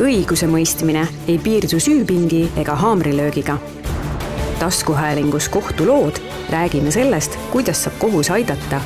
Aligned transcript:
õigusemõistmine 0.00 1.06
ei 1.28 1.38
piirdu 1.38 1.80
süüpingi 1.80 2.50
ega 2.56 2.74
haamrilöögiga. 2.74 3.58
taskuhäälingus 4.58 5.48
Kohtulood 5.48 6.16
räägime 6.50 6.90
sellest, 6.90 7.38
kuidas 7.50 7.84
saab 7.84 7.98
kohus 7.98 8.30
aidata. 8.30 8.80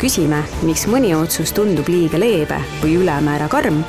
küsime, 0.00 0.42
miks 0.62 0.86
mõni 0.86 1.14
otsus 1.14 1.52
tundub 1.52 1.88
liiga 1.88 2.20
leebe 2.20 2.60
või 2.82 2.96
ülemäära 2.96 3.48
karm 3.48 3.84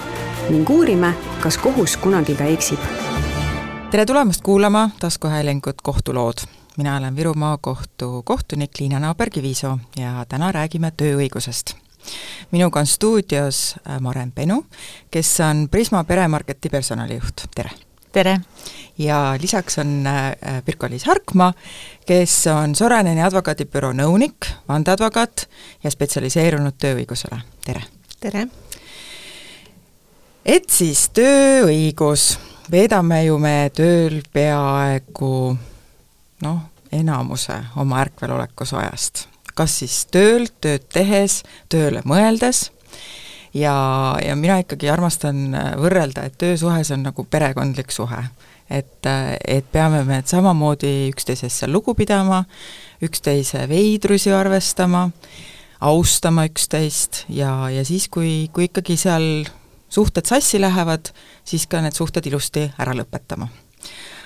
ning 0.50 0.70
uurime, 0.70 1.14
kas 1.42 1.58
kohus 1.58 1.98
kunagi 1.98 2.36
ka 2.36 2.44
eksib. 2.44 2.80
tere 3.92 4.06
tulemast 4.06 4.42
kuulama 4.42 4.90
taskuhäälingut 5.00 5.82
Kohtulood 5.82 6.38
mina 6.78 6.98
olen 6.98 7.16
Viru 7.16 7.34
maakohtu 7.34 8.22
kohtunik 8.26 8.72
Liina 8.80 9.00
Naaber-Kivisoo 9.00 9.78
ja 9.98 10.26
täna 10.30 10.52
räägime 10.52 10.92
tööõigusest 10.92 11.87
minuga 12.52 12.80
on 12.80 12.88
stuudios 12.88 13.76
äh, 13.90 14.00
Maren 14.00 14.32
Penu, 14.32 14.66
kes 15.12 15.40
on 15.40 15.68
Prisma 15.72 16.04
peremarketi 16.04 16.70
personalijuht, 16.70 17.48
tere! 17.56 17.72
tere! 18.12 18.40
ja 18.98 19.36
lisaks 19.42 19.78
on 19.78 20.08
äh, 20.08 20.64
Pirko-Liis 20.66 21.06
Harkmaa, 21.06 21.54
kes 22.06 22.48
on 22.48 22.76
Soraneni 22.76 23.22
advokaadibüroo 23.24 23.94
nõunik, 23.94 24.50
vandeadvokaat 24.70 25.48
ja 25.84 25.92
spetsialiseerunud 25.92 26.80
tööõigusele, 26.82 27.42
tere! 27.66 27.84
tere! 28.20 28.48
et 30.46 30.70
siis 30.70 31.10
tööõigus, 31.14 32.38
veedame 32.72 33.24
ju 33.28 33.38
me 33.40 33.70
tööl 33.76 34.22
peaaegu 34.34 35.34
noh, 36.42 36.60
enamuse 36.92 37.58
oma 37.76 38.00
ärkvelolekus 38.06 38.74
ajast 38.74 39.28
kas 39.58 39.80
siis 39.82 40.04
tööl, 40.14 40.48
tööd 40.62 40.86
tehes, 40.94 41.42
tööle 41.74 42.04
mõeldes, 42.06 42.68
ja, 43.54 44.18
ja 44.26 44.36
mina 44.36 44.60
ikkagi 44.62 44.90
armastan 44.92 45.48
äh, 45.56 45.72
võrrelda, 45.80 46.28
et 46.28 46.38
töösuhes 46.40 46.92
on 46.94 47.06
nagu 47.08 47.26
perekondlik 47.30 47.92
suhe. 47.92 48.24
et, 48.70 49.06
äh, 49.06 49.38
et 49.48 49.66
peame 49.72 50.04
me 50.04 50.22
samamoodi 50.26 51.10
üksteisesse 51.14 51.70
lugu 51.72 51.94
pidama, 51.96 52.44
üksteise 53.02 53.68
veidrusi 53.70 54.34
arvestama, 54.36 55.10
austama 55.80 56.46
üksteist 56.50 57.24
ja, 57.30 57.70
ja 57.70 57.86
siis, 57.86 58.10
kui, 58.10 58.50
kui 58.54 58.68
ikkagi 58.68 58.98
seal 58.98 59.48
suhted 59.90 60.28
sassi 60.28 60.60
lähevad, 60.60 61.14
siis 61.48 61.68
ka 61.68 61.82
need 61.82 61.96
suhted 61.96 62.26
ilusti 62.28 62.68
ära 62.78 62.96
lõpetama. 62.98 63.48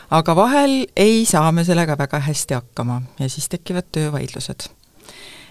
aga 0.10 0.36
vahel 0.36 0.88
ei 0.96 1.26
saa 1.26 1.52
me 1.52 1.64
sellega 1.64 1.98
väga 1.98 2.20
hästi 2.20 2.58
hakkama 2.58 3.02
ja 3.20 3.30
siis 3.30 3.50
tekivad 3.50 3.92
töövaidlused 3.92 4.81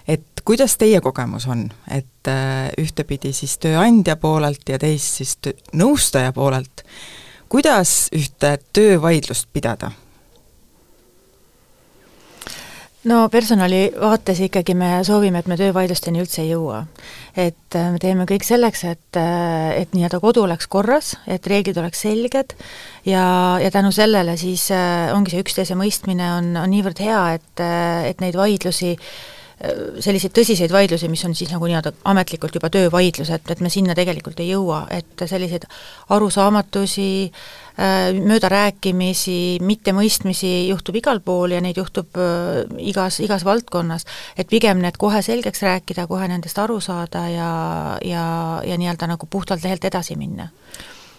et 0.07 0.23
kuidas 0.45 0.77
teie 0.77 1.01
kogemus 1.01 1.47
on, 1.47 1.65
et 1.91 2.29
äh, 2.29 2.69
ühtepidi 2.81 3.33
siis 3.35 3.57
tööandja 3.61 4.17
poolelt 4.19 4.69
ja 4.69 4.79
teist 4.81 5.21
siis 5.21 5.37
nõustaja 5.77 6.33
poolelt, 6.33 6.85
kuidas 7.51 8.09
ühte 8.15 8.57
töövaidlust 8.73 9.51
pidada? 9.53 9.91
no 13.09 13.23
personali 13.33 13.87
vaates 13.97 14.37
ikkagi 14.45 14.75
me 14.77 14.99
soovime, 15.05 15.39
et 15.41 15.47
me 15.49 15.55
töövaidlusteni 15.57 16.21
üldse 16.21 16.43
ei 16.43 16.51
jõua. 16.51 16.85
et 17.35 17.77
äh, 17.77 17.91
me 17.93 18.01
teeme 18.01 18.25
kõik 18.29 18.45
selleks, 18.45 18.83
et, 18.89 19.17
äh, 19.17 19.73
et 19.81 19.93
nii-öelda 19.93 20.19
kodu 20.21 20.45
oleks 20.45 20.67
korras, 20.67 21.15
et 21.27 21.45
reeglid 21.47 21.77
oleks 21.77 22.01
selged 22.07 22.55
ja, 23.05 23.25
ja 23.61 23.69
tänu 23.73 23.93
sellele 23.93 24.37
siis 24.37 24.69
ongi 25.13 25.35
see 25.35 25.45
üksteise 25.45 25.77
mõistmine 25.77 26.33
on, 26.39 26.55
on 26.57 26.73
niivõrd 26.73 27.01
hea, 27.01 27.21
et, 27.37 27.63
et 28.09 28.21
neid 28.21 28.37
vaidlusi 28.37 28.95
äh, 28.97 29.13
selliseid 30.01 30.33
tõsiseid 30.33 30.71
vaidlusi, 30.73 31.09
mis 31.11 31.21
on 31.27 31.35
siis 31.37 31.51
nagu 31.53 31.67
nii-öelda 31.69 31.91
ametlikult 32.09 32.55
juba 32.57 32.69
töövaidlused, 32.73 33.51
et 33.53 33.59
me 33.61 33.69
sinna 33.69 33.93
tegelikult 33.97 34.39
ei 34.41 34.49
jõua, 34.49 34.83
et 34.93 35.25
selliseid 35.29 35.67
arusaamatusi, 36.15 37.09
äh, 37.29 38.07
möödarääkimisi, 38.17 39.59
mittemõistmisi 39.61 40.53
juhtub 40.69 40.97
igal 40.97 41.21
pool 41.25 41.53
ja 41.53 41.61
neid 41.61 41.77
juhtub 41.77 42.17
äh, 42.17 42.63
igas, 42.81 43.19
igas 43.21 43.45
valdkonnas. 43.45 44.07
et 44.37 44.49
pigem 44.49 44.81
need 44.81 44.97
kohe 44.97 45.21
selgeks 45.21 45.61
rääkida, 45.61 46.07
kohe 46.07 46.27
nendest 46.27 46.57
aru 46.57 46.79
saada 46.81 47.27
ja, 47.29 47.51
ja, 48.05 48.25
ja 48.65 48.77
nii-öelda 48.81 49.13
nagu 49.13 49.29
puhtalt 49.29 49.63
lehelt 49.63 49.85
edasi 49.85 50.17
minna 50.17 50.49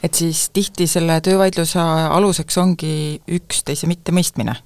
et 0.02 0.14
siis 0.18 0.48
tihti 0.50 0.86
selle 0.90 1.20
töövaidluse 1.22 1.78
aluseks 2.10 2.58
ongi 2.58 3.22
üksteise 3.38 3.86
mittemõistmine 3.86 4.56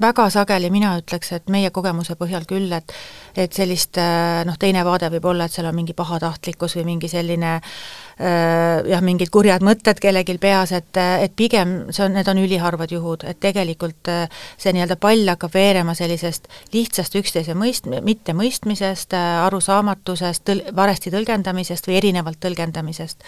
väga 0.00 0.30
sageli 0.30 0.70
mina 0.70 0.96
ütleks, 0.98 1.32
et 1.36 1.48
meie 1.52 1.70
kogemuse 1.70 2.16
põhjal 2.16 2.46
küll, 2.48 2.72
et 2.72 2.92
et 3.36 3.52
sellist 3.54 3.98
noh, 4.46 4.56
teine 4.58 4.84
vaade 4.84 5.10
võib 5.12 5.24
olla, 5.30 5.46
et 5.46 5.54
seal 5.54 5.68
on 5.70 5.74
mingi 5.76 5.94
pahatahtlikkus 5.94 6.74
või 6.76 6.86
mingi 6.88 7.08
selline 7.08 7.52
äh, 7.60 8.09
Äh, 8.09 8.09
jah, 8.20 9.00
mingid 9.04 9.30
kurjad 9.32 9.64
mõtted 9.64 10.00
kellelgi 10.02 10.36
peas, 10.40 10.72
et, 10.76 10.96
et 10.96 11.32
pigem 11.36 11.90
see 11.94 12.04
on, 12.04 12.14
need 12.18 12.28
on 12.28 12.40
üliharvad 12.42 12.92
juhud, 12.92 13.24
et 13.28 13.38
tegelikult 13.40 14.10
äh, 14.12 14.42
see 14.60 14.74
nii-öelda 14.76 14.96
pall 15.00 15.28
hakkab 15.32 15.54
veerema 15.54 15.94
sellisest 15.96 16.50
lihtsast 16.74 17.16
üksteise 17.16 17.54
mõist-, 17.58 17.88
mittemõistmisest, 17.88 19.16
äh, 19.16 19.40
arusaamatusest, 19.46 20.44
tõl-, 20.48 20.62
valesti 20.76 21.12
tõlgendamisest 21.14 21.88
või 21.88 21.96
erinevalt 22.00 22.40
tõlgendamisest. 22.44 23.24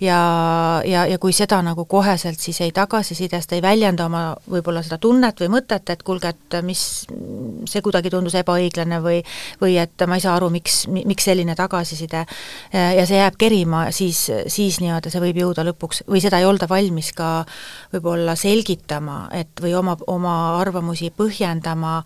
ja, 0.00 0.18
ja, 0.86 1.06
ja 1.06 1.18
kui 1.22 1.32
seda 1.36 1.60
nagu 1.62 1.84
koheselt 1.84 2.40
siis 2.40 2.60
ei 2.60 2.72
tagasisidesta, 2.74 3.54
ei 3.54 3.62
väljenda 3.62 4.06
oma 4.10 4.24
võib-olla 4.50 4.82
seda 4.82 4.98
tunnet 4.98 5.40
või 5.40 5.52
mõtet, 5.58 5.90
et 5.90 6.02
kuulge, 6.02 6.34
et 6.34 6.58
mis, 6.66 6.82
see 7.70 7.82
kuidagi 7.84 8.10
tundus 8.10 8.34
ebaõiglane 8.42 8.98
või 9.02 9.22
või 9.60 9.76
et 9.78 10.06
ma 10.08 10.18
ei 10.18 10.24
saa 10.24 10.34
aru, 10.36 10.50
miks, 10.50 10.86
miks 10.90 11.26
selline 11.28 11.54
tagasiside, 11.58 12.24
ja 12.72 13.06
see 13.06 13.20
jääb 13.20 13.36
kerima, 13.38 13.84
siis 13.94 14.26
siis 14.50 14.78
nii-öelda 14.82 15.10
see 15.12 15.22
võib 15.22 15.40
jõuda 15.42 15.64
lõpuks, 15.66 16.02
või 16.10 16.22
seda 16.24 16.40
ei 16.40 16.46
olda 16.48 16.68
valmis 16.70 17.12
ka 17.16 17.30
võib-olla 17.92 18.34
selgitama, 18.38 19.26
et 19.36 19.62
või 19.62 19.74
oma, 19.78 19.96
oma 20.10 20.34
arvamusi 20.60 21.12
põhjendama 21.16 21.98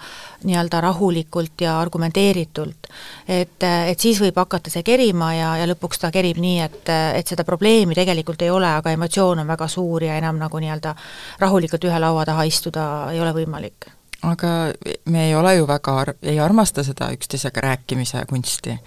nii-öelda 0.45 0.81
rahulikult 0.85 1.67
ja 1.67 1.79
argumenteeritult. 1.81 2.91
et, 3.29 3.63
et 3.63 4.01
siis 4.01 4.21
võib 4.21 4.37
hakata 4.37 4.71
see 4.71 4.85
kerima 4.87 5.33
ja, 5.35 5.51
ja 5.61 5.69
lõpuks 5.71 6.03
ta 6.03 6.13
kerib 6.15 6.41
nii, 6.43 6.61
et, 6.61 6.95
et 7.21 7.35
seda 7.35 7.45
probleemi 7.45 7.95
tegelikult 7.99 8.43
ei 8.43 8.51
ole, 8.51 8.71
aga 8.81 8.95
emotsioon 8.97 9.45
on 9.45 9.53
väga 9.55 9.69
suur 9.69 10.05
ja 10.05 10.17
enam 10.21 10.39
nagu 10.41 10.61
nii-öelda 10.63 10.97
rahulikult 11.43 11.85
ühe 11.89 12.01
laua 12.01 12.25
taha 12.29 12.47
istuda 12.49 12.87
ei 13.13 13.21
ole 13.21 13.35
võimalik 13.37 13.96
aga 14.22 14.72
me 15.12 15.27
ei 15.28 15.34
ole 15.37 15.56
ju 15.56 15.66
väga 15.69 15.94
ar-, 16.00 16.15
ei 16.22 16.38
armasta 16.41 16.82
seda 16.84 17.10
üksteisega 17.12 17.60
rääkimise 17.60 18.22
kunsti. 18.28 18.78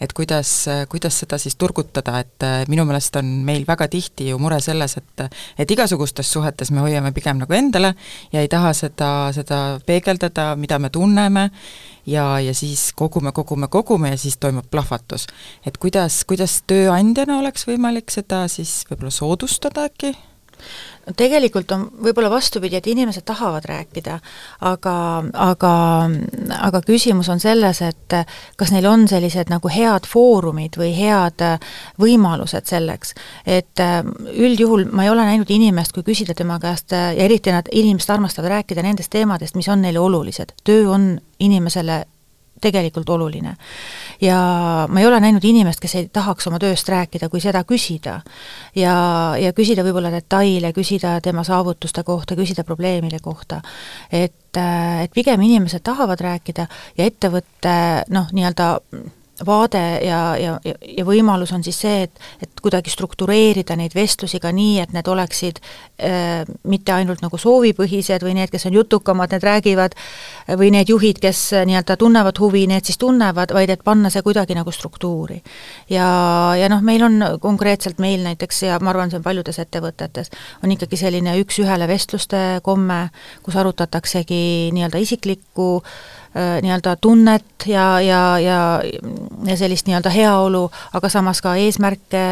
et 0.00 0.12
kuidas, 0.12 0.66
kuidas 0.88 1.18
seda 1.20 1.38
siis 1.38 1.56
turgutada, 1.56 2.18
et 2.18 2.42
äh, 2.42 2.62
minu 2.68 2.84
meelest 2.88 3.16
on 3.16 3.26
meil 3.44 3.66
väga 3.68 3.88
tihti 3.88 4.28
ju 4.28 4.38
mure 4.38 4.60
selles, 4.60 4.96
et 4.96 5.26
et 5.58 5.70
igasugustes 5.70 6.32
suhetes 6.32 6.70
me 6.70 6.80
hoiame 6.80 7.12
pigem 7.12 7.38
nagu 7.38 7.52
endale 7.52 7.94
ja 8.32 8.40
ei 8.40 8.48
taha 8.48 8.72
seda, 8.72 9.10
seda 9.32 9.80
peegeldada, 9.86 10.56
mida 10.56 10.78
me 10.78 10.90
tunneme, 10.90 11.50
ja, 12.06 12.40
ja 12.40 12.54
siis 12.54 12.92
kogume, 12.96 13.32
kogume, 13.32 13.68
kogume 13.68 14.10
ja 14.10 14.16
siis 14.18 14.36
toimub 14.36 14.66
plahvatus. 14.70 15.26
et 15.66 15.76
kuidas, 15.76 16.24
kuidas 16.24 16.62
tööandjana 16.66 17.38
oleks 17.38 17.68
võimalik 17.68 18.10
seda 18.10 18.46
siis 18.48 18.84
võib-olla 18.90 19.12
soodustada 19.12 19.88
äkki? 19.90 20.16
Tegelikult 21.16 21.72
on 21.72 21.86
võib-olla 22.04 22.30
vastupidi, 22.30 22.76
et 22.78 22.86
inimesed 22.86 23.24
tahavad 23.28 23.64
rääkida, 23.68 24.18
aga, 24.68 24.96
aga, 25.34 25.72
aga 26.58 26.82
küsimus 26.86 27.30
on 27.32 27.40
selles, 27.40 27.82
et 27.86 28.16
kas 28.56 28.72
neil 28.74 28.86
on 28.90 29.06
sellised 29.08 29.52
nagu 29.52 29.70
head 29.72 30.08
foorumid 30.08 30.78
või 30.80 30.92
head 30.96 31.44
võimalused 32.00 32.68
selleks. 32.68 33.14
et 33.46 33.80
üldjuhul 34.34 34.88
ma 34.92 35.04
ei 35.04 35.10
ole 35.10 35.24
näinud 35.24 35.50
inimest, 35.50 35.92
kui 35.92 36.02
küsida 36.02 36.34
tema 36.34 36.58
käest 36.58 36.92
ja 36.92 37.12
eriti 37.12 37.52
nad, 37.52 37.68
inimesed 37.72 38.10
armastavad 38.10 38.50
rääkida 38.58 38.82
nendest 38.82 39.10
teemadest, 39.10 39.56
mis 39.56 39.68
on 39.68 39.82
neile 39.82 39.98
olulised. 39.98 40.52
töö 40.64 40.90
on 40.90 41.18
inimesele 41.38 42.04
tegelikult 42.60 43.08
oluline. 43.08 43.56
Ja 44.20 44.38
ma 44.88 45.00
ei 45.00 45.06
ole 45.06 45.20
näinud 45.20 45.44
inimest, 45.44 45.80
kes 45.80 45.94
ei 45.94 46.08
tahaks 46.12 46.46
oma 46.50 46.58
tööst 46.62 46.88
rääkida, 46.88 47.28
kui 47.28 47.40
seda 47.40 47.62
küsida. 47.68 48.20
ja, 48.74 48.94
ja 49.40 49.52
küsida 49.52 49.84
võib-olla 49.86 50.10
detaile, 50.14 50.72
küsida 50.72 51.18
tema 51.24 51.44
saavutuste 51.44 52.02
kohta, 52.02 52.36
küsida 52.36 52.64
probleemide 52.64 53.18
kohta. 53.22 53.60
et, 54.12 54.56
et 55.02 55.12
pigem 55.14 55.40
inimesed 55.42 55.82
tahavad 55.84 56.20
rääkida 56.20 56.66
ja 56.98 57.04
ettevõtte 57.04 57.76
noh, 58.08 58.32
nii-öelda 58.32 58.68
vaade 59.46 59.82
ja, 60.04 60.20
ja, 60.40 60.56
ja 60.64 61.04
võimalus 61.06 61.52
on 61.54 61.62
siis 61.64 61.78
see, 61.84 62.02
et, 62.06 62.20
et 62.42 62.62
kuidagi 62.62 62.90
struktureerida 62.90 63.76
neid 63.78 63.94
vestlusi 63.94 64.40
ka 64.42 64.50
nii, 64.54 64.78
et 64.82 64.94
need 64.96 65.08
oleksid 65.08 65.60
äh, 65.60 66.48
mitte 66.68 66.94
ainult 66.94 67.22
nagu 67.24 67.38
soovipõhised 67.38 68.24
või 68.26 68.34
need, 68.38 68.50
kes 68.52 68.68
on 68.70 68.78
jutukamad, 68.78 69.32
need 69.34 69.46
räägivad, 69.46 69.96
või 70.58 70.72
need 70.74 70.90
juhid, 70.90 71.20
kes 71.22 71.42
nii-öelda 71.68 71.98
tunnevad 72.00 72.40
huvi, 72.42 72.66
need 72.70 72.88
siis 72.88 72.98
tunnevad, 72.98 73.54
vaid 73.54 73.72
et 73.74 73.84
panna 73.86 74.10
see 74.12 74.24
kuidagi 74.26 74.56
nagu 74.58 74.74
struktuuri. 74.74 75.40
ja, 75.90 76.08
ja 76.58 76.68
noh, 76.72 76.82
meil 76.84 77.04
on 77.06 77.22
konkreetselt 77.40 78.02
meil 78.02 78.24
näiteks 78.26 78.62
ja 78.68 78.78
ma 78.82 78.92
arvan, 78.94 79.10
see 79.10 79.20
on 79.22 79.26
paljudes 79.26 79.58
ettevõtetes, 79.62 80.32
on 80.64 80.74
ikkagi 80.74 80.98
selline 80.98 81.38
üks-ühele 81.42 81.88
vestluste 81.88 82.60
komme, 82.62 83.08
kus 83.42 83.56
arutataksegi 83.56 84.70
nii-öelda 84.74 85.02
isiklikku 85.02 85.68
äh, 85.78 86.17
nii-öelda 86.34 86.96
tunnet 87.00 87.66
ja, 87.66 88.00
ja, 88.04 88.38
ja, 88.38 88.58
ja 89.46 89.56
sellist 89.56 89.88
nii-öelda 89.88 90.12
heaolu, 90.12 90.66
aga 90.94 91.08
samas 91.08 91.40
ka 91.42 91.54
eesmärke, 91.56 92.22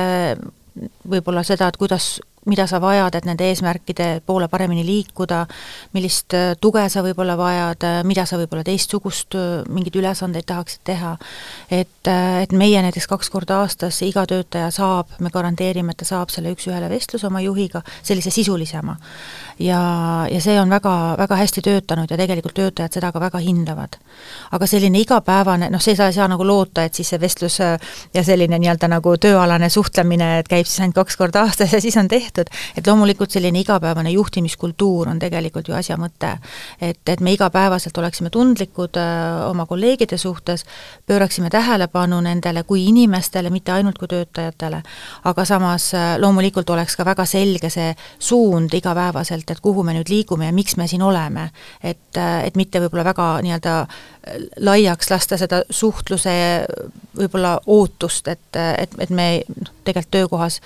võib-olla 1.09 1.43
seda, 1.47 1.71
et 1.71 1.79
kuidas 1.81 2.17
mida 2.47 2.67
sa 2.71 2.79
vajad, 2.81 3.15
et 3.19 3.27
nende 3.27 3.47
eesmärkide 3.51 4.07
poole 4.27 4.49
paremini 4.49 4.85
liikuda, 4.87 5.43
millist 5.97 6.35
äh, 6.37 6.55
tuge 6.61 6.85
sa 6.93 7.03
võib-olla 7.03 7.35
vajad, 7.39 7.87
äh, 7.87 7.99
mida 8.07 8.27
sa 8.27 8.39
võib-olla 8.39 8.63
teistsugust, 8.67 9.35
äh, 9.35 9.65
mingeid 9.73 9.99
ülesandeid 9.99 10.47
tahaksid 10.47 10.85
teha. 10.87 11.17
et, 11.71 12.09
et 12.43 12.53
meie 12.53 12.83
näiteks 12.83 13.09
kaks 13.11 13.31
korda 13.31 13.61
aastas 13.65 13.99
iga 14.07 14.27
töötaja 14.27 14.71
saab, 14.71 15.11
me 15.21 15.31
garanteerime, 15.35 15.91
et 15.91 15.99
ta 16.03 16.07
saab 16.07 16.31
selle 16.31 16.53
üks-ühele 16.55 16.89
vestluse 16.91 17.27
oma 17.27 17.43
juhiga, 17.43 17.83
sellise 18.03 18.31
sisulisema. 18.31 18.97
ja, 19.59 19.81
ja 20.31 20.41
see 20.41 20.61
on 20.61 20.71
väga, 20.71 21.17
väga 21.19 21.41
hästi 21.43 21.63
töötanud 21.67 22.11
ja 22.11 22.17
tegelikult 22.17 22.55
töötajad 22.55 22.95
seda 22.95 23.11
ka 23.13 23.21
väga 23.21 23.43
hindavad. 23.43 23.99
aga 24.53 24.67
selline 24.67 25.01
igapäevane, 25.03 25.71
noh, 25.71 25.83
see 25.83 25.97
sa 25.97 26.07
ei 26.07 26.15
saa 26.15 26.29
nagu 26.29 26.47
loota, 26.47 26.85
et 26.85 26.95
siis 26.95 27.11
see 27.11 27.21
vestlus 27.21 27.59
ja 27.59 28.23
selline 28.23 28.59
nii-öelda 28.59 28.89
nagu 28.89 29.17
tööalane 29.19 29.71
suhtlemine, 29.71 30.39
et 30.39 30.49
käib 30.49 30.67
siis 30.67 30.81
ainult 30.85 31.03
kaks 31.03 31.17
korda 31.17 31.43
aastas 31.43 31.73
ja 31.73 31.81
siis 31.81 31.97
on 31.97 32.09
tehtud, 32.09 32.36
et 32.77 32.87
loomulikult 32.87 33.31
selline 33.31 33.61
igapäevane 33.61 34.11
juhtimiskultuur 34.11 35.09
on 35.09 35.19
tegelikult 35.19 35.69
ju 35.69 35.75
asja 35.75 35.97
mõte. 35.97 36.37
et, 36.81 37.01
et 37.09 37.21
me 37.21 37.33
igapäevaselt 37.33 37.99
oleksime 37.99 38.31
tundlikud 38.31 38.97
öö, 38.97 39.03
äh, 39.03 39.51
oma 39.51 39.67
kolleegide 39.67 40.19
suhtes, 40.19 40.65
pööraksime 41.07 41.51
tähelepanu 41.51 42.21
nendele 42.21 42.63
kui 42.63 42.87
inimestele, 42.87 43.51
mitte 43.51 43.73
ainult 43.73 43.99
kui 43.99 44.09
töötajatele, 44.09 44.83
aga 45.25 45.45
samas 45.45 45.93
äh, 45.95 46.17
loomulikult 46.19 46.71
oleks 46.71 46.97
ka 46.97 47.05
väga 47.05 47.25
selge 47.25 47.71
see 47.71 47.95
suund 48.19 48.75
igapäevaselt, 48.75 49.51
et 49.51 49.61
kuhu 49.61 49.83
me 49.83 49.97
nüüd 49.97 50.11
liigume 50.11 50.47
ja 50.47 50.53
miks 50.53 50.77
me 50.77 50.89
siin 50.89 51.03
oleme. 51.03 51.51
et, 51.83 52.17
äh, 52.17 52.45
et 52.45 52.57
mitte 52.57 52.81
võib-olla 52.81 53.05
väga 53.05 53.27
nii-öelda 53.43 53.87
laiaks 54.61 55.11
lasta 55.11 55.39
seda 55.39 55.63
suhtluse 55.71 56.35
võib-olla 57.17 57.57
ootust, 57.67 58.29
et, 58.29 58.57
et, 58.57 58.99
et 58.99 59.11
me 59.11 59.29
noh, 59.49 59.73
tegelikult 59.85 60.11
töökohas 60.17 60.61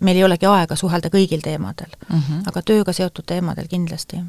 meil 0.00 0.20
ei 0.20 0.26
olegi 0.26 0.48
aega 0.48 0.76
suhelda 0.78 1.10
kõigil 1.12 1.42
teemadel 1.44 1.90
mm, 1.90 2.20
-hmm. 2.20 2.46
aga 2.50 2.62
tööga 2.62 2.94
seotud 2.96 3.26
teemadel 3.26 3.68
kindlasti. 3.70 4.22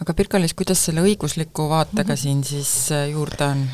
aga 0.00 0.14
Pirka-Liis, 0.14 0.54
kuidas 0.54 0.84
selle 0.84 1.02
õigusliku 1.02 1.68
vaatega 1.68 2.12
mm 2.12 2.14
-hmm. 2.14 2.22
siin 2.22 2.44
siis 2.44 2.92
äh, 2.92 3.10
juurde 3.10 3.44
on? 3.44 3.68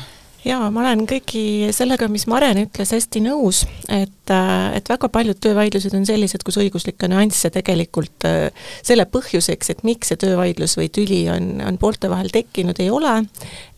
jaa, 0.45 0.71
ma 0.71 0.81
olen 0.81 1.05
kõigi 1.07 1.71
sellega, 1.71 2.07
mis 2.07 2.27
Maren 2.27 2.57
ütles, 2.65 2.91
hästi 2.91 3.21
nõus, 3.23 3.63
et, 3.87 4.29
äh, 4.29 4.75
et 4.75 4.89
väga 4.89 5.09
paljud 5.09 5.39
töövaidlused 5.39 5.93
on 5.93 6.05
sellised, 6.05 6.43
kus 6.43 6.57
õiguslikke 6.57 7.07
nüansse 7.07 7.49
tegelikult 7.49 8.25
äh, 8.25 8.51
selle 8.83 9.05
põhjuseks, 9.05 9.69
et 9.69 9.83
miks 9.83 10.07
see 10.07 10.17
töövaidlus 10.17 10.77
või 10.77 10.89
tüli 10.89 11.29
on, 11.29 11.61
on 11.67 11.77
poolte 11.77 12.09
vahel 12.09 12.29
tekkinud, 12.29 12.79
ei 12.79 12.89
ole, 12.89 13.23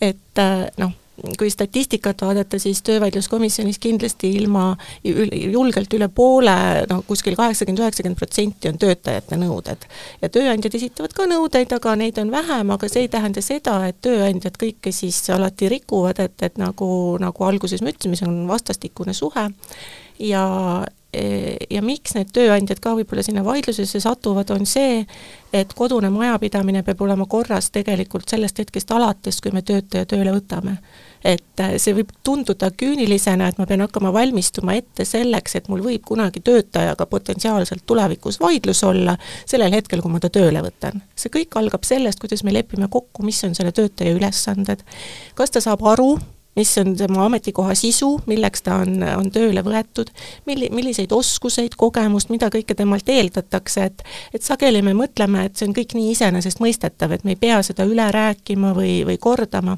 et 0.01 0.43
noh, 0.77 0.91
kui 1.39 1.49
statistikat 1.49 2.21
vaadata, 2.21 2.59
siis 2.59 2.81
töövaidluskomisjonis 2.85 3.79
kindlasti 3.79 4.31
ilma, 4.39 4.65
julgelt 5.51 5.93
üle 5.95 6.09
poole, 6.11 6.55
noh 6.89 7.03
kuskil 7.07 7.37
kaheksakümmend, 7.39 7.83
üheksakümmend 7.83 8.19
protsenti 8.19 8.69
on 8.71 8.79
töötajate 8.81 9.39
nõuded. 9.39 9.87
ja 10.21 10.29
tööandjad 10.29 10.75
esitavad 10.75 11.15
ka 11.15 11.27
nõudeid, 11.29 11.71
aga 11.75 11.95
neid 11.99 12.19
on 12.21 12.31
vähem, 12.31 12.75
aga 12.75 12.89
see 12.91 13.05
ei 13.05 13.13
tähenda 13.13 13.41
seda, 13.45 13.77
et 13.87 14.01
tööandjad 14.01 14.59
kõike 14.59 14.91
siis 14.95 15.21
alati 15.29 15.69
rikuvad, 15.71 16.19
et, 16.19 16.35
et 16.43 16.59
nagu, 16.61 16.89
nagu 17.21 17.47
alguses 17.47 17.81
me 17.81 17.95
ütlesime, 17.95 18.19
see 18.19 18.29
on 18.29 18.43
vastastikune 18.51 19.15
suhe 19.15 19.49
ja 20.19 20.45
ja 21.69 21.81
miks 21.85 22.15
need 22.17 22.31
tööandjad 22.35 22.81
ka 22.83 22.95
võib-olla 22.97 23.23
sinna 23.25 23.43
vaidlusesse 23.45 23.99
satuvad, 24.03 24.51
on 24.55 24.65
see, 24.69 25.03
et 25.55 25.73
kodune 25.77 26.09
majapidamine 26.11 26.83
peab 26.83 27.01
olema 27.05 27.27
korras 27.29 27.71
tegelikult 27.75 28.29
sellest 28.29 28.59
hetkest 28.63 28.91
alates, 28.91 29.41
kui 29.41 29.53
me 29.55 29.63
töötaja 29.65 30.07
tööle 30.09 30.35
võtame 30.35 30.77
et 31.25 31.61
äh, 31.61 31.75
see 31.81 31.95
võib 31.97 32.11
tunduda 32.25 32.69
küünilisena, 32.77 33.49
et 33.49 33.59
ma 33.59 33.65
pean 33.69 33.81
hakkama 33.85 34.11
valmistuma 34.13 34.75
ette 34.77 35.07
selleks, 35.09 35.57
et 35.57 35.69
mul 35.71 35.81
võib 35.85 36.05
kunagi 36.05 36.43
töötajaga 36.45 37.07
potentsiaalselt 37.09 37.85
tulevikus 37.89 38.37
vaidlus 38.41 38.83
olla, 38.85 39.17
sellel 39.49 39.73
hetkel, 39.73 40.03
kui 40.05 40.13
ma 40.13 40.21
ta 40.21 40.29
tööle 40.33 40.61
võtan. 40.65 41.01
see 41.17 41.33
kõik 41.33 41.57
algab 41.57 41.87
sellest, 41.87 42.21
kuidas 42.21 42.45
me 42.45 42.53
lepime 42.53 42.89
kokku, 42.91 43.25
mis 43.25 43.41
on 43.47 43.57
selle 43.57 43.73
töötaja 43.75 44.13
ülesanded, 44.15 44.85
kas 45.35 45.53
ta 45.55 45.63
saab 45.63 45.83
aru, 45.95 46.13
mis 46.55 46.77
on 46.77 46.95
tema 46.97 47.25
ametikoha 47.25 47.75
sisu, 47.75 48.19
milleks 48.25 48.65
ta 48.65 48.79
on, 48.83 48.99
on 49.03 49.31
tööle 49.31 49.63
võetud, 49.65 50.11
milli-, 50.49 50.69
milliseid 50.73 51.11
oskuseid, 51.15 51.75
kogemust, 51.77 52.29
mida 52.33 52.49
kõike 52.53 52.77
temalt 52.77 53.09
eeldatakse, 53.09 53.89
et 53.89 54.03
et 54.33 54.43
sageli 54.43 54.81
me 54.85 54.93
mõtleme, 54.97 55.45
et 55.45 55.55
see 55.55 55.67
on 55.69 55.75
kõik 55.75 55.95
nii 55.97 56.11
iseenesestmõistetav, 56.15 57.15
et 57.15 57.23
me 57.23 57.35
ei 57.35 57.41
pea 57.41 57.61
seda 57.63 57.87
üle 57.87 58.05
rääkima 58.11 58.73
või, 58.75 58.99
või 59.07 59.17
kordama, 59.21 59.77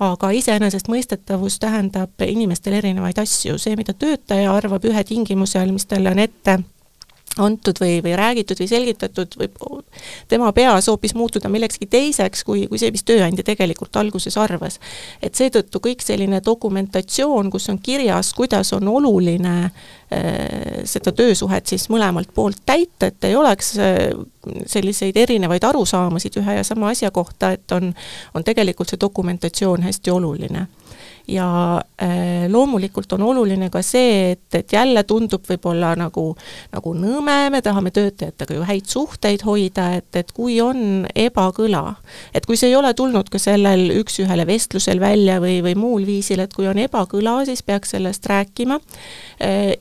aga 0.00 0.30
iseenesestmõistetavus 0.36 1.58
tähendab 1.60 2.26
inimestel 2.26 2.78
erinevaid 2.80 3.18
asju, 3.20 3.58
see, 3.58 3.76
mida 3.76 3.94
töötaja 3.94 4.52
arvab 4.54 4.84
ühe 4.88 5.04
tingimuse 5.04 5.60
all, 5.60 5.72
mis 5.76 5.88
talle 5.88 6.12
on 6.12 6.22
ette 6.22 6.60
antud 7.38 7.78
või, 7.80 8.00
või 8.02 8.14
räägitud 8.18 8.58
või 8.58 8.68
selgitatud, 8.68 9.36
võib 9.38 9.58
tema 10.28 10.50
peas 10.52 10.88
hoopis 10.90 11.14
muutuda 11.14 11.48
millekski 11.48 11.86
teiseks, 11.86 12.42
kui, 12.44 12.64
kui 12.68 12.78
see, 12.80 12.90
mis 12.90 13.06
tööandja 13.06 13.44
tegelikult 13.46 13.96
alguses 13.96 14.36
arvas. 14.40 14.80
et 15.22 15.34
seetõttu 15.34 15.80
kõik 15.80 16.02
selline 16.02 16.40
dokumentatsioon, 16.44 17.50
kus 17.50 17.68
on 17.70 17.78
kirjas, 17.78 18.34
kuidas 18.34 18.72
on 18.72 18.88
oluline 18.88 19.54
äh, 19.64 20.82
seda 20.84 21.12
töösuhet 21.12 21.66
siis 21.66 21.88
mõlemalt 21.90 22.34
poolt 22.34 22.62
täita, 22.66 23.06
et 23.06 23.24
ei 23.24 23.36
oleks 23.36 23.76
äh, 23.78 24.10
selliseid 24.66 25.16
erinevaid 25.16 25.64
arusaamasid 25.64 26.40
ühe 26.42 26.58
ja 26.58 26.64
sama 26.64 26.90
asja 26.90 27.10
kohta, 27.10 27.52
et 27.52 27.72
on, 27.72 27.94
on 28.34 28.44
tegelikult 28.44 28.90
see 28.90 29.00
dokumentatsioon 29.00 29.86
hästi 29.86 30.10
oluline 30.10 30.66
ja 31.30 31.46
äh, 32.02 32.48
loomulikult 32.50 33.12
on 33.12 33.22
oluline 33.22 33.70
ka 33.70 33.82
see, 33.86 34.32
et, 34.34 34.46
et 34.58 34.72
jälle 34.72 35.02
tundub 35.08 35.46
võib-olla 35.48 35.92
nagu, 35.98 36.24
nagu 36.74 36.94
nõme, 36.98 37.36
me 37.54 37.62
tahame 37.64 37.92
töötajatega 37.94 38.56
ju 38.56 38.66
häid 38.68 38.90
suhteid 38.90 39.44
hoida, 39.46 39.90
et, 40.00 40.10
et 40.18 40.32
kui 40.36 40.60
on 40.64 41.06
ebakõla, 41.14 41.84
et 42.34 42.46
kui 42.46 42.58
see 42.60 42.72
ei 42.72 42.78
ole 42.78 42.92
tulnud 42.98 43.30
ka 43.30 43.40
sellel 43.42 43.88
üks-ühele 44.00 44.46
vestlusel 44.48 45.02
välja 45.02 45.38
või, 45.42 45.60
või 45.64 45.76
muul 45.78 46.06
viisil, 46.08 46.42
et 46.42 46.54
kui 46.56 46.68
on 46.70 46.80
ebakõla, 46.82 47.40
siis 47.48 47.62
peaks 47.66 47.94
sellest 47.96 48.26
rääkima 48.30 48.80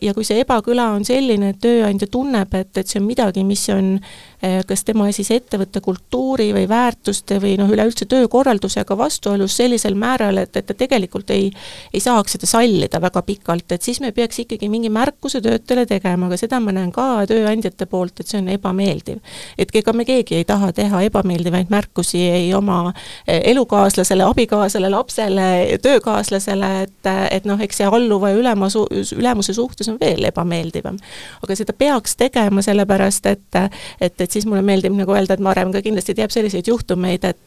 ja 0.02 0.14
kui 0.16 0.24
see 0.24 0.40
ebakõla 0.40 0.86
on 0.96 1.04
selline, 1.06 1.50
et 1.54 1.58
tööandja 1.60 2.08
tunneb, 2.08 2.54
et, 2.56 2.72
et 2.78 2.88
see 2.88 3.02
on 3.02 3.08
midagi, 3.10 3.44
mis 3.44 3.66
on 3.74 3.98
Eh, 4.44 4.62
kas 4.64 4.86
tema 4.88 5.04
siis 5.12 5.28
ettevõtte 5.36 5.82
kultuuri 5.84 6.54
või 6.56 6.64
väärtuste 6.72 7.42
või 7.44 7.58
noh, 7.60 7.68
üleüldse 7.68 8.06
töökorraldusega 8.08 8.96
vastuolus 8.98 9.58
sellisel 9.60 9.98
määral, 10.00 10.38
et, 10.40 10.56
et 10.56 10.64
ta 10.64 10.76
tegelikult 10.80 11.34
ei, 11.36 11.50
ei 11.92 12.00
saaks 12.00 12.38
seda 12.38 12.48
sallida 12.48 13.02
väga 13.04 13.20
pikalt, 13.28 13.76
et 13.76 13.84
siis 13.84 14.00
me 14.00 14.14
peaks 14.16 14.40
ikkagi 14.46 14.70
mingi 14.72 14.88
märkuse 14.96 15.42
töötajale 15.44 15.84
tegema, 15.90 16.30
aga 16.30 16.38
seda 16.40 16.62
ma 16.64 16.72
näen 16.72 16.94
ka 16.96 17.26
tööandjate 17.28 17.84
poolt, 17.92 18.22
et 18.24 18.32
see 18.32 18.40
on 18.40 18.48
ebameeldiv. 18.54 19.20
et 19.58 19.76
ega 19.76 19.94
me 19.94 20.06
keegi 20.08 20.40
ei 20.40 20.48
taha 20.48 20.72
teha 20.72 21.04
ebameeldivaid 21.10 21.68
märkusi 21.68 22.24
ei 22.30 22.54
oma 22.56 22.94
eh, 23.28 23.42
elukaaslasele, 23.52 24.24
abikaasale, 24.24 24.88
lapsele, 24.96 25.50
töökaaslasele, 25.84 26.72
et, 26.86 27.12
et 27.36 27.52
noh, 27.52 27.60
eks 27.60 27.84
see 27.84 27.92
alluva 27.92 28.32
ja 28.32 28.40
ülema 28.40 28.72
su-, 28.72 28.88
ülemuse 29.50 29.54
suhtes 29.54 29.90
on 29.90 29.98
veel 30.00 30.24
ebameeldivam. 30.30 30.98
aga 31.44 31.56
seda 31.56 31.74
peaks 31.74 32.16
tegema, 32.16 32.62
sellepärast 32.62 33.26
et, 33.26 33.56
et, 34.02 34.22
et 34.22 34.32
siis 34.32 34.46
mulle 34.46 34.62
meeldib 34.62 34.94
nagu 34.94 35.14
öelda, 35.14 35.34
et 35.34 35.40
Maarem 35.44 35.72
ka 35.72 35.82
kindlasti 35.82 36.16
teab 36.16 36.32
selliseid 36.32 36.68
juhtumeid, 36.68 37.24
et 37.24 37.38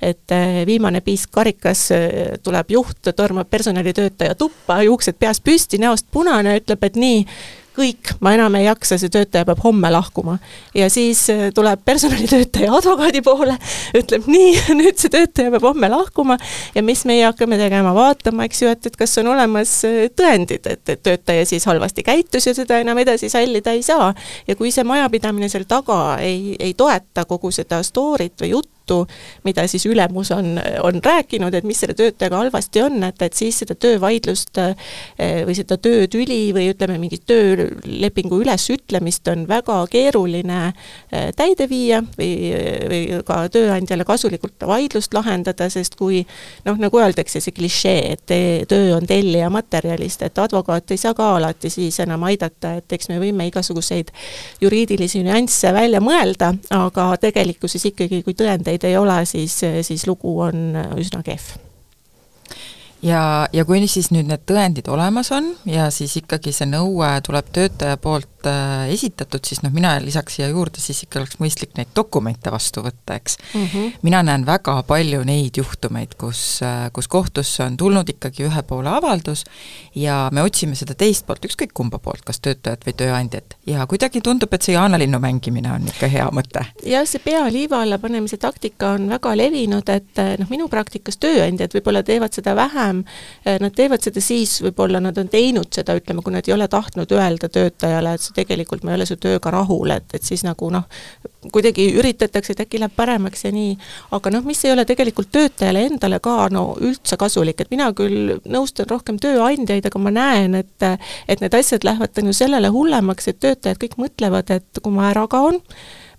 et 0.00 0.32
äh, 0.32 0.66
viimane 0.66 1.00
piisk 1.00 1.30
karikas, 1.32 1.90
äh, 1.92 2.38
tuleb 2.42 2.70
juht, 2.70 3.10
tormab 3.16 3.50
personalitöötaja 3.50 4.34
tuppa, 4.34 4.82
juuksed 4.82 5.18
peas 5.18 5.40
püsti, 5.40 5.78
näost 5.78 6.06
punane, 6.12 6.56
ütleb, 6.60 6.84
et 6.84 6.96
nii, 6.96 7.24
kõik, 7.76 8.12
ma 8.24 8.32
enam 8.34 8.54
ei 8.58 8.66
jaksa, 8.66 8.98
see 9.00 9.12
töötaja 9.12 9.46
peab 9.48 9.60
homme 9.64 9.90
lahkuma. 9.92 10.38
ja 10.74 10.88
siis 10.90 11.22
äh, 11.30 11.48
tuleb 11.54 11.82
personalitöötaja 11.84 12.72
advokaadi 12.78 13.22
poole, 13.26 13.56
ütleb 13.96 14.26
nii, 14.30 14.50
nüüd 14.80 14.98
see 15.00 15.12
töötaja 15.12 15.52
peab 15.54 15.68
homme 15.70 15.90
lahkuma 15.92 16.38
ja 16.74 16.82
mis 16.86 17.04
meie 17.08 17.24
hakkame 17.26 17.58
tegema, 17.60 17.94
vaatama, 17.96 18.46
eks 18.48 18.62
ju, 18.62 18.72
et, 18.74 18.90
et 18.90 18.98
kas 19.00 19.16
on 19.22 19.32
olemas 19.34 19.76
äh, 19.88 20.08
tõendid, 20.16 20.66
et, 20.66 20.82
et 20.88 21.02
töötaja 21.06 21.46
siis 21.48 21.66
halvasti 21.70 22.04
käitus 22.06 22.50
ja 22.50 22.56
seda 22.56 22.80
enam 22.82 22.98
edasi 23.02 23.30
sallida 23.32 23.74
ei 23.76 23.84
saa. 23.86 24.12
ja 24.48 24.56
kui 24.58 24.74
see 24.74 24.84
majapidamine 24.84 25.48
seal 25.52 25.68
taga 25.70 26.18
ei, 26.22 26.56
ei 26.58 26.74
toeta 26.74 27.24
kogu 27.28 27.52
seda 27.54 27.82
story't 27.86 28.42
või 28.42 28.54
juttu, 28.56 28.79
juttu, 28.90 29.06
mida 29.44 29.66
siis 29.66 29.86
ülemus 29.86 30.30
on, 30.30 30.58
on 30.82 31.00
rääkinud, 31.04 31.54
et 31.54 31.64
mis 31.64 31.80
selle 31.80 31.94
töötajaga 31.94 32.36
halvasti 32.36 32.82
on, 32.82 33.02
et, 33.04 33.22
et 33.22 33.34
siis 33.34 33.60
seda 33.62 33.74
töövaidlust 33.74 34.58
eh, 34.58 35.44
või 35.46 35.54
seda 35.56 35.78
töötüli 35.78 36.52
või 36.54 36.70
ütleme, 36.72 36.98
mingit 36.98 37.24
töölepingu 37.26 38.40
ülesütlemist 38.42 39.28
on 39.30 39.46
väga 39.48 39.80
keeruline 39.90 40.60
eh, 41.12 41.30
täide 41.36 41.68
viia 41.70 42.02
või, 42.18 42.52
või 42.90 43.22
ka 43.26 43.42
tööandjale 43.52 44.04
kasulikult 44.04 44.66
vaidlust 44.66 45.14
lahendada, 45.14 45.70
sest 45.70 45.96
kui 45.98 46.24
noh, 46.66 46.78
nagu 46.80 47.00
öeldakse, 47.00 47.40
see 47.40 47.54
klišee, 47.54 48.16
et 48.16 48.36
töö 48.68 48.96
on 48.96 49.06
tellija 49.06 49.50
materjalist, 49.52 50.22
et 50.26 50.38
advokaat 50.38 50.90
ei 50.90 51.00
saa 51.00 51.14
ka 51.14 51.34
alati 51.36 51.70
siis 51.70 52.00
enam 52.02 52.24
aidata, 52.28 52.76
et 52.80 52.92
eks 52.92 53.10
me 53.10 53.20
võime 53.22 53.46
igasuguseid 53.50 54.10
juriidilisi 54.60 55.22
nüansse 55.26 55.72
välja 55.74 56.00
mõelda, 56.04 56.52
aga 56.74 57.10
tegelikkuses 57.20 57.84
ikkagi, 57.90 58.22
kui 58.26 58.34
tõendeid 58.40 58.79
neid 58.80 58.92
ei 58.92 58.96
ole, 58.96 59.24
siis, 59.28 59.60
siis 59.82 60.06
lugu 60.08 60.38
on 60.40 60.72
üsna 60.96 61.22
kehv 61.26 61.69
ja, 63.02 63.48
ja 63.52 63.64
kui 63.64 63.80
siis 63.88 64.10
nüüd 64.14 64.28
need 64.30 64.44
tõendid 64.48 64.88
olemas 64.92 65.30
on 65.34 65.52
ja 65.68 65.88
siis 65.94 66.16
ikkagi 66.20 66.52
see 66.54 66.68
nõue 66.68 67.08
tuleb 67.24 67.48
töötaja 67.54 67.96
poolt 68.00 68.48
äh, 68.48 68.90
esitatud, 68.92 69.44
siis 69.46 69.62
noh, 69.64 69.72
mina 69.74 69.94
lisaks 70.02 70.36
siia 70.38 70.50
juurde, 70.50 70.80
siis 70.82 71.02
ikka 71.06 71.20
oleks 71.22 71.38
mõistlik 71.40 71.74
neid 71.78 71.92
dokumente 71.96 72.52
vastu 72.52 72.84
võtta, 72.84 73.16
eks 73.16 73.38
mm. 73.54 73.66
-hmm. 73.66 73.92
mina 74.06 74.22
näen 74.26 74.46
väga 74.46 74.76
palju 74.88 75.22
neid 75.24 75.56
juhtumeid, 75.60 76.16
kus 76.20 76.60
äh,, 76.66 76.90
kus 76.92 77.08
kohtusse 77.08 77.64
on 77.64 77.76
tulnud 77.76 78.08
ikkagi 78.08 78.44
ühe 78.48 78.62
poole 78.62 78.92
avaldus 78.92 79.44
ja 79.94 80.28
me 80.32 80.42
otsime 80.42 80.76
seda 80.76 80.94
teist 80.94 81.26
poolt, 81.26 81.44
ükskõik 81.48 81.72
kumba 81.74 81.98
poolt, 81.98 82.24
kas 82.24 82.40
töötajat 82.40 82.86
või 82.86 82.96
tööandjat. 82.96 83.56
ja 83.66 83.86
kuidagi 83.86 84.20
tundub, 84.20 84.52
et 84.54 84.62
see 84.62 84.74
jaanalinnu 84.74 85.18
mängimine 85.18 85.72
on 85.72 85.88
ikka 85.88 86.06
hea 86.06 86.28
mõte. 86.32 86.64
jah, 86.84 87.06
see 87.06 87.22
pea 87.24 87.46
liiva 87.52 87.82
alla 87.82 87.98
panemise 87.98 88.36
taktika 88.36 88.94
on 88.98 89.08
väga 89.08 89.36
levinud, 89.36 89.88
et 89.88 90.24
noh, 90.38 90.48
minu 90.50 90.68
praktikas 90.68 91.16
tööandjad 91.16 91.74
võib-olla 91.74 92.02
teevad 92.02 92.34
seda 92.34 92.54
vähem, 92.56 92.89
vähem, 92.90 93.04
eh, 93.44 93.58
nad 93.60 93.74
teevad 93.74 94.02
seda 94.02 94.20
siis, 94.20 94.60
võib-olla 94.62 95.00
nad 95.00 95.18
on 95.18 95.28
teinud 95.28 95.70
seda, 95.72 95.94
ütleme, 95.98 96.22
kui 96.22 96.32
nad 96.32 96.46
ei 96.48 96.54
ole 96.54 96.68
tahtnud 96.68 97.10
öelda 97.12 97.48
töötajale, 97.48 98.14
et 98.14 98.20
see 98.20 98.34
tegelikult 98.34 98.84
ma 98.84 98.92
ei 98.92 99.00
ole 99.00 99.06
su 99.06 99.16
tööga 99.16 99.50
rahul, 99.50 99.90
et, 99.90 100.08
et 100.14 100.22
siis 100.22 100.42
nagu 100.44 100.70
noh, 100.70 100.84
kuidagi 101.52 101.90
üritatakse, 101.96 102.52
et 102.52 102.64
äkki 102.66 102.80
läheb 102.80 102.94
paremaks 102.96 103.44
ja 103.44 103.52
nii, 103.52 103.76
aga 104.16 104.30
noh, 104.30 104.44
mis 104.44 104.64
ei 104.64 104.72
ole 104.72 104.84
tegelikult 104.84 105.30
töötajale 105.32 105.86
endale 105.86 106.20
ka 106.20 106.48
no 106.52 106.76
üldse 106.80 107.16
kasulik, 107.20 107.60
et 107.60 107.70
mina 107.70 107.90
küll 107.96 108.36
nõustan 108.44 108.88
rohkem 108.90 109.18
tööandjaid, 109.18 109.86
aga 109.86 109.98
ma 110.02 110.14
näen, 110.14 110.54
et 110.54 110.68
et 111.28 111.40
need 111.42 111.54
asjad 111.54 111.84
lähevad 111.84 112.12
tänu 112.14 112.32
sellele 112.32 112.70
hullemaks, 112.72 113.28
et 113.28 113.40
töötajad 113.40 113.78
kõik 113.80 113.98
mõtlevad, 114.00 114.50
et 114.50 114.80
kui 114.82 114.92
ma 114.92 115.10
ära 115.10 115.26
kaon, 115.30 115.60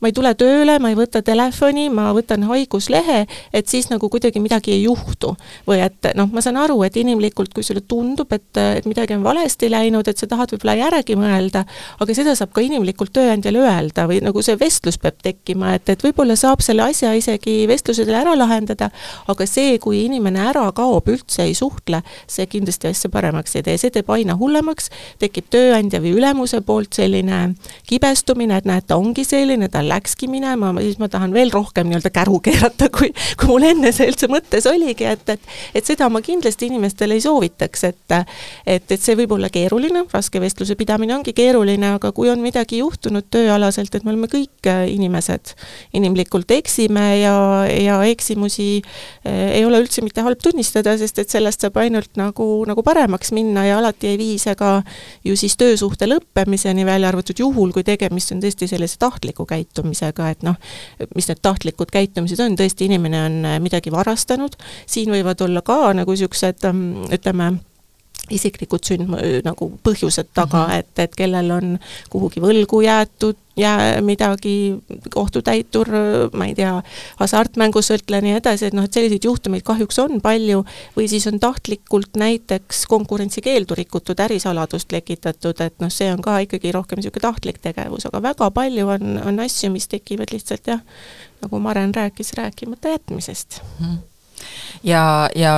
ma 0.01 0.09
ei 0.09 0.15
tule 0.17 0.33
tööle, 0.37 0.77
ma 0.81 0.89
ei 0.91 0.97
võta 0.97 1.21
telefoni, 1.25 1.87
ma 1.93 2.09
võtan 2.17 2.43
haiguslehe, 2.49 3.23
et 3.53 3.69
siis 3.69 3.87
nagu 3.91 4.09
kuidagi 4.09 4.41
midagi 4.41 4.73
ei 4.73 4.83
juhtu. 4.83 5.35
või 5.67 5.81
et 5.85 6.11
noh, 6.17 6.27
ma 6.33 6.41
saan 6.41 6.57
aru, 6.57 6.79
et 6.83 6.95
inimlikult, 6.97 7.53
kui 7.53 7.63
sulle 7.63 7.83
tundub, 7.87 8.31
et, 8.33 8.57
et 8.57 8.85
midagi 8.89 9.13
on 9.13 9.23
valesti 9.23 9.69
läinud, 9.69 10.07
et 10.07 10.17
sa 10.17 10.27
tahad 10.27 10.51
võib-olla 10.51 10.75
järgi 10.79 11.15
mõelda, 11.19 11.63
aga 12.01 12.15
seda 12.17 12.33
saab 12.35 12.51
ka 12.55 12.63
inimlikult 12.65 13.13
tööandjale 13.13 13.61
öelda 13.61 14.07
või 14.09 14.21
nagu 14.25 14.41
see 14.41 14.57
vestlus 14.59 14.97
peab 15.01 15.21
tekkima, 15.21 15.75
et, 15.77 15.89
et 15.93 16.03
võib-olla 16.03 16.35
saab 16.39 16.63
selle 16.65 16.87
asja 16.89 17.13
isegi 17.17 17.67
vestlusel 17.69 18.09
ära 18.15 18.33
lahendada, 18.37 18.89
aga 19.29 19.47
see, 19.47 19.77
kui 19.83 20.03
inimene 20.05 20.41
ära 20.49 20.65
kaob, 20.75 21.09
üldse 21.13 21.45
ei 21.45 21.53
suhtle, 21.57 22.01
see 22.27 22.47
kindlasti 22.49 22.89
asja 22.89 23.11
paremaks 23.13 23.55
ei 23.59 23.65
tee, 23.67 23.77
see 23.77 23.93
teeb 23.93 24.09
aina 24.11 24.35
hullemaks, 24.39 24.89
tekib 25.21 25.51
tööandja 25.53 26.01
või 26.01 26.15
ülemuse 26.17 26.61
poolt 26.65 26.97
selline 26.97 27.53
kibestumine, 27.87 28.57
et 28.57 28.69
näed, 28.69 28.87
ta 28.89 28.97
ongi 28.97 29.25
selline, 29.27 29.69
ta 29.69 29.83
läkski 29.91 30.29
minema, 30.31 30.71
siis 30.81 30.99
ma 31.01 31.09
tahan 31.11 31.33
veel 31.35 31.51
rohkem 31.53 31.89
nii-öelda 31.89 32.11
käru 32.13 32.39
keerata, 32.43 32.89
kui, 32.93 33.11
kui 33.39 33.49
mul 33.51 33.67
enne 33.71 33.91
see 33.95 34.09
üldse 34.11 34.29
mõttes 34.31 34.67
oligi, 34.69 35.07
et, 35.11 35.27
et 35.29 35.51
et 35.75 35.87
seda 35.87 36.07
ma 36.11 36.21
kindlasti 36.23 36.69
inimestele 36.71 37.17
ei 37.17 37.23
soovitaks, 37.23 37.83
et 37.89 38.15
et, 38.65 38.91
et 38.91 39.01
see 39.01 39.15
võib 39.19 39.35
olla 39.37 39.49
keeruline, 39.53 40.03
raske 40.11 40.41
vestluse 40.41 40.75
pidamine 40.79 41.15
ongi 41.15 41.33
keeruline, 41.37 41.93
aga 41.97 42.11
kui 42.15 42.29
on 42.31 42.41
midagi 42.43 42.81
juhtunud 42.81 43.27
tööalaselt, 43.33 43.93
et 43.95 44.05
me 44.05 44.13
oleme 44.13 44.29
kõik 44.31 44.69
äh, 44.69 44.83
inimesed, 44.91 45.53
inimlikult 45.97 46.51
eksime 46.55 47.05
ja, 47.21 47.35
ja 47.71 47.99
eksimusi 48.09 48.67
eh, 48.81 49.57
ei 49.59 49.65
ole 49.65 49.81
üldse 49.83 50.03
mitte 50.05 50.23
halb 50.25 50.41
tunnistada, 50.43 50.95
sest 50.99 51.21
et 51.23 51.33
sellest 51.33 51.65
saab 51.65 51.79
ainult 51.81 52.17
nagu, 52.19 52.47
nagu 52.67 52.83
paremaks 52.85 53.33
minna 53.35 53.65
ja 53.67 53.79
alati 53.81 54.11
ei 54.13 54.19
vii 54.21 54.37
see 54.41 54.55
ka 54.59 54.73
ju 55.27 55.37
siis 55.39 55.57
töösuhte 55.59 56.09
lõppemiseni, 56.09 56.85
välja 56.87 57.11
arvatud 57.11 57.39
juhul, 57.39 57.73
kui 57.75 57.85
tegemist 57.87 58.33
on 58.35 58.43
tõesti 58.43 58.69
sellise 58.71 58.99
tahtliku 59.01 59.45
käitumisega 59.49 59.80
käitumisega, 59.81 60.29
et 60.31 60.43
noh, 60.45 60.55
mis 61.15 61.27
need 61.29 61.41
tahtlikud 61.41 61.91
käitumised 61.91 62.39
on, 62.43 62.55
tõesti 62.59 62.87
inimene 62.87 63.25
on 63.25 63.45
äh, 63.45 63.59
midagi 63.63 63.91
varastanud, 63.91 64.55
siin 64.85 65.11
võivad 65.11 65.41
olla 65.41 65.61
ka 65.61 65.93
nagu 65.97 66.11
niisugused 66.11 66.65
ähm, 66.69 67.03
ütleme, 67.11 67.53
isiklikud 68.31 68.85
sündm-, 68.87 69.17
nagu 69.45 69.71
põhjused 69.83 70.31
taga 70.33 70.65
mm, 70.65 70.71
-hmm. 70.71 70.79
et, 70.79 70.99
et 71.05 71.15
kellel 71.15 71.51
on 71.51 71.77
kuhugi 72.09 72.43
võlgu 72.43 72.81
jäetud, 72.85 73.39
jää 73.57 74.01
midagi, 74.01 74.79
kohtutäitur, 75.13 75.87
ma 76.33 76.45
ei 76.47 76.55
tea, 76.55 76.73
hasartmängusõltlane 77.19 78.31
ja 78.31 78.37
nii 78.37 78.39
edasi, 78.39 78.69
et 78.69 78.77
noh, 78.77 78.87
et 78.87 78.95
selliseid 78.95 79.25
juhtumeid 79.27 79.65
kahjuks 79.67 79.99
on 79.99 80.21
palju, 80.23 80.63
või 80.95 81.07
siis 81.11 81.27
on 81.27 81.39
tahtlikult 81.39 82.15
näiteks 82.17 82.85
konkurentsikeeldu 82.91 83.75
rikutud, 83.75 84.19
ärisaladust 84.23 84.91
lekitatud, 84.95 85.59
et 85.61 85.75
noh, 85.83 85.91
see 85.91 86.11
on 86.13 86.23
ka 86.23 86.39
ikkagi 86.47 86.71
rohkem 86.71 87.01
niisugune 87.01 87.27
tahtlik 87.27 87.59
tegevus, 87.63 88.07
aga 88.09 88.23
väga 88.31 88.51
palju 88.55 88.87
on, 88.95 89.17
on 89.25 89.43
asju, 89.43 89.71
mis 89.73 89.89
tekivad 89.91 90.31
lihtsalt 90.31 90.71
jah, 90.71 90.85
nagu 91.43 91.59
Maren 91.59 91.95
rääkis, 91.95 92.33
rääkimata 92.39 92.95
jätmisest 92.95 93.61
mm. 93.79 93.85
-hmm 93.85 94.10
ja, 94.83 95.29
ja 95.35 95.55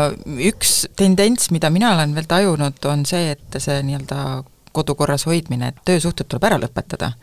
üks 0.50 0.84
tendents, 1.00 1.52
mida 1.52 1.70
mina 1.74 1.94
olen 1.96 2.16
veel 2.16 2.28
tajunud, 2.30 2.80
on 2.90 3.06
see, 3.10 3.36
et 3.36 3.62
see 3.62 3.82
nii-öelda 3.88 4.44
kodukorras 4.74 5.28
hoidmine, 5.30 5.70
et 5.70 5.86
töösuhted 5.86 6.28
tuleb 6.30 6.50
ära 6.50 6.60
lõpetada. 6.62 7.14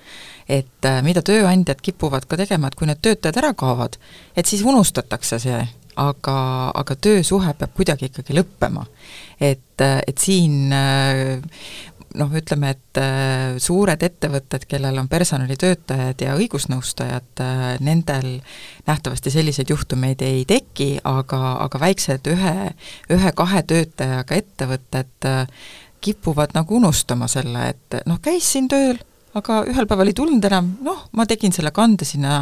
et 0.51 0.87
äh, 0.87 0.99
mida 1.07 1.23
tööandjad 1.23 1.79
kipuvad 1.79 2.25
ka 2.27 2.37
tegema, 2.41 2.67
et 2.67 2.75
kui 2.75 2.89
need 2.89 2.99
töötajad 3.03 3.37
ära 3.39 3.53
kaovad, 3.55 4.01
et 4.35 4.47
siis 4.51 4.65
unustatakse 4.67 5.39
see, 5.39 5.61
aga, 6.01 6.37
aga 6.75 6.97
töösuhe 6.97 7.53
peab 7.59 7.75
kuidagi 7.77 8.09
ikkagi 8.11 8.35
lõppema. 8.39 8.87
et, 9.41 9.81
äh, 9.81 10.01
et 10.07 10.19
siin 10.19 10.73
äh, 10.73 11.39
noh, 12.19 12.31
ütleme, 12.35 12.73
et 12.75 13.01
äh, 13.01 13.59
suured 13.63 14.03
ettevõtted, 14.03 14.65
kellel 14.71 14.99
on 14.99 15.09
personalitöötajad 15.11 16.25
ja 16.25 16.35
õigusnõustajad, 16.39 17.43
äh, 17.45 17.67
nendel 17.85 18.41
nähtavasti 18.89 19.33
selliseid 19.35 19.71
juhtumeid 19.71 20.23
ei 20.27 20.45
teki, 20.49 20.91
aga, 21.05 21.43
aga 21.67 21.83
väiksed 21.83 22.31
ühe, 22.33 22.57
ühe-kahe 23.15 23.63
töötajaga 23.63 24.41
ettevõtted 24.43 25.31
äh, 25.31 25.45
kipuvad 26.01 26.57
nagu 26.57 26.81
unustama 26.81 27.29
selle, 27.31 27.71
et 27.75 28.01
noh, 28.09 28.19
käis 28.23 28.49
siin 28.55 28.69
tööl, 28.73 28.99
aga 29.39 29.61
ühel 29.71 29.87
päeval 29.87 30.11
ei 30.11 30.17
tulnud 30.17 30.45
enam, 30.49 30.73
noh, 30.85 31.05
ma 31.17 31.27
tegin 31.29 31.55
selle 31.55 31.71
kande 31.75 32.07
sinna 32.09 32.41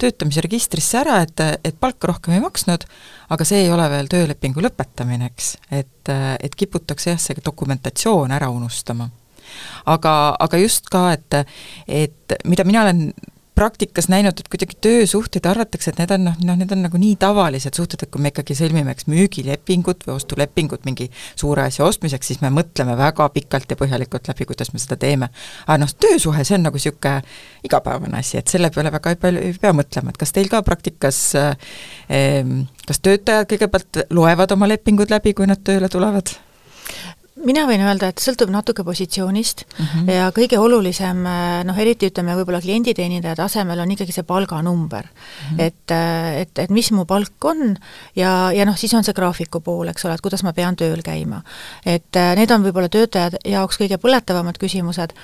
töötamise 0.00 0.44
registrisse 0.44 1.00
ära, 1.02 1.20
et, 1.26 1.42
et 1.66 1.76
palka 1.80 2.08
rohkem 2.10 2.36
ei 2.36 2.44
maksnud, 2.44 2.86
aga 3.34 3.46
see 3.48 3.64
ei 3.64 3.72
ole 3.72 3.88
veel 3.92 4.08
töölepingu 4.10 4.64
lõpetamine, 4.64 5.30
eks, 5.32 5.54
et, 5.68 6.12
et 6.12 6.56
kiputakse 6.56 7.12
jah, 7.12 7.20
see 7.20 7.44
dokumentatsioon 7.44 8.32
ära 8.36 8.48
unustama. 8.52 9.10
aga, 9.90 10.14
aga 10.38 10.62
just 10.62 10.88
ka, 10.88 11.10
et, 11.12 11.42
et 11.88 12.38
mida 12.48 12.64
mina 12.64 12.86
olen 12.86 13.10
praktikas 13.60 14.08
näinud, 14.08 14.40
et 14.40 14.48
kuidagi 14.48 14.78
töösuhted 14.80 15.44
arvatakse, 15.50 15.92
et 15.92 16.00
need 16.00 16.14
on 16.16 16.26
noh, 16.30 16.38
noh, 16.48 16.58
need 16.60 16.72
on 16.72 16.84
nagu 16.86 17.00
nii 17.00 17.18
tavalised 17.20 17.76
suhted, 17.76 18.06
et 18.06 18.12
kui 18.12 18.22
me 18.24 18.32
ikkagi 18.32 18.56
sõlmime 18.56 18.94
eks 18.94 19.08
müügilepingut 19.10 20.06
või 20.06 20.16
ostulepingut 20.16 20.88
mingi 20.88 21.10
suure 21.34 21.66
asja 21.68 21.84
ostmiseks, 21.84 22.32
siis 22.32 22.42
me 22.44 22.52
mõtleme 22.54 22.96
väga 22.98 23.28
pikalt 23.34 23.70
ja 23.70 23.78
põhjalikult 23.80 24.30
läbi, 24.32 24.48
kuidas 24.48 24.72
me 24.72 24.80
seda 24.82 24.96
teeme. 25.00 25.30
aga 25.66 25.78
noh, 25.84 25.92
töösuhe, 25.92 26.44
see 26.44 26.56
on 26.56 26.68
nagu 26.68 26.80
niisugune 26.80 27.20
igapäevane 27.68 28.20
asi, 28.24 28.38
et 28.40 28.48
selle 28.48 28.72
peale 28.74 28.92
väga 28.92 29.14
ei 29.14 29.20
palju 29.20 29.46
ei 29.46 29.56
pea 29.60 29.74
mõtlema, 29.76 30.14
et 30.14 30.20
kas 30.20 30.32
teil 30.36 30.48
ka 30.52 30.62
praktikas 30.66 31.20
kas 32.90 33.02
töötajad 33.04 33.50
kõigepealt 33.50 34.06
loevad 34.16 34.56
oma 34.56 34.70
lepingud 34.70 35.12
läbi, 35.12 35.34
kui 35.36 35.50
nad 35.50 35.60
tööle 35.64 35.92
tulevad? 35.92 36.32
Mina 37.38 37.62
võin 37.68 37.82
öelda, 37.84 38.10
et 38.10 38.20
sõltub 38.22 38.50
natuke 38.52 38.84
positsioonist 38.84 39.64
mm 39.66 39.84
-hmm. 39.84 40.10
ja 40.12 40.30
kõige 40.36 40.58
olulisem 40.58 41.22
noh, 41.64 41.78
eriti 41.78 42.10
ütleme 42.10 42.34
võib-olla 42.36 42.60
klienditeenindaja 42.60 43.36
tasemel 43.36 43.80
on 43.80 43.90
ikkagi 43.90 44.12
see 44.12 44.26
palganumber 44.26 45.06
mm. 45.06 45.56
-hmm. 45.56 45.60
et, 45.66 45.94
et, 46.42 46.58
et 46.58 46.70
mis 46.70 46.90
mu 46.92 47.04
palk 47.04 47.44
on 47.44 47.76
ja, 48.16 48.52
ja 48.52 48.64
noh, 48.64 48.76
siis 48.76 48.94
on 48.94 49.04
see 49.04 49.14
graafiku 49.14 49.60
pool, 49.60 49.88
eks 49.88 50.04
ole, 50.04 50.14
et 50.14 50.20
kuidas 50.20 50.42
ma 50.42 50.52
pean 50.52 50.76
tööl 50.76 51.02
käima. 51.02 51.42
et 51.86 52.20
need 52.36 52.50
on 52.50 52.62
võib-olla 52.62 52.88
töötajate 52.88 53.38
jaoks 53.44 53.78
kõige 53.80 53.98
põletavamad 53.98 54.58
küsimused 54.58 55.14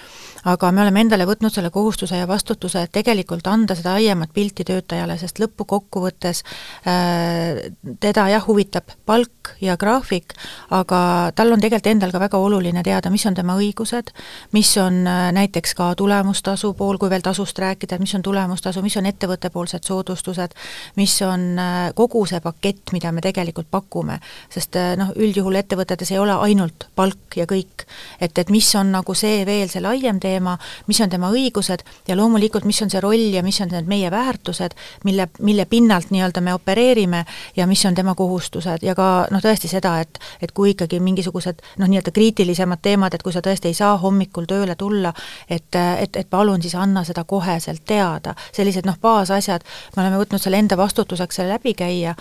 aga 0.47 0.71
me 0.73 0.85
oleme 0.85 1.03
endale 1.03 1.27
võtnud 1.29 1.55
selle 1.55 1.71
kohustuse 1.75 2.21
ja 2.21 2.29
vastutuse, 2.29 2.87
et 2.87 2.95
tegelikult 2.95 3.47
anda 3.51 3.75
seda 3.79 3.97
laiemat 3.97 4.33
pilti 4.35 4.65
töötajale, 4.67 5.19
sest 5.19 5.41
lõppkokkuvõttes 5.43 6.43
äh, 6.87 7.67
teda 8.01 8.29
jah, 8.31 8.45
huvitab 8.47 8.95
palk 9.07 9.55
ja 9.61 9.77
graafik, 9.81 10.35
aga 10.75 11.33
tal 11.37 11.55
on 11.55 11.63
tegelikult 11.63 11.91
endal 11.91 12.13
ka 12.15 12.21
väga 12.23 12.41
oluline 12.43 12.83
teada, 12.87 13.11
mis 13.11 13.27
on 13.29 13.37
tema 13.37 13.57
õigused, 13.59 14.13
mis 14.57 14.71
on 14.83 15.03
äh, 15.07 15.29
näiteks 15.37 15.75
ka 15.79 15.93
tulemustasu 15.99 16.73
pool, 16.79 16.99
kui 16.99 17.11
veel 17.11 17.25
tasust 17.27 17.59
rääkida, 17.63 17.99
mis 18.03 18.15
on 18.19 18.25
tulemustasu, 18.27 18.83
mis 18.85 18.97
on 19.01 19.11
ettevõttepoolsed 19.11 19.87
soodustused, 19.87 20.55
mis 20.97 21.17
on 21.27 21.49
äh, 21.59 21.75
kogu 21.99 22.25
see 22.27 22.41
pakett, 22.45 22.95
mida 22.95 23.13
me 23.13 23.25
tegelikult 23.25 23.71
pakume, 23.71 24.21
sest 24.53 24.79
äh, 24.79 24.95
noh, 24.99 25.13
üldjuhul 25.17 25.59
ettevõtetes 25.63 26.15
ei 26.15 26.23
ole 26.23 26.39
ainult 26.47 26.89
palk 26.95 27.39
ja 27.39 27.47
kõik, 27.51 27.87
et, 28.21 28.39
et 28.39 28.53
mis 28.53 28.69
on 28.79 28.93
nagu 28.95 29.15
see 29.17 29.45
veel, 29.49 29.69
see 29.73 29.83
laiem 29.85 30.21
teema, 30.23 30.36
teema, 30.37 30.57
mis 30.87 31.01
on 31.01 31.11
tema 31.13 31.31
õigused 31.33 31.85
ja 32.09 32.17
loomulikult, 32.17 32.69
mis 32.69 32.81
on 32.85 32.93
see 32.93 33.01
roll 33.01 33.33
ja 33.35 33.43
mis 33.47 33.61
on 33.65 33.73
need 33.73 33.89
meie 33.89 34.11
väärtused, 34.13 34.77
mille, 35.05 35.29
mille 35.41 35.67
pinnalt 35.71 36.13
nii-öelda 36.15 36.45
me 36.45 36.55
opereerime 36.55 37.25
ja 37.57 37.67
mis 37.67 37.85
on 37.89 37.95
tema 37.95 38.15
kohustused 38.15 38.85
ja 38.87 38.95
ka 38.95 39.27
noh, 39.33 39.43
tõesti 39.43 39.71
seda, 39.71 39.99
et 40.05 40.21
et 40.43 40.53
kui 40.53 40.75
ikkagi 40.75 41.01
mingisugused 41.01 41.63
noh, 41.81 41.89
nii-öelda 41.89 42.13
kriitilisemad 42.15 42.83
teemad, 42.83 43.15
et 43.15 43.25
kui 43.25 43.33
sa 43.35 43.43
tõesti 43.45 43.71
ei 43.73 43.79
saa 43.79 43.97
hommikul 44.01 44.49
tööle 44.49 44.77
tulla, 44.77 45.13
et, 45.49 45.75
et, 45.75 46.17
et 46.17 46.31
palun 46.31 46.63
siis 46.63 46.75
anna 46.75 47.05
seda 47.05 47.25
koheselt 47.25 47.85
teada. 47.87 48.35
sellised 48.53 48.87
noh, 48.87 48.99
baasasjad, 49.03 49.65
me 49.97 50.03
oleme 50.03 50.21
võtnud 50.21 50.43
selle 50.43 50.61
enda 50.61 50.77
vastutuseks 50.77 51.41
selle 51.41 51.57
läbi 51.57 51.75
käia 51.75 52.15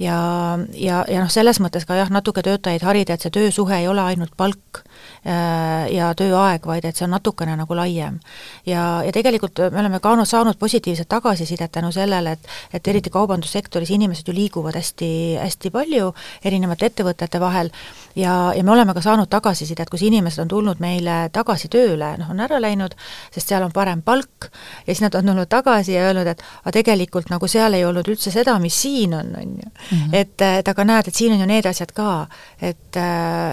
ja, 0.00 0.58
ja, 0.74 1.04
ja 1.08 1.20
noh, 1.20 1.30
selles 1.30 1.60
mõttes 1.60 1.84
ka 1.86 1.98
jah, 1.98 2.10
natuke 2.12 2.42
töötajaid 2.44 2.84
harida, 2.86 3.14
et 3.14 3.24
see 3.24 3.32
töösuhe 3.34 3.82
ei 3.82 3.88
ole 3.88 4.02
ainult 4.02 4.32
palk 4.38 4.80
äh, 4.80 5.90
ja 5.92 6.10
tööaeg, 6.16 6.64
vaid 6.66 6.86
et 6.88 6.96
see 6.96 7.04
on 7.04 7.12
natukene 7.14 7.56
nagu 7.58 7.76
laiem. 7.76 8.18
ja, 8.66 9.02
ja 9.04 9.12
tegelikult 9.12 9.60
me 9.72 9.82
oleme 9.82 10.00
ka 10.00 10.14
saanud 10.24 10.58
positiivset 10.58 11.08
tagasisidet 11.08 11.72
tänu 11.72 11.92
sellele, 11.92 12.32
et 12.32 12.48
et 12.72 12.88
eriti 12.88 13.10
kaubandussektoris 13.10 13.90
inimesed 13.90 14.28
ju 14.28 14.34
liiguvad 14.34 14.76
hästi, 14.76 15.10
hästi 15.42 15.70
palju 15.70 16.14
erinevate 16.44 16.86
ettevõtete 16.86 17.40
vahel 17.40 17.70
ja, 18.16 18.52
ja 18.56 18.64
me 18.64 18.72
oleme 18.72 18.94
ka 18.94 19.04
saanud 19.04 19.28
tagasisidet, 19.28 19.90
kus 19.90 20.02
inimesed 20.02 20.42
on 20.44 20.48
tulnud 20.48 20.80
meile 20.80 21.28
tagasi 21.32 21.68
tööle, 21.68 22.14
noh, 22.18 22.32
on 22.32 22.40
ära 22.40 22.60
läinud, 22.62 22.96
sest 23.34 23.52
seal 23.52 23.64
on 23.66 23.72
parem 23.72 24.02
palk, 24.02 24.48
ja 24.86 24.94
siis 24.94 25.04
nad 25.04 25.14
on 25.18 25.32
tulnud 25.32 25.50
tagasi 25.50 25.94
ja 25.94 26.08
öelnud, 26.08 26.30
et 26.30 26.42
aga 26.64 26.74
tegelikult 26.80 27.30
nagu 27.30 27.48
seal 27.50 27.76
ei 27.76 27.84
olnud 27.84 28.08
üldse 28.08 28.32
seda, 28.32 28.56
mis 28.62 28.80
siin 28.80 29.14
on, 29.14 29.34
on 29.36 29.56
ju 29.60 29.70
mm. 29.90 29.96
-hmm. 29.96 30.14
et, 30.14 30.40
et 30.40 30.68
aga 30.68 30.84
näed, 30.84 31.08
et 31.08 31.14
siin 31.14 31.32
on 31.32 31.40
ju 31.40 31.46
need 31.46 31.66
asjad 31.66 31.92
ka, 31.94 32.26
et, 32.60 32.96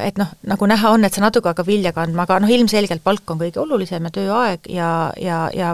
et 0.03 0.17
noh, 0.17 0.33
nagu 0.47 0.67
näha 0.67 0.91
on, 0.91 1.05
et 1.05 1.13
see 1.13 1.23
natuke 1.23 1.49
hakkab 1.49 1.67
vilja 1.67 1.93
kandma, 1.93 2.23
aga 2.23 2.39
noh, 2.43 2.51
ilmselgelt 2.51 3.03
palk 3.03 3.31
on 3.31 3.41
kõige 3.41 3.61
olulisem 3.63 4.03
ja 4.03 4.13
tööaeg 4.19 4.69
ja, 4.69 4.91
ja, 5.21 5.39
ja 5.53 5.73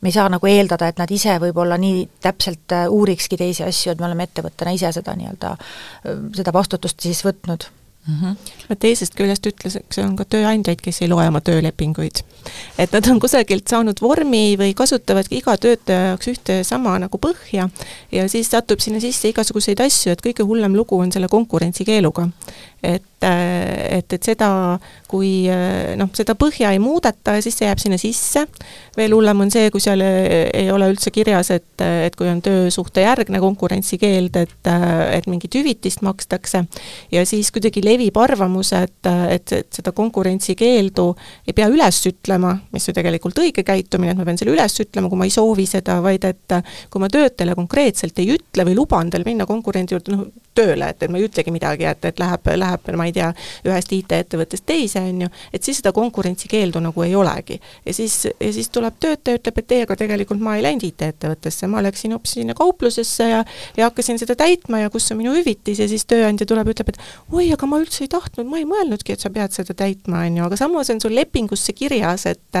me 0.00 0.08
ei 0.08 0.12
saa 0.12 0.28
nagu 0.32 0.46
eeldada, 0.46 0.88
et 0.88 0.98
nad 0.98 1.10
ise 1.10 1.38
võib-olla 1.42 1.78
nii 1.78 2.08
täpselt 2.20 2.72
äh, 2.72 2.86
uurikski 2.90 3.36
teisi 3.36 3.64
asju, 3.64 3.92
et 3.92 4.00
me 4.00 4.06
oleme 4.10 4.28
ettevõttena 4.28 4.74
ise 4.76 4.92
seda 4.92 5.16
nii-öelda, 5.16 5.56
äh, 5.56 6.22
seda 6.36 6.52
vastutust 6.52 7.00
siis 7.00 7.24
võtnud 7.26 7.68
mm. 8.06 8.14
-hmm. 8.14 8.76
teisest 8.78 9.14
küljest 9.14 9.46
ütluseks 9.46 9.98
on 10.02 10.16
ka 10.16 10.24
tööandjaid, 10.24 10.80
kes 10.82 11.02
ei 11.02 11.08
loe 11.08 11.28
oma 11.28 11.40
töölepinguid. 11.40 12.22
et 12.78 12.92
nad 12.92 13.08
on 13.10 13.20
kusagilt 13.20 13.68
saanud 13.68 14.00
vormi 14.02 14.56
või 14.58 14.74
kasutavadki 14.74 15.40
iga 15.42 15.56
töötaja 15.56 16.12
jaoks 16.12 16.28
ühte 16.28 16.64
sama 16.64 16.98
nagu 16.98 17.18
põhja 17.18 17.68
ja 18.12 18.28
siis 18.28 18.50
satub 18.50 18.80
sinna 18.80 19.00
sisse 19.00 19.28
igasuguseid 19.28 19.80
asju, 19.80 20.12
et 20.12 20.22
kõige 20.22 20.46
hullem 20.46 20.76
lugu 20.76 20.98
on 20.98 21.12
selle 21.12 21.28
konkurentsikeeluga 21.28 22.28
et, 22.86 23.26
et, 23.26 24.12
et 24.14 24.28
seda, 24.28 24.48
kui 25.10 25.46
noh, 25.98 26.10
seda 26.16 26.36
põhja 26.38 26.70
ei 26.74 26.80
muudeta 26.82 27.36
ja 27.36 27.42
siis 27.44 27.56
see 27.58 27.66
jääb 27.68 27.80
sinna 27.82 27.98
sisse, 28.00 28.44
veel 28.96 29.14
hullem 29.16 29.44
on 29.46 29.52
see, 29.52 29.70
kui 29.74 29.82
seal 29.82 30.02
ei 30.04 30.68
ole 30.72 30.90
üldse 30.92 31.10
kirjas, 31.14 31.50
et, 31.54 31.82
et 31.82 32.16
kui 32.18 32.28
on 32.30 32.42
töösuhte 32.44 33.04
järgne 33.04 33.40
konkurentsikeeld, 33.42 34.38
et, 34.42 34.70
et 35.16 35.28
mingit 35.30 35.58
hüvitist 35.58 36.04
makstakse, 36.06 36.62
ja 37.14 37.26
siis 37.28 37.50
kuidagi 37.54 37.82
levib 37.84 38.18
arvamus, 38.22 38.72
et, 38.78 39.10
et, 39.32 39.56
et 39.60 39.80
seda 39.80 39.94
konkurentsikeeldu 39.96 41.08
ei 41.46 41.56
pea 41.56 41.70
üles 41.72 42.02
ütlema, 42.12 42.54
mis 42.74 42.88
ju 42.88 42.94
tegelikult 42.96 43.42
õige 43.42 43.66
käitumine, 43.66 44.14
et 44.14 44.20
ma 44.20 44.28
pean 44.28 44.40
selle 44.40 44.54
üles 44.54 44.80
ütlema, 44.86 45.10
kui 45.10 45.20
ma 45.20 45.28
ei 45.28 45.34
soovi 45.34 45.66
seda, 45.70 45.98
vaid 46.04 46.26
et 46.28 46.58
kui 46.92 47.02
ma 47.02 47.10
töötajale 47.12 47.56
konkreetselt 47.58 48.18
ei 48.22 48.34
ütle 48.36 48.66
või 48.68 48.76
luban 48.78 49.10
tal 49.12 49.26
minna 49.26 49.46
konkurendi 49.48 49.96
juurde, 49.96 50.14
noh, 50.14 50.28
tööle, 50.56 50.90
et, 50.92 51.02
et 51.02 51.12
ma 51.12 51.20
ei 51.20 51.26
ütlegi 51.28 51.52
midagi, 51.54 51.86
et, 51.88 52.04
et 52.10 52.20
läheb, 52.22 52.50
läheb, 52.56 52.90
ma 52.96 53.08
ei 53.08 53.14
tea, 53.16 53.30
ühest 53.66 53.92
IT-ettevõttest 53.96 54.66
teise, 54.66 55.02
on 55.04 55.26
ju, 55.26 55.30
et 55.54 55.66
siis 55.66 55.80
seda 55.82 55.92
konkurentsikeeldu 55.96 56.82
nagu 56.82 57.06
ei 57.06 57.14
olegi. 57.16 57.60
ja 57.86 57.94
siis, 57.94 58.18
ja 58.26 58.52
siis 58.52 58.70
tuleb 58.72 58.98
töötaja, 59.00 59.40
ütleb, 59.40 59.60
et 59.62 59.76
ei, 59.76 59.84
aga 59.86 59.96
tegelikult 60.02 60.42
ma 60.42 60.56
ei 60.56 60.64
läinud 60.66 60.86
IT-ettevõttesse, 60.88 61.68
ma 61.70 61.82
läksin 61.84 62.16
hoopis 62.16 62.36
sinna 62.38 62.56
kauplusesse 62.56 63.28
ja 63.30 63.44
ja 63.76 63.88
hakkasin 63.88 64.18
seda 64.20 64.36
täitma 64.38 64.80
ja 64.82 64.90
kus 64.92 65.10
on 65.12 65.20
minu 65.20 65.34
hüvitis 65.36 65.80
ja 65.82 65.88
siis 65.90 66.06
tööandja 66.08 66.46
tuleb, 66.48 66.70
ütleb, 66.72 66.92
et 66.92 67.00
oi, 67.32 67.48
aga 67.54 67.68
ma 67.68 67.80
üldse 67.82 68.04
ei 68.04 68.10
tahtnud, 68.12 68.48
ma 68.48 68.60
ei 68.60 68.66
mõelnudki, 68.68 69.14
et 69.14 69.22
sa 69.22 69.30
pead 69.32 69.54
seda 69.56 69.76
täitma, 69.76 70.24
on 70.26 70.40
ju, 70.40 70.46
aga 70.48 70.58
samas 70.60 70.90
on 70.92 71.02
sul 71.02 71.14
lepingusse 71.16 71.74
kirjas, 71.76 72.26
et 72.30 72.60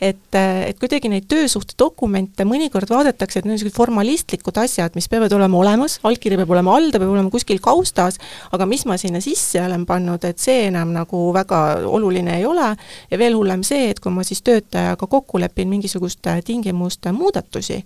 et, 0.00 0.36
et 0.38 0.78
kuidagi 0.80 1.10
neid 1.12 1.26
töösuhte 1.30 1.76
dokumente 1.78 2.46
mõnikord 2.48 2.90
vaadatakse, 2.90 3.40
et 3.40 3.44
need 3.44 3.52
on 3.52 3.58
niisugused 3.58 3.76
formalistlikud 3.76 4.58
asjad, 4.62 4.94
mis 4.96 5.08
peavad 5.10 5.32
olema 5.36 5.58
olemas, 5.60 5.98
allkiri 6.06 6.38
peab 6.40 6.54
olema 6.54 6.76
all, 6.78 6.90
ta 6.94 7.00
peab 7.02 7.12
olema 7.12 7.32
kuskil 7.34 7.60
kaustas, 7.62 8.20
aga 8.54 8.66
mis 8.70 8.86
ma 8.86 8.98
sinna 9.00 9.20
sisse 9.24 9.62
olen 9.64 9.86
pannud, 9.88 10.24
et 10.24 10.38
see 10.42 10.68
enam 10.70 10.94
nagu 10.94 11.26
väga 11.34 11.60
oluline 11.90 12.38
ei 12.38 12.46
ole. 12.46 12.70
Ja 13.10 13.18
veel 13.20 13.36
hullem 13.38 13.66
see, 13.66 13.90
et 13.90 14.00
kui 14.00 14.14
ma 14.14 14.24
siis 14.26 14.42
töötajaga 14.46 15.08
kokku 15.10 15.42
lepin 15.42 15.70
mingisuguste 15.72 16.38
tingimuste 16.46 17.12
muudatusi, 17.12 17.82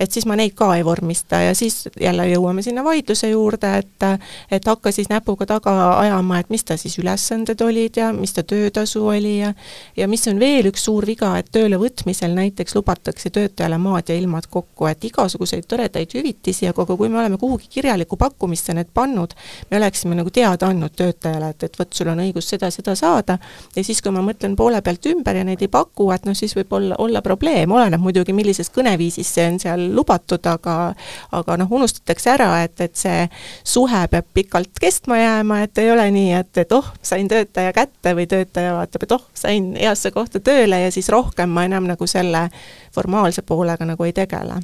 et 0.00 0.12
siis 0.12 0.26
ma 0.26 0.36
neid 0.38 0.54
ka 0.56 0.70
ei 0.76 0.84
vormista 0.84 1.42
ja 1.44 1.54
siis 1.54 1.84
jälle 2.00 2.24
jõuame 2.30 2.62
sinna 2.64 2.84
vaidluse 2.84 3.30
juurde, 3.30 3.72
et 3.78 4.06
et 4.50 4.66
hakka 4.66 4.92
siis 4.92 5.10
näpuga 5.10 5.46
taga 5.46 5.74
ajama, 5.98 6.38
et 6.40 6.50
mis 6.50 6.64
ta 6.64 6.76
siis 6.80 6.96
ülesanded 6.98 7.60
olid 7.60 7.98
ja 8.00 8.12
mis 8.16 8.32
ta 8.32 8.42
töötasu 8.42 9.06
oli 9.06 9.38
ja 9.38 9.52
ja 9.96 10.08
mis 10.08 10.26
on 10.28 10.40
veel 10.40 10.70
üks 10.70 10.84
suur 10.88 11.06
viga, 11.06 11.34
et 11.38 11.50
tööle 11.52 11.76
võtmisel 11.80 12.32
näiteks 12.34 12.74
lubatakse 12.74 13.30
töötajale 13.30 13.78
maad 13.78 14.08
ja 14.08 14.16
ilmad 14.16 14.48
kokku, 14.50 14.86
et 14.88 15.04
igasuguseid 15.04 15.68
toredaid 15.68 16.14
hüvitisi, 16.16 16.68
aga 16.68 16.86
kui 16.86 17.08
me 17.08 17.20
oleme 17.20 17.38
kuhugi 17.38 17.68
kirjalikku 17.70 18.16
pakkumisse 18.16 18.74
need 18.74 18.90
pannud, 18.94 19.34
me 19.70 19.76
oleksime 19.76 20.16
nagu 20.16 20.30
teada 20.30 20.70
andnud 20.72 20.96
töötajale, 20.96 21.52
et, 21.54 21.68
et 21.68 21.78
vot, 21.78 21.92
sul 21.92 22.08
on 22.12 22.24
õigus 22.24 22.48
seda, 22.54 22.70
seda 22.72 22.94
saada, 22.98 23.38
ja 23.76 23.84
siis, 23.84 24.00
kui 24.02 24.14
ma 24.14 24.24
mõtlen 24.24 24.56
poole 24.56 24.80
pealt 24.82 25.06
ümber 25.12 25.36
ja 25.36 25.44
neid 25.44 25.62
ei 25.62 25.68
paku, 25.72 26.10
et 26.14 26.24
noh, 26.28 26.36
siis 26.36 26.56
võib 26.56 26.72
olla, 26.78 26.98
olla 26.98 27.22
probleem, 27.22 27.72
oleneb 27.72 28.00
muidugi, 28.00 28.34
millises 28.36 28.72
kõneviisis 28.74 29.34
see 29.34 29.46
on 29.50 29.60
seal 29.62 29.89
lubatud, 29.94 30.44
aga 30.46 30.94
aga 31.36 31.56
noh, 31.60 31.70
unustatakse 31.80 32.32
ära, 32.34 32.50
et, 32.64 32.80
et 32.80 32.96
see 32.96 33.26
suhe 33.64 34.02
peab 34.10 34.26
pikalt 34.34 34.80
kestma 34.80 35.20
jääma, 35.20 35.62
et 35.66 35.78
ei 35.82 35.90
ole 35.92 36.08
nii, 36.14 36.34
et, 36.40 36.52
et 36.64 36.76
oh, 36.76 36.92
sain 37.02 37.28
töötaja 37.30 37.72
kätte 37.76 38.14
või 38.18 38.26
töötaja 38.30 38.74
vaatab, 38.78 39.06
et 39.06 39.16
oh, 39.16 39.24
sain 39.34 39.72
heasse 39.78 40.12
kohta 40.14 40.42
tööle 40.44 40.82
ja 40.84 40.92
siis 40.94 41.08
rohkem 41.12 41.50
ma 41.54 41.66
enam 41.68 41.88
nagu 41.90 42.06
selle 42.10 42.48
formaalse 42.94 43.42
poolega 43.46 43.86
nagu 43.88 44.06
ei 44.08 44.14
tegele. 44.16 44.60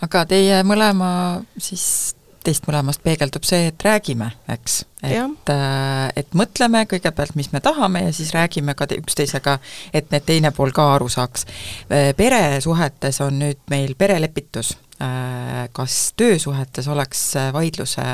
aga 0.00 0.24
teie 0.28 0.62
mõlema 0.64 1.10
siis 1.58 2.14
teist 2.44 2.66
mõlemast 2.68 3.02
peegeldub 3.04 3.44
see, 3.46 3.68
et 3.70 3.84
räägime, 3.84 4.30
eks. 4.54 4.80
et, 5.02 5.52
äh, 5.52 6.06
et 6.16 6.34
mõtleme 6.36 6.84
kõigepealt, 6.90 7.36
mis 7.38 7.50
me 7.52 7.60
tahame 7.64 8.04
ja 8.06 8.14
siis 8.16 8.32
räägime 8.36 8.74
ka 8.78 8.88
üksteisega, 8.96 9.58
et 9.92 10.10
need 10.14 10.26
teine 10.28 10.52
pool 10.56 10.74
ka 10.76 10.90
aru 10.94 11.08
saaks. 11.12 11.46
Äh, 11.90 12.10
peresuhetes 12.16 13.20
on 13.24 13.40
nüüd 13.44 13.62
meil 13.72 13.94
perelepitus. 13.98 14.76
Äh, 15.00 15.68
kas 15.72 16.12
töösuhetes 16.16 16.88
oleks 16.88 17.24
vaidluse 17.54 18.08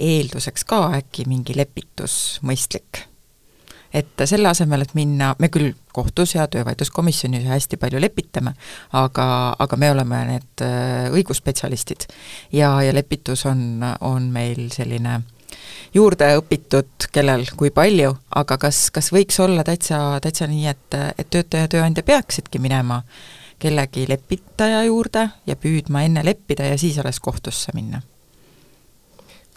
eelduseks 0.00 0.64
ka 0.64 0.86
äkki 0.96 1.28
mingi 1.28 1.56
lepitus 1.58 2.40
mõistlik? 2.46 3.09
Et 3.92 4.24
selle 4.24 4.48
asemel, 4.48 4.84
et 4.84 4.94
minna, 4.94 5.34
me 5.38 5.48
küll 5.52 5.72
kohtus 5.92 6.34
ja 6.34 6.46
töövaidluskomisjonis 6.50 7.48
hästi 7.50 7.78
palju 7.80 8.00
lepitame, 8.00 8.54
aga, 8.92 9.26
aga 9.58 9.76
me 9.76 9.90
oleme 9.90 10.22
need 10.28 10.64
äh, 10.66 11.10
õigusspetsialistid 11.10 12.06
ja, 12.52 12.76
ja 12.82 12.94
lepitus 12.94 13.46
on, 13.50 13.82
on 14.00 14.30
meil 14.32 14.70
selline 14.74 15.20
juurde 15.94 16.30
õpitud, 16.38 17.10
kellel 17.12 17.44
kui 17.58 17.72
palju, 17.74 18.14
aga 18.38 18.58
kas, 18.62 18.88
kas 18.94 19.10
võiks 19.14 19.40
olla 19.42 19.64
täitsa, 19.66 20.20
täitsa 20.22 20.46
nii, 20.50 20.66
et, 20.70 20.98
et 21.18 21.30
töötaja 21.30 21.66
ja 21.66 21.74
tööandja 21.74 22.06
peaksidki 22.06 22.62
minema 22.62 23.02
kellegi 23.60 24.06
lepitaja 24.08 24.84
juurde 24.86 25.26
ja 25.46 25.56
püüdma 25.60 26.06
enne 26.06 26.24
leppida 26.24 26.70
ja 26.70 26.78
siis 26.80 26.98
alles 26.98 27.20
kohtusse 27.20 27.74
minna? 27.76 28.00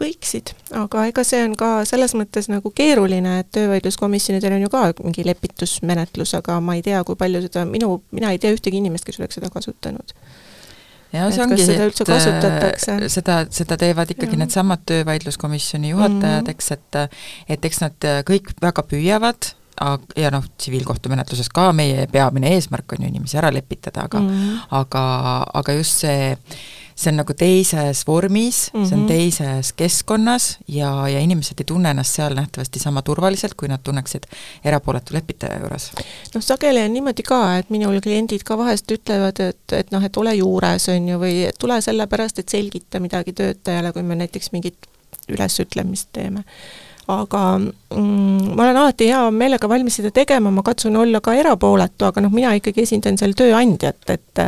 Võiksid, 0.00 0.54
aga 0.80 1.06
ega 1.10 1.24
see 1.26 1.42
on 1.46 1.54
ka 1.58 1.70
selles 1.88 2.14
mõttes 2.18 2.48
nagu 2.50 2.72
keeruline, 2.74 3.38
et 3.42 3.50
töövaidluskomisjonidel 3.54 4.56
on 4.56 4.66
ju 4.66 4.72
ka 4.72 4.82
mingi 5.02 5.26
lepitusmenetlus, 5.26 6.34
aga 6.40 6.58
ma 6.64 6.78
ei 6.78 6.82
tea, 6.86 7.02
kui 7.06 7.18
palju 7.20 7.44
seda, 7.46 7.64
minu, 7.68 8.00
mina 8.14 8.32
ei 8.34 8.42
tea 8.42 8.54
ühtegi 8.56 8.82
inimest, 8.82 9.06
kes 9.06 9.20
oleks 9.22 9.38
seda 9.40 9.52
kasutanud 9.54 10.14
ja 11.14 11.28
see 11.30 11.44
ongi, 11.44 11.62
et 11.62 12.00
äh, 12.10 13.04
seda, 13.12 13.40
seda 13.54 13.78
teevad 13.78 14.10
ikkagi 14.10 14.38
needsamad 14.40 14.82
töövaidluskomisjoni 14.90 15.92
juhatajad 15.94 16.42
mm, 16.42 16.46
-hmm. 16.46 16.50
eks, 16.50 16.72
et 16.72 17.54
et 17.54 17.68
eks 17.70 17.84
nad 17.84 18.08
kõik 18.30 18.56
väga 18.62 18.82
püüavad, 18.82 19.54
ja 20.16 20.30
noh, 20.30 20.44
tsiviilkohtumenetluses 20.58 21.48
ka 21.54 21.70
meie 21.76 22.06
peamine 22.12 22.54
eesmärk 22.54 22.94
on 22.94 23.04
ju 23.04 23.10
inimesi 23.10 23.38
ära 23.38 23.50
lepitada, 23.54 24.06
aga 24.08 24.20
mm 24.20 24.28
-hmm. 24.28 24.66
aga, 24.70 25.04
aga 25.54 25.72
just 25.72 25.98
see 26.04 26.36
see 26.94 27.10
on 27.10 27.18
nagu 27.18 27.34
teises 27.34 28.04
vormis 28.06 28.70
mm, 28.72 28.80
-hmm. 28.80 28.88
see 28.88 28.94
on 28.94 29.02
mhm. 29.02 29.08
teises 29.08 29.72
keskkonnas 29.72 30.58
ja, 30.68 31.08
ja 31.08 31.20
inimesed 31.20 31.60
ei 31.60 31.64
tunne 31.64 31.90
ennast 31.90 32.14
seal 32.14 32.34
nähtavasti 32.34 32.78
sama 32.78 33.02
turvaliselt, 33.02 33.54
kui 33.54 33.68
nad 33.68 33.82
tunneksid 33.82 34.26
erapooletu 34.64 35.14
lepitaja 35.14 35.58
juures. 35.58 35.90
noh, 36.34 36.42
sageli 36.42 36.82
on 36.82 36.92
niimoodi 36.92 37.22
ka, 37.22 37.58
et 37.58 37.70
minul 37.70 38.00
kliendid 38.00 38.42
ka 38.44 38.58
vahest 38.58 38.90
ütlevad, 38.90 39.40
et, 39.40 39.72
et 39.72 39.90
noh, 39.90 40.04
et 40.04 40.16
ole 40.16 40.34
juures, 40.34 40.88
on 40.88 41.08
ju, 41.08 41.18
või 41.18 41.50
tule 41.58 41.80
sellepärast, 41.80 42.38
et 42.38 42.48
selgita 42.48 43.00
midagi 43.00 43.32
töötajale, 43.32 43.92
kui 43.92 44.02
me 44.02 44.14
näiteks 44.14 44.52
mingit 44.52 44.90
ülesütlemist 45.28 46.08
teeme 46.12 46.44
aga 47.08 47.58
mm, 47.58 48.54
ma 48.56 48.62
olen 48.62 48.76
alati 48.76 49.08
hea 49.10 49.30
meelega 49.30 49.68
valmis 49.68 49.98
seda 49.98 50.10
tegema, 50.14 50.50
ma 50.50 50.62
katsun 50.64 50.96
olla 50.96 51.20
ka 51.20 51.34
erapooletu, 51.36 52.06
aga 52.08 52.22
noh, 52.24 52.32
mina 52.32 52.54
ikkagi 52.56 52.84
esindan 52.86 53.18
seal 53.20 53.34
tööandjat, 53.36 54.00
et 54.08 54.42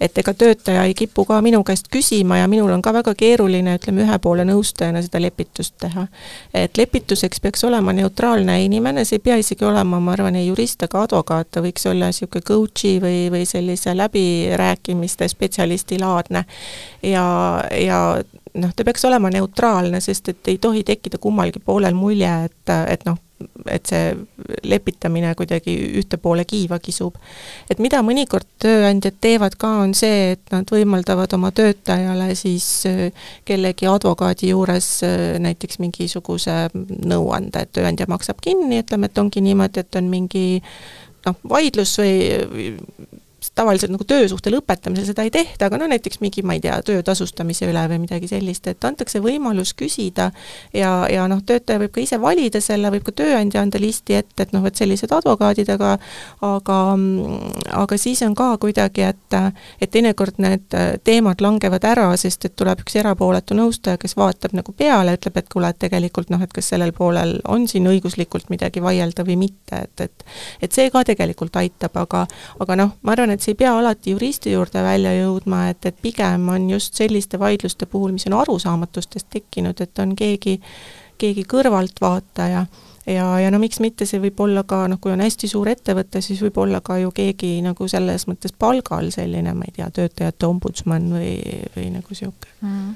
et 0.00 0.18
ega 0.18 0.34
töötaja 0.38 0.84
ei 0.86 0.94
kipu 0.94 1.24
ka 1.26 1.40
minu 1.42 1.62
käest 1.66 1.88
küsima 1.92 2.38
ja 2.38 2.48
minul 2.48 2.70
on 2.70 2.82
ka 2.84 2.92
väga 2.94 3.14
keeruline, 3.18 3.74
ütleme, 3.78 4.04
ühe 4.04 4.18
poole 4.22 4.44
nõustajana 4.46 5.02
seda 5.02 5.22
lepitust 5.22 5.74
teha. 5.80 6.06
et 6.54 6.76
lepituseks 6.78 7.40
peaks 7.40 7.64
olema 7.64 7.92
neutraalne 7.96 8.58
inimene, 8.64 9.04
see 9.08 9.18
ei 9.18 9.24
pea 9.24 9.38
isegi 9.40 9.64
olema, 9.64 10.00
ma 10.00 10.12
arvan, 10.12 10.36
ei 10.36 10.46
jurist 10.46 10.82
ega 10.84 11.06
advokaat, 11.06 11.50
ta 11.50 11.64
võiks 11.64 11.88
olla 11.90 12.12
niisugune 12.12 12.44
coach'i 12.46 12.98
või, 13.02 13.24
või 13.32 13.48
sellise 13.48 13.96
läbirääkimiste 13.96 15.28
spetsialisti 15.28 15.98
laadne. 16.02 16.44
ja, 17.02 17.24
ja 17.72 18.02
noh, 18.54 18.72
ta 18.76 18.84
peaks 18.84 19.04
olema 19.08 19.30
neutraalne, 19.32 20.00
sest 20.04 20.28
et 20.32 20.48
ei 20.52 20.58
tohi 20.60 20.84
tekkida 20.84 21.20
kummalgi 21.22 21.62
poolel 21.64 21.94
mulje, 21.96 22.32
et, 22.48 22.72
et 22.92 23.04
noh, 23.08 23.18
et 23.72 23.88
see 23.88 24.12
lepitamine 24.70 25.32
kuidagi 25.38 25.74
ühte 25.98 26.18
poole 26.22 26.44
kiiva 26.48 26.78
kisub. 26.82 27.16
et 27.70 27.80
mida 27.82 28.02
mõnikord 28.04 28.46
tööandjad 28.62 29.16
teevad 29.24 29.56
ka, 29.58 29.70
on 29.86 29.94
see, 29.98 30.36
et 30.36 30.54
nad 30.54 30.68
võimaldavad 30.68 31.32
oma 31.34 31.50
töötajale 31.50 32.32
siis 32.38 32.68
äh, 32.90 33.08
kellegi 33.48 33.88
advokaadi 33.90 34.52
juures 34.52 34.90
äh, 35.06 35.16
näiteks 35.42 35.80
mingisuguse 35.82 36.68
nõuande, 36.74 37.64
et 37.64 37.72
tööandja 37.72 38.06
maksab 38.10 38.42
kinni, 38.44 38.82
ütleme, 38.84 39.10
et 39.10 39.18
ongi 39.18 39.42
niimoodi, 39.44 39.82
et 39.82 39.98
on 40.00 40.12
mingi 40.12 40.46
noh, 41.26 41.38
vaidlus 41.56 41.96
või 42.02 42.76
tavaliselt 43.54 43.92
nagu 43.92 44.04
töösuhte 44.08 44.50
lõpetamisel 44.52 45.10
seda 45.10 45.26
ei 45.26 45.30
tehta, 45.32 45.66
aga 45.68 45.78
no 45.80 45.88
näiteks 45.90 46.22
mingi, 46.22 46.44
ma 46.46 46.56
ei 46.56 46.62
tea, 46.64 46.78
töö 46.86 47.02
tasustamise 47.04 47.66
üle 47.68 47.82
või 47.90 48.00
midagi 48.06 48.30
sellist, 48.30 48.66
et 48.70 48.84
antakse 48.88 49.20
võimalus 49.20 49.74
küsida 49.76 50.30
ja, 50.72 50.92
ja 51.12 51.26
noh, 51.28 51.42
töötaja 51.44 51.82
võib 51.82 51.92
ka 51.92 52.00
ise 52.00 52.18
valida 52.20 52.62
selle, 52.64 52.90
võib 52.94 53.04
ka 53.04 53.12
tööandja 53.20 53.60
anda 53.60 53.80
listi 53.82 54.16
ette, 54.16 54.46
et 54.46 54.54
noh, 54.56 54.64
et 54.68 54.80
sellised 54.80 55.12
advokaadid, 55.12 55.68
aga 55.74 55.98
aga, 56.48 56.78
aga 57.82 57.98
siis 58.00 58.22
on 58.24 58.36
ka 58.38 58.54
kuidagi, 58.62 59.04
et 59.10 59.36
et 59.80 59.90
teinekord 59.92 60.40
need 60.42 60.74
teemad 61.04 61.40
langevad 61.44 61.84
ära, 61.88 62.08
sest 62.20 62.46
et 62.48 62.56
tuleb 62.56 62.80
üks 62.84 62.96
erapooletu 63.00 63.56
nõustaja, 63.56 64.00
kes 64.00 64.16
vaatab 64.16 64.56
nagu 64.56 64.72
peale, 64.76 65.16
ütleb, 65.18 65.36
et 65.40 65.48
kuule, 65.52 65.68
et 65.72 65.80
tegelikult 65.82 66.32
noh, 66.32 66.40
et 66.42 66.52
kas 66.52 66.72
sellel 66.72 66.92
poolel 66.96 67.38
on 67.48 67.68
siin 67.68 67.88
õiguslikult 67.90 68.48
midagi 68.52 68.82
vaielda 68.84 69.26
või 69.28 69.38
mitte, 69.44 69.84
et, 69.84 70.06
et 70.08 70.26
et 70.62 70.72
see 70.72 70.90
ka 70.92 71.04
tegelikult 71.04 71.56
aitab, 71.60 71.96
aga 72.00 72.26
aga 72.62 72.76
noh, 72.78 72.96
ma 73.02 73.16
arvan, 73.16 73.32
et 73.34 73.41
et 73.42 73.46
see 73.48 73.56
ei 73.56 73.58
pea 73.58 73.72
alati 73.74 74.12
juristi 74.14 74.52
juurde 74.52 74.82
välja 74.86 75.10
jõudma, 75.16 75.64
et, 75.72 75.86
et 75.86 75.96
pigem 76.02 76.46
on 76.52 76.68
just 76.70 76.94
selliste 76.94 77.40
vaidluste 77.42 77.88
puhul, 77.90 78.12
mis 78.14 78.26
on 78.30 78.38
arusaamatustest 78.38 79.26
tekkinud, 79.34 79.80
et 79.82 79.98
on 79.98 80.14
keegi, 80.16 80.60
keegi 81.18 81.42
kõrvaltvaataja 81.50 82.66
ja, 83.06 83.40
ja 83.40 83.50
no 83.50 83.58
miks 83.58 83.80
mitte, 83.82 84.06
see 84.06 84.20
võib 84.22 84.40
olla 84.44 84.62
ka 84.68 84.84
noh, 84.90 85.00
kui 85.02 85.12
on 85.14 85.22
hästi 85.24 85.48
suur 85.50 85.68
ettevõte, 85.72 86.22
siis 86.24 86.42
võib 86.44 86.58
olla 86.62 86.80
ka 86.84 86.98
ju 87.02 87.10
keegi 87.14 87.54
nagu 87.64 87.88
selles 87.90 88.26
mõttes 88.30 88.54
palgal 88.54 89.10
selline, 89.14 89.54
ma 89.56 89.66
ei 89.66 89.74
tea, 89.76 89.88
töötajate 89.94 90.46
ombudsman 90.46 91.08
või, 91.14 91.32
või 91.76 91.88
nagu 91.96 92.14
niisugune 92.14 92.52
mm.. 92.60 92.94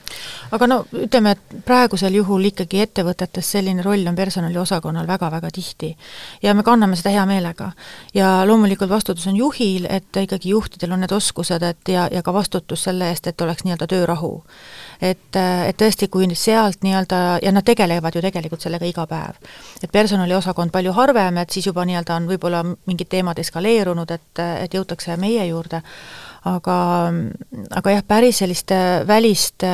aga 0.56 0.70
no 0.70 0.78
ütleme, 0.94 1.34
et 1.34 1.58
praegusel 1.66 2.18
juhul 2.20 2.50
ikkagi 2.52 2.82
ettevõtetes 2.84 3.50
selline 3.56 3.84
roll 3.86 4.06
on 4.06 4.18
personaliosakonnal 4.18 5.08
väga-väga 5.10 5.50
tihti. 5.54 5.96
ja 6.42 6.54
me 6.54 6.62
kanname 6.66 6.96
seda 6.96 7.14
hea 7.16 7.26
meelega. 7.26 7.72
ja 8.14 8.30
loomulikult 8.46 8.90
vastutus 8.90 9.26
on 9.26 9.36
juhil, 9.36 9.88
et 9.90 10.22
ikkagi 10.22 10.54
juhtidel 10.54 10.94
on 10.94 11.02
need 11.02 11.12
oskused, 11.12 11.62
et 11.62 11.88
ja, 11.88 12.08
ja 12.12 12.22
ka 12.22 12.34
vastutus 12.34 12.86
selle 12.86 13.10
eest, 13.10 13.26
et 13.26 13.40
oleks 13.40 13.66
nii-öelda 13.66 13.90
töörahu 13.90 14.32
et, 15.00 15.36
et 15.36 15.76
tõesti, 15.78 16.08
kui 16.12 16.28
sealt 16.34 16.84
nii-öelda, 16.86 17.38
ja 17.42 17.52
nad 17.52 17.66
tegelevad 17.66 18.14
ju 18.16 18.22
tegelikult 18.24 18.62
sellega 18.64 18.86
iga 18.88 19.06
päev, 19.10 19.40
et 19.82 19.92
personaliosakond 19.92 20.72
palju 20.74 20.94
harvem, 20.96 21.42
et 21.42 21.50
siis 21.50 21.66
juba 21.66 21.84
nii-öelda 21.88 22.16
on 22.16 22.30
võib-olla 22.30 22.62
mingid 22.64 23.10
teemad 23.12 23.38
eskaleerunud, 23.38 24.10
et, 24.10 24.44
et 24.66 24.74
jõutakse 24.74 25.16
meie 25.20 25.46
juurde, 25.48 25.82
aga, 26.46 26.76
aga 27.78 27.94
jah, 27.94 28.04
päris 28.06 28.40
sellist 28.42 28.72
välist, 29.08 29.64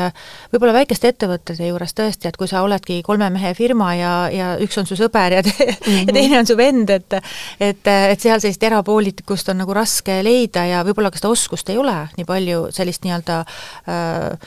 võib-olla 0.52 0.76
väikeste 0.80 1.12
ettevõtete 1.12 1.68
juures 1.68 1.94
tõesti, 1.96 2.30
et 2.30 2.38
kui 2.40 2.48
sa 2.50 2.62
oledki 2.64 3.00
kolme 3.04 3.28
mehe 3.34 3.52
firma 3.58 3.92
ja, 3.98 4.12
ja 4.32 4.52
üks 4.62 4.78
on 4.80 4.88
su 4.88 4.96
sõber 4.98 5.38
ja, 5.38 5.42
te, 5.44 5.52
mm 5.52 5.76
-hmm. 5.84 6.08
ja 6.08 6.16
teine 6.16 6.38
on 6.40 6.48
su 6.48 6.56
vend, 6.56 6.90
et 6.90 7.18
et, 7.60 7.86
et 7.86 8.20
seal 8.20 8.40
sellist 8.40 8.62
erapoolitikust 8.62 9.48
on 9.52 9.60
nagu 9.62 9.74
raske 9.74 10.22
leida 10.24 10.64
ja 10.64 10.82
võib-olla 10.84 11.10
ka 11.10 11.20
seda 11.20 11.32
oskust 11.32 11.68
ei 11.70 11.78
ole 11.78 11.96
nii 12.16 12.24
palju, 12.24 12.68
sellist 12.72 13.04
nii-öelda 13.04 13.40
äh, 13.88 14.38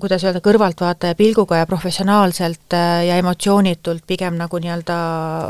kuidas 0.00 0.24
öelda, 0.24 0.40
kõrvaltvaataja 0.44 1.16
pilguga 1.18 1.60
ja 1.60 1.66
professionaalselt 1.66 2.74
äh, 2.74 3.06
ja 3.08 3.16
emotsioonitult 3.18 4.04
pigem 4.06 4.36
nagu 4.38 4.60
nii-öelda 4.62 4.98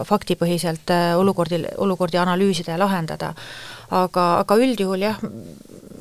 faktipõhiselt 0.08 0.92
äh, 0.94 1.10
olukordi, 1.18 1.60
olukordi 1.76 2.20
analüüsida 2.22 2.72
ja 2.72 2.78
lahendada. 2.80 3.34
aga, 3.90 4.22
aga 4.40 4.56
üldjuhul 4.58 5.02
jah, 5.04 5.18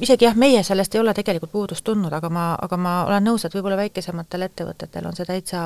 isegi 0.02 0.26
jah, 0.26 0.36
meie 0.36 0.64
sellest 0.64 0.96
ei 0.96 1.02
ole 1.02 1.14
tegelikult 1.14 1.52
puudust 1.52 1.84
tundnud, 1.86 2.14
aga 2.14 2.30
ma, 2.34 2.46
aga 2.62 2.78
ma 2.78 2.94
olen 3.06 3.28
nõus, 3.28 3.46
et 3.46 3.54
võib-olla 3.54 3.78
väikesematel 3.78 4.48
ettevõtetel 4.48 5.06
on 5.06 5.16
see 5.16 5.28
täitsa 5.28 5.66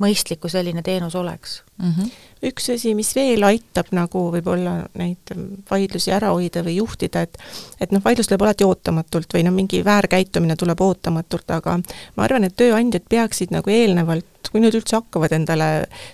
mõistlik, 0.00 0.40
kui 0.40 0.50
selline 0.50 0.82
teenus 0.82 1.14
oleks 1.14 1.62
mm. 1.82 1.90
-hmm. 1.90 2.10
Üks 2.46 2.70
asi, 2.74 2.94
mis 2.96 3.12
veel 3.16 3.44
aitab 3.44 3.90
nagu 3.96 4.26
võib-olla 4.34 4.76
neid 4.98 5.34
vaidlusi 5.70 6.12
ära 6.14 6.32
hoida 6.34 6.64
või 6.66 6.78
juhtida, 6.78 7.24
et 7.26 7.38
et 7.80 7.92
noh, 7.92 8.02
vaidlus 8.04 8.30
tuleb 8.30 8.44
alati 8.46 8.64
ootamatult 8.64 9.36
või 9.36 9.44
noh, 9.46 9.54
mingi 9.56 9.82
väärkäitumine 9.84 10.56
tuleb 10.56 10.80
ootamatult, 10.80 11.50
aga 11.56 11.78
ma 12.16 12.26
arvan, 12.26 12.48
et 12.48 12.56
tööandjad 12.56 13.06
peaksid 13.10 13.54
nagu 13.54 13.72
eelnevalt 13.72 14.40
kui 14.50 14.62
nüüd 14.62 14.74
üldse 14.78 14.96
hakkavad 14.98 15.32
endale 15.36 15.68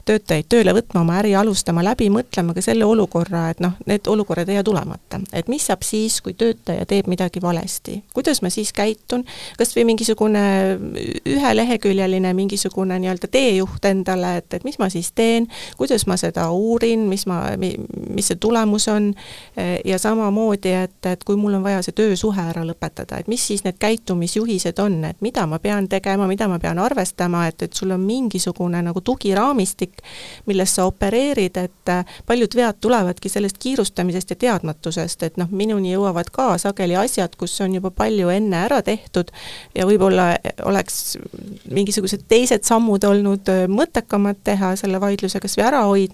töötajaid 0.09 0.49
tööle 0.51 0.75
võtma, 0.77 1.03
oma 1.03 1.17
äri 1.21 1.33
alustama, 1.39 1.85
läbi 1.87 2.09
mõtlema 2.13 2.55
ka 2.57 2.65
selle 2.65 2.85
olukorra, 2.89 3.47
et 3.53 3.63
noh, 3.65 3.77
need 3.89 4.09
olukorrad 4.11 4.51
ei 4.51 4.59
jää 4.59 4.67
tulemata. 4.67 5.21
et 5.33 5.49
mis 5.49 5.67
saab 5.67 5.85
siis, 5.87 6.19
kui 6.21 6.35
töötaja 6.35 6.85
teeb 6.87 7.09
midagi 7.09 7.41
valesti, 7.43 8.03
kuidas 8.15 8.43
ma 8.43 8.51
siis 8.53 8.73
käitun, 8.77 9.25
kas 9.59 9.73
või 9.77 9.87
mingisugune 9.93 10.43
üheleheküljeline 11.27 12.33
mingisugune 12.37 12.99
nii-öelda 13.01 13.31
teejuht 13.33 13.85
endale, 13.89 14.37
et, 14.43 14.53
et 14.55 14.65
mis 14.65 14.79
ma 14.79 14.91
siis 14.93 15.13
teen, 15.15 15.49
kuidas 15.79 16.07
ma 16.07 16.16
seda 16.21 16.49
uurin, 16.55 17.07
mis 17.11 17.27
ma, 17.27 17.41
mis 17.59 18.31
see 18.31 18.39
tulemus 18.41 18.89
on, 18.93 19.13
ja 19.85 19.99
samamoodi, 19.99 20.73
et, 20.85 20.99
et 21.07 21.25
kui 21.25 21.39
mul 21.41 21.59
on 21.59 21.65
vaja 21.65 21.83
see 21.85 21.97
töösuhe 21.97 22.43
ära 22.51 22.65
lõpetada, 22.67 23.21
et 23.21 23.29
mis 23.31 23.43
siis 23.47 23.65
need 23.65 23.79
käitumisjuhised 23.83 24.79
on, 24.83 24.99
et 25.11 25.21
mida 25.25 25.47
ma 25.49 25.59
pean 25.63 25.89
tegema, 25.89 26.29
mida 26.31 26.49
ma 26.51 26.59
pean 26.63 26.79
arvestama, 26.83 27.47
et, 27.51 27.67
et 27.67 27.77
sul 27.77 27.95
on 27.95 28.03
mingi 28.03 28.37
mingisugune 28.37 28.83
nagu 28.83 29.01
tugiraamistik, 29.01 30.03
milles 30.47 30.75
sa 30.75 30.87
opereerid, 30.87 31.57
et 31.57 31.89
äh, 31.89 32.05
paljud 32.27 32.55
vead 32.55 32.77
tulevadki 32.81 33.29
sellest 33.29 33.59
kiirustamisest 33.59 34.31
ja 34.31 34.37
teadmatusest, 34.37 35.23
et 35.23 35.37
noh, 35.37 35.49
minuni 35.51 35.93
jõuavad 35.93 36.31
ka 36.33 36.59
sageli 36.59 36.97
asjad, 36.97 37.37
kus 37.37 37.61
on 37.61 37.75
juba 37.75 37.91
palju 37.91 38.29
enne 38.29 38.57
ära 38.67 38.83
tehtud 38.83 39.31
ja 39.75 39.87
võib-olla 39.87 40.37
oleks 40.65 41.17
mingisugused 41.71 42.27
teised 42.29 42.65
sammud 42.65 43.05
olnud 43.05 43.49
äh, 43.49 43.65
mõttekamad 43.69 44.43
teha 44.45 44.75
selle 44.77 45.01
vaidluse 45.01 45.41
kas 45.41 45.57
või 45.57 45.67
ärahoidmiseks, 45.71 45.97
et 45.97 46.06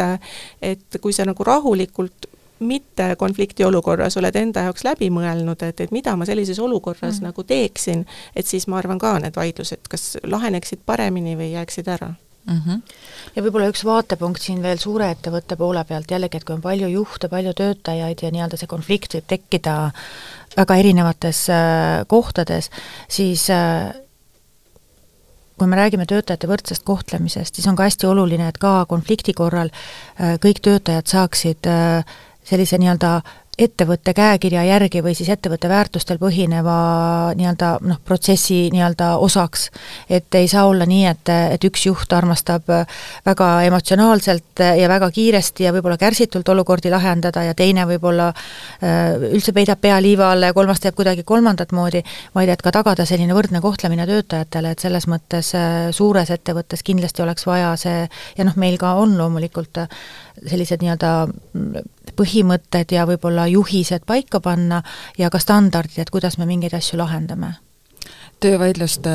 äh, 0.00 0.18
et 0.62 1.00
kui 1.00 1.12
sa 1.12 1.26
nagu 1.28 1.44
rahulikult 1.44 2.30
mitte 2.62 3.16
konflikti 3.18 3.64
olukorras 3.64 4.16
oled 4.16 4.36
enda 4.38 4.66
jaoks 4.68 4.84
läbi 4.86 5.10
mõelnud, 5.10 5.62
et, 5.66 5.80
et 5.80 5.94
mida 5.94 6.14
ma 6.16 6.26
sellises 6.28 6.60
olukorras 6.62 7.18
mm. 7.18 7.30
nagu 7.30 7.44
teeksin, 7.44 8.04
et 8.36 8.46
siis 8.46 8.68
ma 8.70 8.78
arvan 8.78 9.00
ka 9.02 9.16
need 9.22 9.36
vaidlused 9.36 9.88
kas 9.90 10.16
laheneksid 10.22 10.84
paremini 10.86 11.34
või 11.38 11.52
jääksid 11.56 11.90
ära 11.90 12.12
mm. 12.46 12.60
-hmm. 12.66 12.82
ja 13.36 13.42
võib-olla 13.42 13.70
üks 13.72 13.84
vaatepunkt 13.84 14.42
siin 14.42 14.62
veel 14.62 14.78
suure 14.78 15.10
ettevõtte 15.10 15.56
poole 15.56 15.84
pealt 15.88 16.10
jällegi, 16.10 16.38
et 16.38 16.44
kui 16.44 16.54
on 16.54 16.62
palju 16.64 16.88
juhte, 16.88 17.28
palju 17.28 17.54
töötajaid 17.58 18.22
ja 18.22 18.30
nii-öelda 18.30 18.60
see 18.60 18.70
konflikt 18.70 19.18
võib 19.18 19.28
tekkida 19.34 19.76
väga 20.56 20.76
erinevates 20.76 21.46
äh, 21.50 22.06
kohtades, 22.06 22.70
siis 23.08 23.48
äh, 23.50 23.90
kui 25.58 25.68
me 25.68 25.76
räägime 25.78 26.06
töötajate 26.08 26.48
võrdsest 26.50 26.84
kohtlemisest, 26.88 27.54
siis 27.54 27.68
on 27.68 27.76
ka 27.76 27.86
hästi 27.88 28.08
oluline, 28.08 28.48
et 28.48 28.58
ka 28.58 28.82
konflikti 28.90 29.34
korral 29.36 29.70
äh, 29.72 30.36
kõik 30.42 30.62
töötajad 30.64 31.10
saaksid 31.10 31.68
äh, 31.70 32.04
sellise 32.48 32.78
nii-öelda 32.80 33.20
ettevõtte 33.58 34.14
käekirja 34.16 34.62
järgi 34.64 35.02
või 35.04 35.12
siis 35.12 35.28
ettevõtte 35.28 35.68
väärtustel 35.68 36.16
põhineva 36.16 36.76
nii-öelda 37.36 37.72
noh, 37.84 37.98
protsessi 38.04 38.70
nii-öelda 38.72 39.10
osaks. 39.20 39.66
et 40.08 40.34
ei 40.34 40.48
saa 40.48 40.64
olla 40.66 40.86
nii, 40.88 41.04
et, 41.06 41.28
et 41.28 41.64
üks 41.68 41.84
juht 41.86 42.12
armastab 42.16 42.64
väga 43.26 43.50
emotsionaalselt 43.68 44.64
ja 44.80 44.88
väga 44.88 45.10
kiiresti 45.10 45.66
ja 45.66 45.72
võib-olla 45.76 45.98
kärsitult 46.00 46.48
olukordi 46.48 46.90
lahendada 46.90 47.44
ja 47.44 47.54
teine 47.54 47.84
võib-olla 47.86 48.30
äh, 48.32 49.20
üldse 49.34 49.52
peidab 49.52 49.84
pea 49.84 50.00
liiva 50.00 50.32
alla 50.32 50.48
ja 50.48 50.56
kolmas 50.56 50.80
teeb 50.80 50.96
kuidagi 50.96 51.22
kolmandat 51.22 51.76
moodi, 51.76 52.00
vaid 52.34 52.48
et 52.48 52.64
ka 52.64 52.72
tagada 52.72 53.04
selline 53.04 53.36
võrdne 53.36 53.60
kohtlemine 53.60 54.08
töötajatele, 54.08 54.72
et 54.72 54.80
selles 54.80 55.06
mõttes 55.12 55.52
äh, 55.60 55.90
suures 55.92 56.32
ettevõttes 56.32 56.82
kindlasti 56.82 57.22
oleks 57.22 57.46
vaja 57.46 57.76
see 57.76 58.08
ja 58.08 58.48
noh, 58.48 58.56
meil 58.56 58.80
ka 58.80 58.96
on 58.96 59.18
loomulikult 59.20 59.84
sellised 60.40 60.80
nii-öelda 60.80 61.12
põhimõtted 62.16 62.92
ja 62.92 63.04
võib-olla 63.08 63.41
juhised 63.50 64.06
paika 64.06 64.40
panna 64.40 64.82
ja 65.18 65.30
ka 65.30 65.38
standardid, 65.38 65.98
et 65.98 66.10
kuidas 66.10 66.38
me 66.38 66.46
mingeid 66.46 66.74
asju 66.74 66.98
lahendame? 66.98 67.54
töövaidluste 68.42 69.12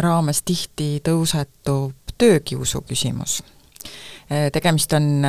raames 0.00 0.40
tihti 0.42 1.02
tõusetub 1.04 2.14
töökiusu 2.18 2.80
küsimus. 2.88 3.42
Tegemist 4.26 4.94
on, 4.96 5.20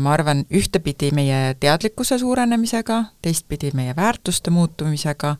ma 0.00 0.14
arvan, 0.14 0.42
ühtepidi 0.50 1.12
meie 1.14 1.54
teadlikkuse 1.60 2.18
suurenemisega, 2.18 3.02
teistpidi 3.22 3.70
meie 3.76 3.92
väärtuste 3.96 4.50
muutumisega, 4.50 5.36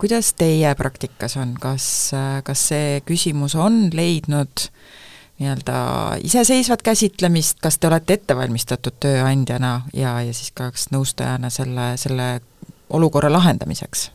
kuidas 0.00 0.32
teie 0.34 0.72
praktikas 0.74 1.36
on, 1.38 1.52
kas, 1.60 1.84
kas 2.44 2.64
see 2.72 3.04
küsimus 3.06 3.54
on 3.54 3.84
leidnud 3.94 4.66
nii-öelda 5.40 6.20
iseseisvat 6.24 6.82
käsitlemist, 6.84 7.58
kas 7.64 7.78
te 7.80 7.88
olete 7.88 8.18
ette 8.18 8.36
valmistatud 8.36 9.00
tööandjana 9.00 9.74
ja, 9.96 10.18
ja 10.26 10.36
siis 10.36 10.52
ka 10.54 10.70
kas 10.74 10.90
nõustajana 10.94 11.50
selle, 11.52 11.92
selle 12.00 12.32
olukorra 12.90 13.32
lahendamiseks? 13.32 14.10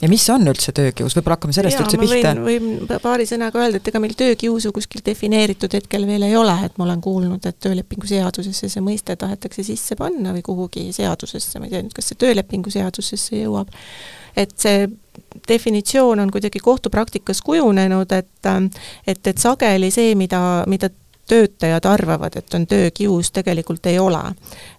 ja 0.00 0.08
mis 0.08 0.24
on 0.32 0.48
üldse 0.48 0.72
töökius, 0.76 1.14
võib-olla 1.16 1.36
hakkame 1.36 1.54
sellest 1.54 1.76
Jaa, 1.76 1.84
üldse 1.84 1.98
pihta? 2.00 2.32
võin 2.40 3.00
paari 3.04 3.26
sõnaga 3.28 3.60
öelda, 3.60 3.80
et 3.80 3.90
ega 3.92 4.00
meil 4.02 4.14
töökiusu 4.18 4.72
kuskil 4.76 5.04
defineeritud 5.06 5.76
hetkel 5.76 6.06
veel 6.08 6.24
ei 6.28 6.36
ole, 6.40 6.54
et 6.64 6.78
ma 6.80 6.86
olen 6.86 7.02
kuulnud, 7.04 7.44
et 7.46 7.58
töölepingu 7.60 8.08
seadusesse 8.08 8.70
see 8.72 8.84
mõiste 8.84 9.16
tahetakse 9.20 9.64
sisse 9.66 9.98
panna 10.00 10.32
või 10.36 10.44
kuhugi 10.46 10.88
seadusesse, 10.96 11.60
ma 11.60 11.68
ei 11.68 11.74
tea 11.74 11.84
nüüd, 11.84 11.96
kas 11.96 12.10
see 12.12 12.20
töölepingu 12.24 12.72
seadusesse 12.72 13.42
jõuab, 13.44 13.72
et 14.36 14.52
see 14.56 14.88
definitsioon 15.48 16.20
on 16.20 16.30
kuidagi 16.30 16.58
kohtupraktikas 16.58 17.42
kujunenud, 17.42 18.12
et 18.12 18.28
et, 19.06 19.26
et 19.26 19.38
sageli 19.38 19.90
see, 19.90 20.14
mida, 20.14 20.64
mida 20.66 20.90
töötajad 21.30 21.86
arvavad, 21.86 22.36
et 22.36 22.54
on 22.54 22.66
töökius, 22.66 23.30
tegelikult 23.30 23.86
ei 23.86 23.98
ole. 23.98 24.22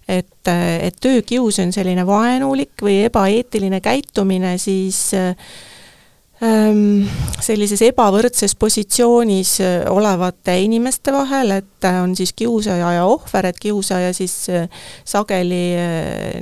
et, 0.08 0.48
et 0.80 0.96
töökius 1.00 1.58
on 1.62 1.72
selline 1.72 2.06
vaenulik 2.06 2.82
või 2.82 3.04
ebaeetiline 3.06 3.80
käitumine, 3.80 4.58
siis 4.58 5.14
ähm, 5.14 5.38
sellises 6.42 7.82
ebavõrdses 7.86 8.56
positsioonis 8.58 9.52
olevate 9.92 10.56
inimeste 10.64 11.14
vahel, 11.14 11.52
et 11.60 11.86
on 12.02 12.16
siis 12.18 12.32
kiusaja 12.34 12.92
ja 12.96 13.04
ohver, 13.06 13.46
et 13.46 13.60
kiusaja 13.62 14.10
siis 14.16 14.34
sageli 15.06 15.62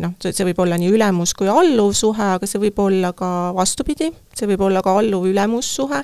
noh, 0.01 0.17
see 0.25 0.47
võib 0.49 0.65
olla 0.65 0.81
nii 0.81 0.95
ülemus 0.97 1.35
kui 1.37 1.51
alluv 1.53 1.93
suhe, 1.97 2.33
aga 2.39 2.49
see 2.49 2.63
võib 2.63 2.81
olla 2.81 3.13
ka 3.17 3.51
vastupidi 3.57 4.09
see 4.41 4.51
võib 4.51 4.65
olla 4.69 4.83
ka 4.85 4.97
alluv-ülemussuhe 5.01 6.03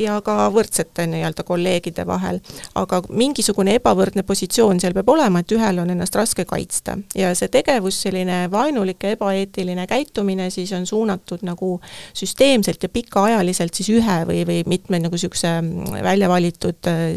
ja 0.00 0.18
ka 0.24 0.48
võrdsete 0.54 1.06
nii-öelda 1.10 1.44
kolleegide 1.46 2.06
vahel. 2.06 2.40
aga 2.74 3.02
mingisugune 3.08 3.76
ebavõrdne 3.78 4.24
positsioon 4.26 4.80
seal 4.80 4.94
peab 4.96 5.12
olema, 5.14 5.40
et 5.40 5.52
ühel 5.54 5.78
on 5.82 5.90
ennast 5.90 6.16
raske 6.18 6.44
kaitsta. 6.48 6.96
ja 7.14 7.34
see 7.34 7.48
tegevus, 7.48 8.00
selline 8.06 8.44
vaenulik 8.50 9.02
ja 9.04 9.14
ebaeetiline 9.14 9.86
käitumine 9.90 10.50
siis 10.50 10.72
on 10.72 10.86
suunatud 10.86 11.44
nagu 11.46 11.78
süsteemselt 12.14 12.82
ja 12.82 12.88
pikaajaliselt 12.88 13.74
siis 13.74 13.90
ühe 13.94 14.18
või, 14.28 14.42
või 14.48 14.62
mitme 14.66 15.00
nagu 15.02 15.14
niisuguse 15.14 15.52
välja 16.02 16.28
valitud 16.28 16.88
äh, 16.90 17.14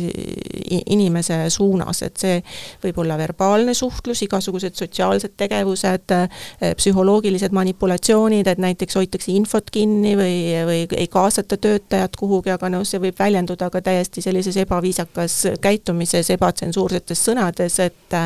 inimese 0.85 1.39
suunas, 1.53 2.01
et 2.05 2.17
see 2.17 2.37
võib 2.83 3.01
olla 3.01 3.17
verbaalne 3.17 3.73
suhtlus, 3.77 4.21
igasugused 4.25 4.77
sotsiaalsed 4.77 5.33
tegevused, 5.37 6.13
äh, 6.13 6.73
psühholoogilised 6.77 7.55
manipulatsioonid, 7.55 8.47
et 8.47 8.61
näiteks 8.61 8.99
hoitakse 8.99 9.31
infot 9.33 9.71
kinni 9.73 10.15
või 10.19 10.37
või 10.65 10.87
ei 10.97 11.07
kaasata 11.11 11.57
töötajat 11.57 12.15
kuhugi, 12.19 12.51
aga 12.53 12.69
noh, 12.69 12.85
see 12.87 13.01
võib 13.03 13.19
väljenduda 13.19 13.69
ka 13.73 13.81
täiesti 13.81 14.23
sellises 14.25 14.57
ebaviisakas 14.63 15.37
käitumises, 15.61 16.29
ebatsensuursetes 16.35 17.23
sõnades, 17.29 17.79
et 17.83 18.19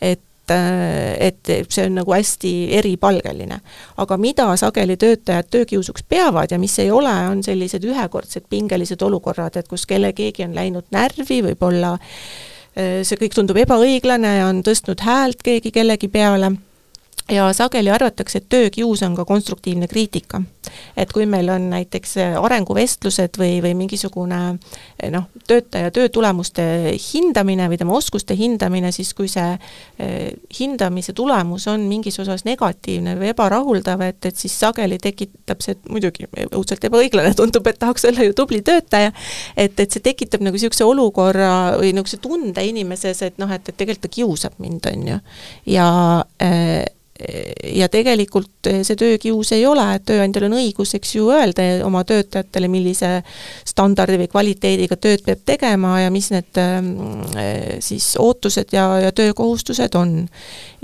et 0.00 0.20
et 0.50 1.50
see 1.72 1.86
on 1.86 1.94
nagu 1.96 2.12
hästi 2.12 2.50
eripalgeline. 2.76 3.60
aga 3.96 4.16
mida 4.16 4.56
sageli 4.56 4.96
töötajad 4.96 5.48
töökiusuks 5.50 6.04
peavad 6.08 6.50
ja 6.50 6.58
mis 6.58 6.78
ei 6.78 6.90
ole, 6.90 7.12
on 7.28 7.42
sellised 7.42 7.84
ühekordsed 7.84 8.44
pingelised 8.50 9.02
olukorrad, 9.02 9.56
et 9.56 9.68
kus 9.68 9.86
kelle, 9.86 10.12
keegi 10.12 10.44
on 10.44 10.54
läinud 10.54 10.84
närvi, 10.90 11.40
võib-olla 11.48 11.96
see 12.74 13.16
kõik 13.16 13.34
tundub 13.34 13.56
ebaõiglane 13.56 14.36
ja 14.36 14.46
on 14.50 14.62
tõstnud 14.66 15.00
häält 15.00 15.42
keegi 15.46 15.70
kellegi 15.70 16.08
peale 16.08 16.52
ja 17.28 17.52
sageli 17.52 17.90
arvatakse, 17.90 18.38
et 18.38 18.48
töökius 18.48 19.02
on 19.02 19.14
ka 19.16 19.24
konstruktiivne 19.24 19.88
kriitika. 19.88 20.42
et 20.96 21.12
kui 21.12 21.26
meil 21.26 21.48
on 21.52 21.68
näiteks 21.70 22.14
arenguvestlused 22.40 23.36
või, 23.38 23.58
või 23.62 23.74
mingisugune 23.76 24.38
noh, 25.12 25.26
töötaja 25.48 25.90
töötulemuste 25.92 26.64
hindamine 26.96 27.68
või 27.68 27.78
tema 27.78 27.92
oskuste 27.96 28.36
hindamine, 28.36 28.92
siis 28.92 29.12
kui 29.14 29.28
see 29.28 29.58
eh, 29.98 30.32
hindamise 30.58 31.12
tulemus 31.12 31.66
on 31.68 31.84
mingis 31.88 32.18
osas 32.20 32.44
negatiivne 32.44 33.16
või 33.20 33.30
ebarahuldav, 33.32 34.00
et, 34.08 34.24
et 34.24 34.40
siis 34.40 34.56
sageli 34.60 34.98
tekitab 34.98 35.60
see, 35.64 35.76
muidugi 35.88 36.28
õudselt 36.50 36.84
ebaõiglane 36.88 37.34
tundub, 37.36 37.68
et 37.68 37.78
tahaks 37.78 38.08
olla 38.08 38.24
ju 38.24 38.36
tubli 38.36 38.60
töötaja, 38.64 39.12
et, 39.56 39.78
et 39.78 39.88
see 39.90 40.04
tekitab 40.04 40.44
nagu 40.44 40.56
niisuguse 40.56 40.84
olukorra 40.88 41.78
või 41.78 41.92
niisuguse 41.92 42.20
tunde 42.24 42.64
inimeses, 42.64 43.22
et 43.28 43.40
noh, 43.40 43.52
et, 43.52 43.68
et 43.68 43.76
tegelikult 43.76 44.08
ta 44.08 44.12
kiusab 44.12 44.60
mind, 44.60 44.90
on 44.90 45.08
ju. 45.12 45.22
ja 45.76 45.88
äh, 46.42 46.84
ja 47.74 47.86
tegelikult 47.88 48.68
see 48.82 48.96
töökius 48.98 49.52
ei 49.54 49.62
ole, 49.66 49.84
et 49.94 50.02
tööandjal 50.08 50.48
on 50.48 50.56
õigus, 50.58 50.96
eks 50.96 51.12
ju, 51.14 51.28
öelda 51.30 51.62
oma 51.86 52.02
töötajatele, 52.06 52.66
millise 52.70 53.10
standardi 53.68 54.18
või 54.18 54.30
kvaliteediga 54.32 54.96
tööd 54.98 55.22
peab 55.22 55.44
tegema 55.46 55.92
ja 56.02 56.10
mis 56.10 56.32
need 56.34 56.58
ähm, 56.58 56.88
siis 57.84 58.14
ootused 58.18 58.74
ja, 58.74 58.88
ja 59.04 59.12
töökohustused 59.14 59.94
on. 59.94 60.24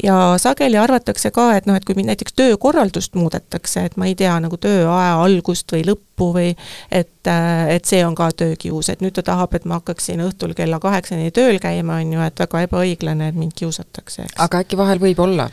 ja 0.03 0.37
sageli 0.38 0.79
arvatakse 0.79 1.33
ka, 1.35 1.49
et 1.59 1.66
noh, 1.66 1.75
et 1.75 1.85
kui 1.85 1.99
näiteks 1.99 2.37
töökorraldust 2.38 3.19
muudetakse, 3.19 3.88
et 3.88 3.97
ma 3.99 4.07
ei 4.07 4.14
tea, 4.14 4.37
nagu 4.40 4.57
tööaja 4.57 5.16
algust 5.25 5.75
või 5.75 5.83
lõppu 5.88 6.29
või 6.37 6.53
et, 6.95 7.27
äh, 7.27 7.73
et 7.75 7.90
see 7.90 8.05
on 8.07 8.14
ka 8.14 8.29
töökius, 8.31 8.93
et 8.93 9.03
nüüd 9.03 9.19
ta 9.19 9.27
tahab, 9.27 9.57
et 9.59 9.66
ma 9.66 9.81
hakkaksin 9.81 10.23
õhtul 10.29 10.55
kella 10.55 10.79
kaheksani 10.79 11.35
tööl 11.35 11.59
käima, 11.59 11.99
on 12.05 12.14
ju, 12.14 12.23
et 12.23 12.45
väga 12.47 12.62
ebaõiglane, 12.69 13.33
et 13.33 13.43
mind 13.43 13.59
kiusatakse, 13.59 14.29
aga 14.38 14.62
äkki 14.62 14.79
vahel 14.79 15.03
võib 15.03 15.27
olla? 15.27 15.49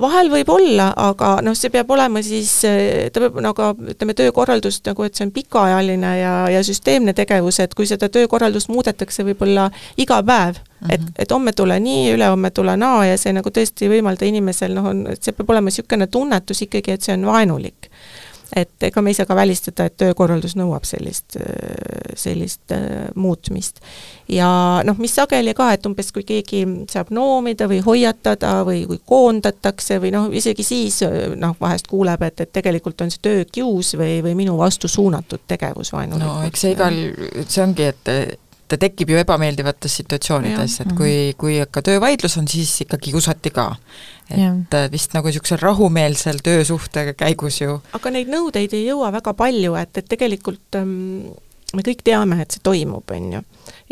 Vahel 0.00 0.30
võib 0.32 0.48
olla, 0.50 0.88
aga 0.98 1.36
noh, 1.44 1.54
see 1.58 1.70
peab 1.74 1.90
olema 1.94 2.22
siis, 2.24 2.50
ta 3.14 3.22
peab 3.22 3.38
nagu 3.44 3.70
ütleme, 3.92 4.16
töökorraldus 4.18 4.80
nagu, 4.88 5.06
et 5.06 5.14
see 5.14 5.26
on 5.28 5.32
pikaajaline 5.34 6.12
ja, 6.18 6.34
ja 6.50 6.62
süsteemne 6.66 7.14
tegevus, 7.16 7.60
et 7.62 7.74
kui 7.78 7.86
seda 7.90 8.08
töökorraldust 8.12 8.70
muudetakse 8.72 9.26
võib-olla 9.26 9.68
iga 10.00 10.20
päev 10.22 10.58
mm, 10.58 10.64
-hmm. 10.64 10.94
et, 10.94 11.00
mhm. 11.00 11.14
et 11.18 11.30
homme 11.30 11.52
tule 11.52 11.78
nii, 11.80 12.12
ülehomme 12.16 12.50
tule 12.50 12.76
naa 12.76 13.04
ja 13.06 13.18
see 13.18 13.32
nagu 13.32 13.50
tõesti 13.50 13.86
ei 13.86 13.94
võimalda 13.96 14.26
inimesel 14.26 14.74
noh, 14.74 14.90
on, 14.90 15.06
et 15.14 15.22
see 15.22 15.32
peab 15.32 15.50
olema 15.54 15.70
niisugune 15.70 16.06
tunnetus 16.06 16.62
ikkagi, 16.66 16.98
et 16.98 17.02
see 17.02 17.14
on 17.14 17.26
vaenulik 17.26 17.90
et 18.56 18.86
ega 18.88 19.02
me 19.02 19.10
ei 19.10 19.18
saa 19.18 19.26
ka 19.26 19.36
välistada, 19.36 19.88
et 19.88 19.96
töökorraldus 20.00 20.54
nõuab 20.58 20.86
sellist, 20.86 21.38
sellist 22.18 22.74
äh, 22.74 23.08
muutmist. 23.14 23.80
ja 24.28 24.48
noh, 24.84 24.98
mis 24.98 25.14
sageli 25.14 25.54
ka, 25.54 25.72
et 25.74 25.86
umbes 25.86 26.12
kui 26.14 26.24
keegi 26.26 26.64
saab 26.90 27.10
noomida 27.14 27.68
või 27.70 27.80
hoiatada 27.84 28.54
või 28.66 28.84
kui 28.88 29.00
koondatakse 29.04 29.98
või 30.02 30.14
noh, 30.14 30.30
isegi 30.32 30.64
siis 30.66 31.02
noh, 31.36 31.56
vahest 31.60 31.90
kuuleb, 31.90 32.22
et, 32.22 32.40
et 32.40 32.52
tegelikult 32.52 33.04
on 33.04 33.12
see 33.12 33.22
töökius 33.24 33.94
või, 33.98 34.20
või 34.24 34.36
minu 34.44 34.56
vastu 34.58 34.88
suunatud 34.88 35.44
tegevus 35.48 35.92
vaenulikult. 35.92 36.40
no 36.40 36.48
eks 36.48 36.66
see 36.66 36.74
igal, 36.76 36.98
see 37.48 37.62
ongi, 37.64 37.90
et 37.92 38.14
ta 38.74 38.80
tekib 38.86 39.14
ju 39.14 39.20
ebameeldivates 39.22 40.00
situatsioonides, 40.02 40.80
et 40.82 40.92
kui, 40.92 41.12
mhm. 41.12 41.38
kui 41.40 41.58
ikka 41.62 41.84
töövaidlus 41.86 42.38
on, 42.40 42.50
siis 42.50 42.74
ikkagi 42.84 43.14
kiusati 43.14 43.54
ka. 43.54 43.70
et 44.30 44.40
ja. 44.40 44.52
Äh, 44.74 44.90
vist 44.92 45.14
nagu 45.14 45.28
niisugusel 45.28 45.60
rahumeelsel 45.60 46.40
töösuhte 46.42 47.12
käigus 47.12 47.60
ju 47.60 47.78
aga 47.92 48.12
neid 48.14 48.30
nõudeid 48.32 48.72
ei 48.72 48.86
jõua 48.88 49.10
väga 49.12 49.34
palju, 49.36 49.74
et, 49.76 49.98
et 50.00 50.08
tegelikult 50.08 50.78
ähm, 50.80 51.34
me 51.76 51.84
kõik 51.84 52.04
teame, 52.06 52.38
et 52.42 52.54
see 52.54 52.62
toimub, 52.64 53.10
on 53.14 53.28
ju. 53.36 53.42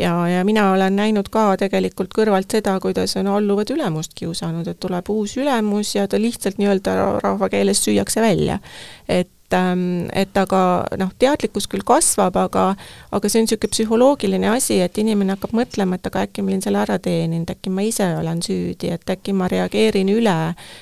ja, 0.01 0.13
ja 0.31 0.41
mina 0.47 0.69
olen 0.73 0.97
näinud 0.97 1.29
ka 1.33 1.45
tegelikult 1.61 2.13
kõrvalt 2.15 2.51
seda, 2.57 2.75
kuidas 2.83 3.15
on 3.19 3.29
alluvad 3.31 3.69
ülemust 3.75 4.15
kiusanud, 4.17 4.67
et 4.67 4.79
tuleb 4.81 5.09
uus 5.13 5.37
ülemus 5.37 5.95
ja 5.95 6.07
ta 6.07 6.19
lihtsalt 6.21 6.59
nii-öelda 6.61 6.97
rahvakeeles 7.23 7.83
süüakse 7.85 8.21
välja. 8.21 8.59
et 9.07 9.29
et, 9.53 9.59
ähm, 9.59 10.09
et 10.13 10.37
aga 10.37 10.85
noh, 10.97 11.11
teadlikkus 11.19 11.67
küll 11.69 11.83
kasvab, 11.85 12.35
aga 12.37 12.65
aga 13.13 13.29
see 13.29 13.41
on 13.41 13.47
niisugune 13.47 13.71
psühholoogiline 13.71 14.49
asi, 14.49 14.79
et 14.81 14.97
inimene 14.97 15.35
hakkab 15.35 15.53
mõtlema, 15.57 15.97
et 15.97 16.07
aga 16.09 16.25
äkki 16.27 16.43
ma 16.43 16.51
olin 16.51 16.63
selle 16.65 16.81
ära 16.81 16.97
teeninud, 16.99 17.49
äkki 17.53 17.73
ma 17.73 17.85
ise 17.85 18.07
olen 18.17 18.41
süüdi, 18.43 18.91
et 18.93 19.09
äkki 19.09 19.35
ma 19.37 19.47
reageerin 19.51 20.09
üle. 20.13 20.37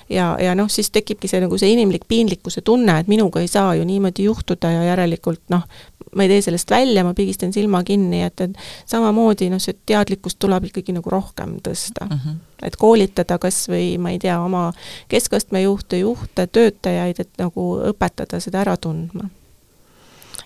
Ja, 0.10 0.28
ja 0.40 0.56
noh, 0.56 0.70
siis 0.72 0.92
tekibki 0.92 1.30
see 1.32 1.42
nagu 1.44 1.58
see 1.60 1.74
inimlik 1.76 2.08
piinlikkuse 2.08 2.64
tunne, 2.66 3.00
et 3.02 3.12
minuga 3.12 3.44
ei 3.44 3.52
saa 3.52 3.76
ju 3.76 3.86
niimoodi 3.88 4.28
juhtuda 4.30 4.72
ja 4.72 4.86
järelikult 4.92 5.44
noh, 5.54 5.68
ma 6.15 6.24
ei 6.26 6.32
tee 6.32 6.41
sellest 6.41 6.71
välja, 6.71 7.04
ma 7.04 7.13
pigistan 7.13 7.54
silma 7.54 7.84
kinni, 7.84 8.21
et, 8.24 8.41
et 8.41 8.56
samamoodi 8.89 9.50
noh, 9.52 9.62
see 9.63 9.78
teadlikkust 9.86 10.39
tuleb 10.39 10.69
ikkagi 10.69 10.95
nagu 10.95 11.10
rohkem 11.10 11.58
tõsta 11.63 12.08
mm. 12.08 12.17
-hmm. 12.24 12.39
et 12.67 12.76
koolitada 12.76 13.38
kas 13.41 13.63
või 13.71 13.97
ma 13.97 14.12
ei 14.15 14.19
tea, 14.19 14.39
oma 14.41 14.71
keskastme 15.12 15.62
juhte, 15.62 16.00
juhte, 16.00 16.47
töötajaid, 16.47 17.19
et 17.19 17.32
nagu 17.38 17.67
õpetada 17.91 18.39
seda 18.39 18.62
ära 18.65 18.78
tundma. 18.78 19.30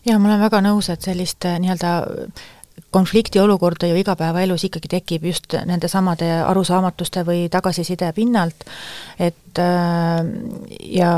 jaa, 0.06 0.20
ma 0.20 0.30
olen 0.30 0.46
väga 0.46 0.62
nõus, 0.62 0.90
et 0.90 1.02
sellist 1.02 1.46
nii-öelda 1.60 1.96
konfliktiolukorda 2.96 3.90
ju 3.92 4.00
igapäevaelus 4.00 4.64
ikkagi 4.70 4.92
tekib 4.96 5.28
just 5.32 5.58
nende 5.68 5.90
samade 5.92 6.30
arusaamatuste 6.46 7.26
või 7.28 7.46
tagasiside 7.52 8.12
pinnalt, 8.16 8.66
et 9.20 9.60
äh, 9.60 10.24
ja, 10.96 11.12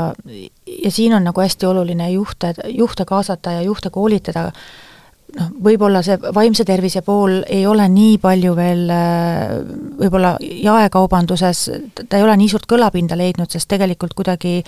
ja 0.66 0.92
siin 0.92 1.14
on 1.14 1.26
nagu 1.30 1.44
hästi 1.44 1.70
oluline 1.70 2.10
juhte, 2.16 2.54
juhte 2.74 3.06
kaasata 3.08 3.58
ja 3.58 3.64
juhte 3.66 3.94
koolitada. 3.94 4.50
Noh, 5.38 5.48
võib-olla 5.60 6.00
see 6.00 6.16
vaimse 6.34 6.64
tervise 6.64 7.02
pool 7.04 7.42
ei 7.52 7.66
ole 7.68 7.84
nii 7.92 8.14
palju 8.22 8.54
veel 8.56 8.86
võib-olla 9.98 10.30
jaekaubanduses, 10.40 11.66
ta 12.00 12.16
ei 12.16 12.24
ole 12.24 12.36
nii 12.40 12.48
suurt 12.48 12.64
kõlapinda 12.70 13.18
leidnud, 13.20 13.50
sest 13.52 13.68
tegelikult 13.68 14.16
kuidagi 14.16 14.62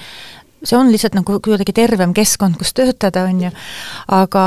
see 0.64 0.76
on 0.76 0.90
lihtsalt 0.92 1.14
nagu 1.16 1.38
kuidagi 1.40 1.72
tervem 1.72 2.12
keskkond, 2.14 2.58
kus 2.60 2.74
töötada, 2.76 3.24
on 3.28 3.40
ju, 3.46 3.50
aga, 4.12 4.44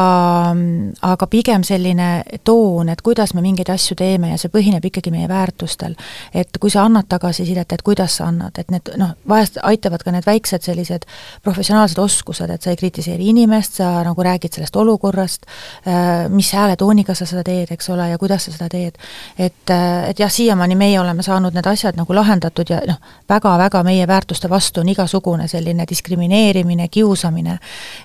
aga 1.10 1.28
pigem 1.28 1.64
selline 1.66 2.10
toon, 2.46 2.92
et 2.94 3.02
kuidas 3.02 3.34
me 3.34 3.42
mingeid 3.42 3.72
asju 3.74 3.98
teeme 3.98 4.30
ja 4.30 4.38
see 4.38 4.52
põhineb 4.54 4.86
ikkagi 4.86 5.12
meie 5.14 5.28
väärtustel. 5.30 5.96
et 6.34 6.58
kui 6.60 6.70
sa 6.70 6.86
annad 6.86 7.08
tagasisidet, 7.10 7.72
et 7.74 7.82
kuidas 7.82 8.18
sa 8.20 8.28
annad, 8.30 8.58
et 8.58 8.70
need 8.72 8.94
noh, 8.98 9.16
vahest 9.30 9.58
aitavad 9.64 10.04
ka 10.04 10.12
need 10.12 10.26
väiksed 10.26 10.62
sellised 10.62 11.08
professionaalsed 11.44 12.00
oskused, 12.00 12.50
et 12.50 12.62
sa 12.62 12.70
ei 12.70 12.78
kritiseeri 12.78 13.30
inimest, 13.34 13.80
sa 13.82 14.04
nagu 14.06 14.24
räägid 14.24 14.54
sellest 14.54 14.76
olukorrast, 14.76 15.46
äh, 15.88 16.30
mis 16.30 16.54
hääletooniga 16.54 17.16
sa 17.18 17.26
seda 17.26 17.44
teed, 17.44 17.74
eks 17.74 17.90
ole, 17.90 18.10
ja 18.10 18.22
kuidas 18.22 18.46
sa 18.46 18.52
seda 18.52 18.70
teed. 18.70 18.98
et, 19.38 19.70
äh, 19.70 20.10
et 20.10 20.20
jah, 20.20 20.32
siiamaani 20.32 20.76
meie 20.76 21.00
oleme 21.00 21.24
saanud 21.24 21.54
need 21.54 21.66
asjad 21.66 21.98
nagu 21.98 22.14
lahendatud 22.16 22.70
ja 22.70 22.82
noh, 22.88 23.02
väga-väga 23.30 23.84
meie 23.84 24.08
väärtuste 24.08 24.50
vastu 24.50 24.82
on 24.82 24.90
igasugune 24.90 25.48
selline 25.48 25.86
dis-, 25.90 26.03
diskrimineerimine, 26.04 26.88
kiusamine. 26.88 27.60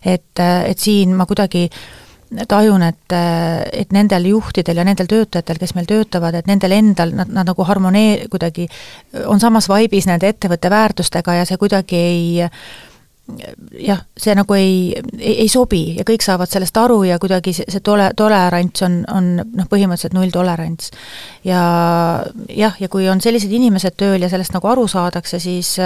et, 0.04 0.38
et 0.38 0.78
siin 0.78 1.14
ma 1.16 1.26
kuidagi 1.26 1.68
tajun, 2.48 2.82
et, 2.82 3.14
et 3.72 3.92
nendel 3.92 4.26
juhtidel 4.28 4.76
ja 4.76 4.84
nendel 4.84 5.06
töötajatel, 5.08 5.58
kes 5.58 5.74
meil 5.74 5.86
töötavad, 5.88 6.34
et 6.34 6.46
nendel 6.46 6.72
endal, 6.76 7.14
nad, 7.16 7.30
nad 7.32 7.48
nagu 7.48 7.64
harmonee-, 7.64 8.28
kuidagi 8.30 8.68
on 9.26 9.40
samas 9.40 9.68
vaibis 9.68 10.06
nende 10.06 10.28
ettevõtte 10.28 10.70
väärtustega 10.70 11.40
ja 11.40 11.48
see 11.48 11.56
kuidagi 11.56 11.96
ei 11.96 12.48
jah, 13.78 14.00
see 14.16 14.34
nagu 14.36 14.56
ei, 14.56 14.94
ei, 15.18 15.34
ei 15.44 15.48
sobi 15.52 15.82
ja 15.98 16.04
kõik 16.08 16.24
saavad 16.24 16.50
sellest 16.50 16.76
aru 16.80 17.02
ja 17.08 17.18
kuidagi 17.20 17.52
see, 17.56 17.68
see 17.68 17.84
tole, 17.84 18.08
tolerants 18.16 18.84
on, 18.86 19.02
on 19.12 19.30
noh, 19.42 19.68
põhimõtteliselt 19.68 20.16
nulltolerants. 20.16 20.90
ja 21.44 21.60
jah, 22.48 22.80
ja 22.80 22.88
kui 22.88 23.08
on 23.08 23.20
sellised 23.24 23.52
inimesed 23.52 23.98
tööl 24.00 24.24
ja 24.24 24.32
sellest 24.32 24.56
nagu 24.56 24.70
aru 24.70 24.88
saadakse, 24.88 25.40
siis 25.42 25.76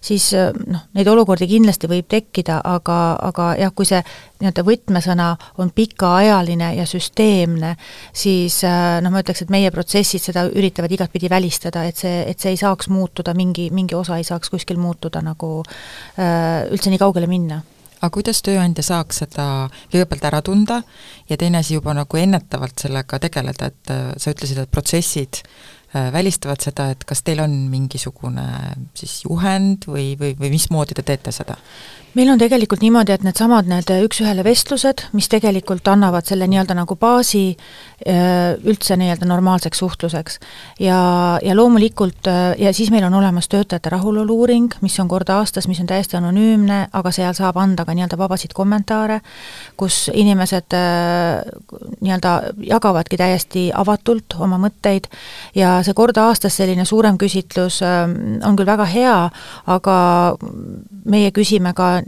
siis 0.00 0.30
noh, 0.66 0.86
neid 0.96 1.08
olukordi 1.12 1.48
kindlasti 1.50 1.90
võib 1.90 2.08
tekkida, 2.08 2.60
aga, 2.64 2.98
aga 3.30 3.52
jah, 3.60 3.74
kui 3.76 3.88
see 3.88 4.00
nii-öelda 4.40 4.64
võtmesõna 4.66 5.30
on 5.60 5.72
pikaajaline 5.74 6.72
ja 6.78 6.86
süsteemne, 6.88 7.74
siis 8.12 8.60
noh, 8.64 9.12
ma 9.12 9.22
ütleks, 9.22 9.44
et 9.44 9.52
meie 9.52 9.70
protsessid 9.74 10.24
seda 10.24 10.46
üritavad 10.48 10.92
igatpidi 10.92 11.30
välistada, 11.30 11.84
et 11.88 12.00
see, 12.00 12.24
et 12.30 12.40
see 12.40 12.54
ei 12.54 12.60
saaks 12.60 12.88
muutuda, 12.92 13.34
mingi, 13.36 13.68
mingi 13.74 13.98
osa 13.98 14.18
ei 14.20 14.26
saaks 14.26 14.52
kuskil 14.52 14.80
muutuda 14.80 15.22
nagu 15.24 15.60
äh, 15.60 16.30
Äh, 16.30 16.66
üldse 16.74 16.90
nii 16.92 17.00
kaugele 17.00 17.28
minna 17.30 17.60
aga 18.00 18.08
kuidas 18.12 18.40
tööandja 18.44 18.82
saaks 18.84 19.20
seda 19.22 19.44
kõigepealt 19.92 20.24
ära 20.26 20.40
tunda 20.44 20.80
ja 21.28 21.36
teine 21.40 21.60
asi 21.60 21.76
juba 21.76 21.94
nagu 21.96 22.18
ennetavalt 22.18 22.80
sellega 22.82 23.20
tegeleda, 23.22 23.68
et 23.70 23.92
äh, 23.94 24.08
sa 24.20 24.32
ütlesid, 24.34 24.58
et 24.62 24.72
protsessid 24.72 25.42
äh, 25.42 26.08
välistavad 26.14 26.64
seda, 26.64 26.90
et 26.94 27.04
kas 27.08 27.22
teil 27.26 27.42
on 27.44 27.54
mingisugune 27.72 28.46
siis 28.98 29.20
juhend 29.26 29.86
või, 29.88 30.14
või, 30.20 30.34
või 30.40 30.52
mismoodi 30.56 30.98
te 30.98 31.06
teete 31.06 31.34
seda? 31.36 31.58
Meil 32.14 32.30
on 32.32 32.38
tegelikult 32.40 32.82
niimoodi, 32.82 33.14
et 33.14 33.22
needsamad 33.22 33.68
need 33.70 33.90
üks-ühele 34.06 34.42
vestlused, 34.42 35.04
mis 35.14 35.28
tegelikult 35.30 35.86
annavad 35.90 36.26
selle 36.26 36.48
nii-öelda 36.50 36.74
nagu 36.74 36.96
baasi 36.98 37.42
äh, 37.52 38.56
üldse 38.66 38.96
nii-öelda 38.98 39.28
normaalseks 39.30 39.78
suhtluseks. 39.78 40.38
ja, 40.80 40.98
ja 41.42 41.56
loomulikult, 41.56 42.26
äh, 42.26 42.54
ja 42.58 42.72
siis 42.74 42.90
meil 42.90 43.04
on 43.06 43.14
olemas 43.14 43.48
töötajate 43.48 43.92
rahulolu-uuring, 43.94 44.74
mis 44.80 44.98
on 45.00 45.08
kord 45.08 45.30
aastas, 45.30 45.68
mis 45.68 45.80
on 45.80 45.86
täiesti 45.86 46.18
anonüümne, 46.18 46.80
aga 46.92 47.12
seal 47.14 47.34
saab 47.38 47.60
anda 47.62 47.84
ka 47.86 47.94
nii-öelda 47.94 48.18
vabasid 48.18 48.54
kommentaare, 48.58 49.20
kus 49.76 50.08
inimesed 50.14 50.74
äh, 50.74 51.46
nii-öelda 52.00 52.34
jagavadki 52.72 53.20
täiesti 53.20 53.68
avatult 53.74 54.34
oma 54.40 54.58
mõtteid 54.58 55.06
ja 55.54 55.78
see 55.86 55.94
kord 55.94 56.18
aastas 56.18 56.58
selline 56.58 56.84
suurem 56.84 57.18
küsitlus 57.20 57.80
on 57.86 58.56
küll 58.58 58.66
väga 58.66 58.84
hea, 58.90 59.16
aga 59.70 59.96
meie 61.04 61.30
küsime 61.34 61.72
ka 61.76 61.99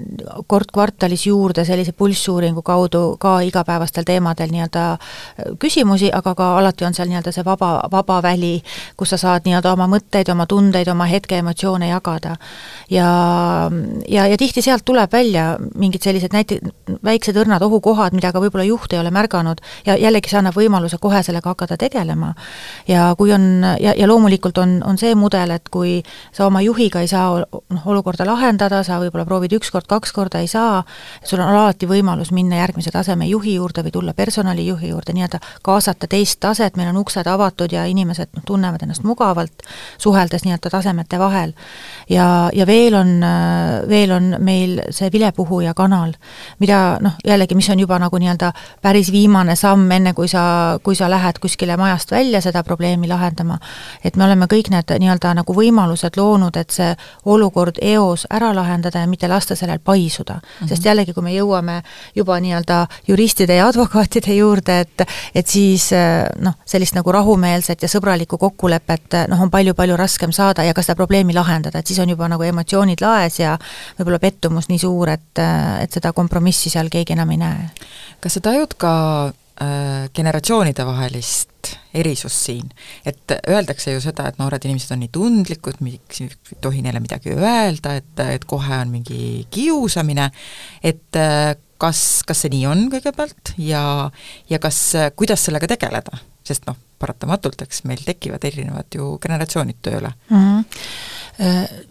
kord 0.46 0.72
kvartalis 0.72 1.26
juurde 1.26 1.64
sellise 1.64 1.92
pulssuuringu 1.92 2.62
kaudu 2.62 3.16
ka 3.20 3.40
igapäevastel 3.46 4.06
teemadel 4.08 4.52
nii-öelda 4.52 4.84
äh, 4.92 5.52
küsimusi, 5.58 6.10
aga 6.12 6.34
ka 6.34 6.48
alati 6.58 6.84
on 6.84 6.94
seal 6.94 7.10
nii-öelda 7.10 7.32
see 7.34 7.44
vaba, 7.44 7.72
vaba 7.92 8.20
väli, 8.22 8.54
kus 8.96 9.14
sa 9.14 9.20
saad 9.20 9.46
nii-öelda 9.48 9.72
oma 9.72 9.88
mõtteid, 9.90 10.30
oma 10.32 10.46
tundeid, 10.46 10.88
oma 10.88 11.06
hetkeemotsioone 11.10 11.88
jagada. 11.88 12.36
ja, 12.90 13.08
ja, 14.08 14.26
ja 14.26 14.36
tihti 14.38 14.62
sealt 14.62 14.84
tuleb 14.84 15.12
välja 15.12 15.56
mingid 15.74 16.02
sellised 16.02 16.32
näite-, 16.34 16.60
väiksed 17.04 17.36
õrnad 17.36 17.62
ohukohad, 17.62 18.14
mida 18.16 18.32
ka 18.32 18.40
võib-olla 18.42 18.64
juht 18.66 18.92
ei 18.92 19.00
ole 19.00 19.10
märganud 19.10 19.60
ja 19.86 19.96
jällegi 19.96 20.30
see 20.30 20.40
annab 20.40 20.56
võimaluse 20.56 20.98
kohe 21.00 21.22
sellega 21.22 21.52
hakata 21.52 21.76
tegelema. 21.76 22.34
ja 22.88 23.12
kui 23.18 23.32
on, 23.32 23.64
ja, 23.80 23.94
ja 23.96 24.08
loomulikult 24.08 24.58
on, 24.58 24.80
on 24.86 24.98
see 24.98 25.14
mudel, 25.18 25.50
et 25.50 25.68
kui 25.72 26.00
sa 26.32 26.46
oma 26.46 26.62
juhiga 26.62 27.00
ei 27.00 27.08
saa 27.08 27.42
noh, 27.42 27.86
olukorda 27.86 28.26
lahendada, 28.26 28.82
sa 28.86 29.00
võib-olla 29.02 29.26
proovid 29.28 29.56
ükskord 29.58 29.81
kord, 29.82 30.02
kaks 30.02 30.12
korda 30.12 30.38
ei 30.40 30.46
saa, 30.46 30.82
sul 31.24 31.40
on 31.40 31.48
alati 31.48 31.86
võimalus 31.86 32.32
minna 32.32 32.56
järgmise 32.56 32.90
taseme 32.90 33.26
juhi 33.26 33.54
juurde 33.54 33.82
või 33.82 33.90
tulla 33.92 34.14
personalijuhi 34.14 34.88
juurde, 34.88 35.12
nii-öelda 35.12 35.40
kaasata 35.62 36.06
teist 36.06 36.40
taset, 36.40 36.76
meil 36.76 36.88
on 36.88 36.96
uksed 36.96 37.26
avatud 37.26 37.72
ja 37.72 37.84
inimesed 37.84 38.28
noh, 38.34 38.42
tunnevad 38.46 38.82
ennast 38.82 39.04
mugavalt, 39.04 39.62
suheldes 39.98 40.44
nii-öelda 40.44 40.70
tasemete 40.70 41.18
vahel. 41.18 41.52
ja, 42.08 42.50
ja 42.52 42.66
veel 42.66 42.94
on, 42.94 43.20
veel 43.88 44.12
on 44.12 44.36
meil 44.38 44.80
see 44.90 45.10
vilepuhuja 45.12 45.74
kanal, 45.74 46.12
mida 46.58 46.98
noh, 47.00 47.16
jällegi, 47.24 47.54
mis 47.54 47.70
on 47.70 47.80
juba 47.80 47.98
nagu 47.98 48.18
nii-öelda 48.18 48.52
päris 48.82 49.12
viimane 49.12 49.56
samm, 49.56 49.90
enne 49.90 50.14
kui 50.14 50.28
sa, 50.28 50.78
kui 50.82 50.94
sa 50.94 51.10
lähed 51.10 51.38
kuskile 51.38 51.76
majast 51.76 52.10
välja 52.10 52.40
seda 52.40 52.62
probleemi 52.62 53.08
lahendama, 53.08 53.58
et 54.04 54.16
me 54.16 54.24
oleme 54.24 54.46
kõik 54.50 54.70
need 54.70 54.96
nii-öelda 54.98 55.34
nagu 55.34 55.54
võimalused 55.54 56.16
loonud, 56.16 56.56
et 56.56 56.70
see 56.70 56.94
olukord 57.24 57.78
eos 57.80 58.26
ära 58.30 58.52
lahendada 58.54 59.02
ja 59.02 59.06
mitte 59.06 59.28
lasta 59.28 59.56
sellel 59.72 59.80
paisuda 59.84 60.34
mm. 60.34 60.40
-hmm. 60.40 60.68
sest 60.68 60.84
jällegi, 60.84 61.12
kui 61.12 61.22
me 61.22 61.32
jõuame 61.32 61.82
juba 62.14 62.38
nii-öelda 62.40 62.86
juristide 63.08 63.56
ja 63.56 63.66
advokaatide 63.66 64.34
juurde, 64.34 64.80
et 64.80 65.02
et 65.34 65.46
siis 65.46 65.90
noh, 66.38 66.54
sellist 66.66 66.94
nagu 66.94 67.12
rahumeelset 67.12 67.82
ja 67.82 67.88
sõbralikku 67.88 68.38
kokkulepet 68.38 69.28
noh, 69.28 69.40
on 69.40 69.50
palju-palju 69.50 69.96
raskem 69.96 70.32
saada 70.32 70.62
ja 70.62 70.74
ka 70.74 70.82
seda 70.82 70.96
probleemi 70.96 71.34
lahendada, 71.34 71.78
et 71.78 71.86
siis 71.86 71.98
on 71.98 72.08
juba 72.08 72.28
nagu 72.28 72.42
emotsioonid 72.42 73.00
laes 73.00 73.38
ja 73.38 73.58
võib-olla 73.98 74.18
pettumus 74.18 74.68
nii 74.68 74.78
suur, 74.78 75.08
et, 75.08 75.38
et 75.80 75.92
seda 75.92 76.12
kompromissi 76.12 76.70
seal 76.70 76.88
keegi 76.88 77.12
enam 77.12 77.30
ei 77.30 77.36
näe. 77.36 77.70
kas 78.20 78.34
sa 78.34 78.40
tajud 78.40 78.74
ka 78.78 78.92
äh, 79.28 79.41
generatsioonide 80.16 80.84
vahelist 80.86 81.72
erisust 81.94 82.46
siin. 82.48 82.70
et 83.06 83.34
öeldakse 83.48 83.92
ju 83.92 84.00
seda, 84.00 84.28
et 84.28 84.38
noored 84.40 84.64
inimesed 84.64 84.94
on 84.94 85.02
nii 85.04 85.10
tundlikud, 85.12 85.82
miks 85.84 86.22
ei 86.24 86.30
tohi 86.64 86.82
neile 86.82 87.02
midagi 87.04 87.34
öelda, 87.36 87.96
et, 88.00 88.24
et 88.24 88.46
kohe 88.48 88.78
on 88.80 88.90
mingi 88.94 89.46
kiusamine, 89.52 90.30
et 90.82 91.20
kas, 91.82 92.00
kas 92.26 92.44
see 92.44 92.54
nii 92.54 92.66
on 92.70 92.86
kõigepealt 92.92 93.54
ja, 93.62 93.84
ja 94.50 94.62
kas, 94.62 94.80
kuidas 95.18 95.44
sellega 95.46 95.68
tegeleda, 95.74 96.18
sest 96.46 96.66
noh, 96.68 96.78
paratamatult, 97.02 97.66
eks 97.66 97.84
meil 97.90 98.04
tekivad 98.06 98.44
erinevad 98.48 98.94
ju 98.94 99.16
generatsioonid 99.22 99.82
tööle 99.82 100.14
mm. 100.30 100.38
-hmm 100.38 101.20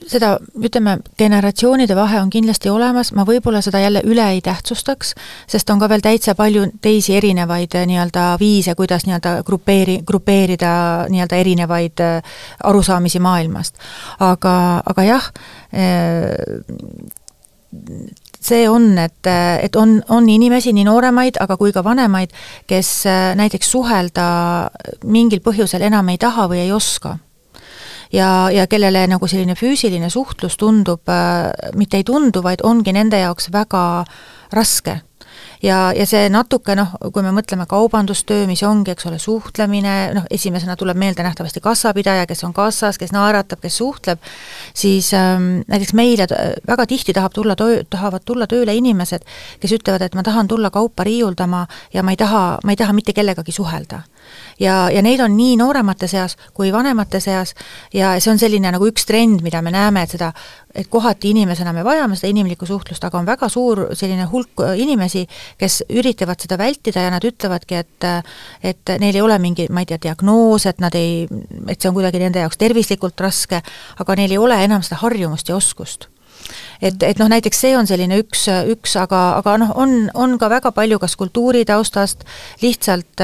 seda, 0.07 0.35
ütleme, 0.61 0.97
generatsioonide 1.17 1.95
vahe 1.97 2.19
on 2.21 2.29
kindlasti 2.31 2.69
olemas, 2.69 3.11
ma 3.17 3.25
võib-olla 3.27 3.61
seda 3.65 3.81
jälle 3.81 4.03
üle 4.07 4.25
ei 4.35 4.41
tähtsustaks, 4.45 5.15
sest 5.49 5.69
on 5.73 5.81
ka 5.81 5.89
veel 5.89 6.03
täitsa 6.05 6.35
palju 6.37 6.67
teisi 6.81 7.15
erinevaid 7.17 7.75
äh, 7.79 7.87
nii-öelda 7.89 8.25
viise, 8.39 8.75
kuidas 8.77 9.07
nii-öelda 9.07 9.41
grupeeri, 9.47 9.99
grupeerida 10.07 10.73
nii-öelda 11.09 11.41
erinevaid 11.41 12.03
äh, 12.05 12.35
arusaamisi 12.63 13.19
maailmast. 13.19 13.81
aga, 14.19 14.55
aga 14.85 15.03
jah, 15.03 15.31
see 18.41 18.67
on, 18.69 18.97
et, 18.97 19.27
et 19.61 19.75
on, 19.75 19.99
on 20.09 20.29
inimesi, 20.29 20.73
nii 20.73 20.85
nooremaid, 20.87 21.37
aga 21.43 21.57
kui 21.59 21.73
ka 21.75 21.83
vanemaid, 21.85 22.33
kes 22.69 22.89
äh, 23.09 23.19
näiteks 23.37 23.69
suhelda 23.71 24.25
mingil 25.05 25.43
põhjusel 25.45 25.85
enam 25.87 26.09
ei 26.09 26.21
taha 26.21 26.47
või 26.51 26.63
ei 26.65 26.73
oska. 26.75 27.17
Ja, 28.11 28.49
ja 28.51 28.65
kellele 28.67 29.05
nagu 29.07 29.27
selline 29.29 29.55
füüsiline 29.55 30.09
suhtlus 30.11 30.57
tundub 30.59 31.07
äh,, 31.07 31.47
mitte 31.79 32.01
ei 32.01 32.03
tundu, 32.03 32.41
vaid 32.43 32.65
ongi 32.67 32.91
nende 32.91 33.21
jaoks 33.21 33.47
väga 33.53 34.03
raske 34.51 34.99
ja, 35.63 35.77
ja 35.95 36.05
see 36.09 36.29
natuke 36.33 36.75
noh, 36.77 36.93
kui 37.13 37.23
me 37.25 37.33
mõtleme 37.35 37.67
kaubandustöö, 37.69 38.45
mis 38.49 38.63
ongi, 38.67 38.93
eks 38.93 39.07
ole, 39.09 39.19
suhtlemine, 39.21 39.95
noh, 40.17 40.27
esimesena 40.33 40.75
tuleb 40.79 40.99
meelde 40.99 41.25
nähtavasti 41.25 41.63
kassapidaja, 41.63 42.27
kes 42.29 42.43
on 42.47 42.55
kassas, 42.57 42.99
kes 43.01 43.13
naeratab, 43.15 43.61
kes 43.63 43.77
suhtleb, 43.81 44.21
siis 44.73 45.11
ähm, 45.17 45.61
näiteks 45.71 45.93
meile 45.97 46.27
väga 46.67 46.87
tihti 46.89 47.15
tahab 47.17 47.35
tulla 47.35 47.55
töö, 47.59 47.81
tahavad 47.89 48.25
tulla 48.25 48.47
tööle 48.51 48.75
inimesed, 48.77 49.25
kes 49.61 49.77
ütlevad, 49.77 50.05
et 50.05 50.17
ma 50.17 50.25
tahan 50.25 50.49
tulla 50.51 50.73
kaupa 50.73 51.05
riiuldama 51.07 51.65
ja 51.93 52.03
ma 52.03 52.15
ei 52.15 52.19
taha, 52.19 52.45
ma 52.63 52.73
ei 52.73 52.79
taha 52.79 52.97
mitte 52.97 53.13
kellegagi 53.17 53.53
suhelda 53.55 54.03
ja, 54.59 54.89
ja 54.93 55.01
neid 55.01 55.21
on 55.23 55.35
nii 55.37 55.57
nooremate 55.59 56.07
seas 56.07 56.37
kui 56.53 56.71
vanemate 56.73 57.19
seas 57.19 57.55
ja 57.93 58.15
see 58.19 58.31
on 58.33 58.39
selline 58.41 58.71
nagu 58.71 58.87
üks 58.89 59.05
trend, 59.07 59.41
mida 59.45 59.61
me 59.61 59.73
näeme, 59.73 60.03
et 60.03 60.15
seda 60.17 60.31
et 60.75 60.87
kohati 60.87 61.31
inimesena 61.33 61.73
me 61.73 61.83
vajame 61.83 62.15
seda 62.15 62.31
inimlikku 62.31 62.65
suhtlust, 62.65 63.03
aga 63.03 63.19
on 63.19 63.27
väga 63.27 63.49
suur 63.51 63.83
selline 63.97 64.27
hulk 64.31 64.63
inimesi, 64.79 65.25
kes 65.59 65.81
üritavad 65.89 66.39
seda 66.39 66.57
vältida 66.59 67.03
ja 67.05 67.11
nad 67.11 67.25
ütlevadki, 67.27 67.81
et 67.81 68.07
et 68.63 68.93
neil 68.99 69.15
ei 69.15 69.21
ole 69.21 69.37
mingi, 69.39 69.67
ma 69.69 69.83
ei 69.83 69.89
tea, 69.89 69.99
diagnoos, 70.01 70.65
et 70.69 70.79
nad 70.81 70.95
ei, 70.95 71.27
et 71.67 71.77
see 71.77 71.89
on 71.89 71.97
kuidagi 71.97 72.21
nende 72.21 72.41
jaoks 72.43 72.59
tervislikult 72.61 73.19
raske, 73.21 73.61
aga 73.99 74.17
neil 74.19 74.31
ei 74.31 74.41
ole 74.41 74.57
enam 74.63 74.83
seda 74.85 75.01
harjumust 75.03 75.51
ja 75.51 75.59
oskust 75.59 76.07
et, 76.81 77.03
et 77.03 77.19
noh, 77.19 77.29
näiteks 77.31 77.61
see 77.65 77.75
on 77.77 77.87
selline 77.89 78.17
üks, 78.21 78.47
üks, 78.71 78.95
aga, 78.99 79.21
aga 79.39 79.57
noh, 79.61 79.73
on, 79.79 79.95
on 80.13 80.37
ka 80.41 80.49
väga 80.51 80.71
palju 80.75 80.99
kas 81.01 81.15
kultuuritaustast, 81.19 82.25
lihtsalt, 82.61 83.23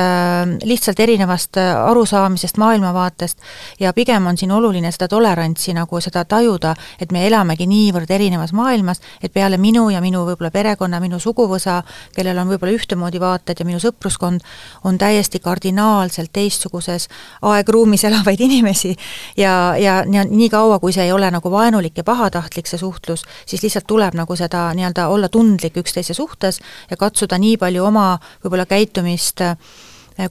lihtsalt 0.64 1.00
erinevast 1.00 1.58
arusaamisest, 1.62 2.58
maailmavaatest. 2.62 3.42
Ja 3.80 3.94
pigem 3.94 4.28
on 4.28 4.38
siin 4.38 4.52
oluline 4.52 4.92
seda 4.94 5.08
tolerantsi 5.12 5.74
nagu 5.78 6.02
seda 6.04 6.26
tajuda, 6.26 6.76
et 7.02 7.12
me 7.16 7.26
elamegi 7.28 7.68
niivõrd 7.70 8.12
erinevas 8.14 8.54
maailmas, 8.58 9.02
et 9.24 9.34
peale 9.34 9.58
minu 9.62 9.88
ja 9.94 10.02
minu 10.04 10.26
võib-olla 10.28 10.52
perekonna, 10.54 11.02
minu 11.04 11.20
suguvõsa, 11.24 11.82
kellel 12.16 12.38
on 12.42 12.52
võib-olla 12.52 12.76
ühtemoodi 12.78 13.22
vaated 13.22 13.60
ja 13.60 13.68
minu 13.68 13.82
sõpruskond, 13.82 14.46
on 14.84 14.98
täiesti 14.98 15.40
kardinaalselt 15.44 16.34
teistsuguses 16.34 17.08
aegruumis 17.42 18.04
elavaid 18.08 18.42
inimesi. 18.44 18.96
Ja, 19.38 19.76
ja 19.80 20.02
nii 20.08 20.50
kaua, 20.54 20.80
kui 20.80 20.94
see 20.94 21.08
ei 21.08 21.12
ole 21.16 21.30
nagu 21.32 21.52
vaenulik 21.52 21.98
ja 21.98 22.04
pahatahtlik, 22.08 22.68
see 22.68 22.80
suhtlus, 22.82 23.07
siis 23.16 23.64
lihtsalt 23.64 23.88
tuleb 23.88 24.18
nagu 24.18 24.36
seda 24.36 24.68
nii-öelda 24.74 25.08
olla 25.08 25.30
tundlik 25.30 25.78
üksteise 25.78 26.14
suhtes 26.14 26.60
ja 26.90 26.98
katsuda 26.98 27.38
nii 27.38 27.58
palju 27.58 27.86
oma 27.86 28.08
võib-olla 28.44 28.66
käitumist 28.66 29.42
Äh, 29.42 29.56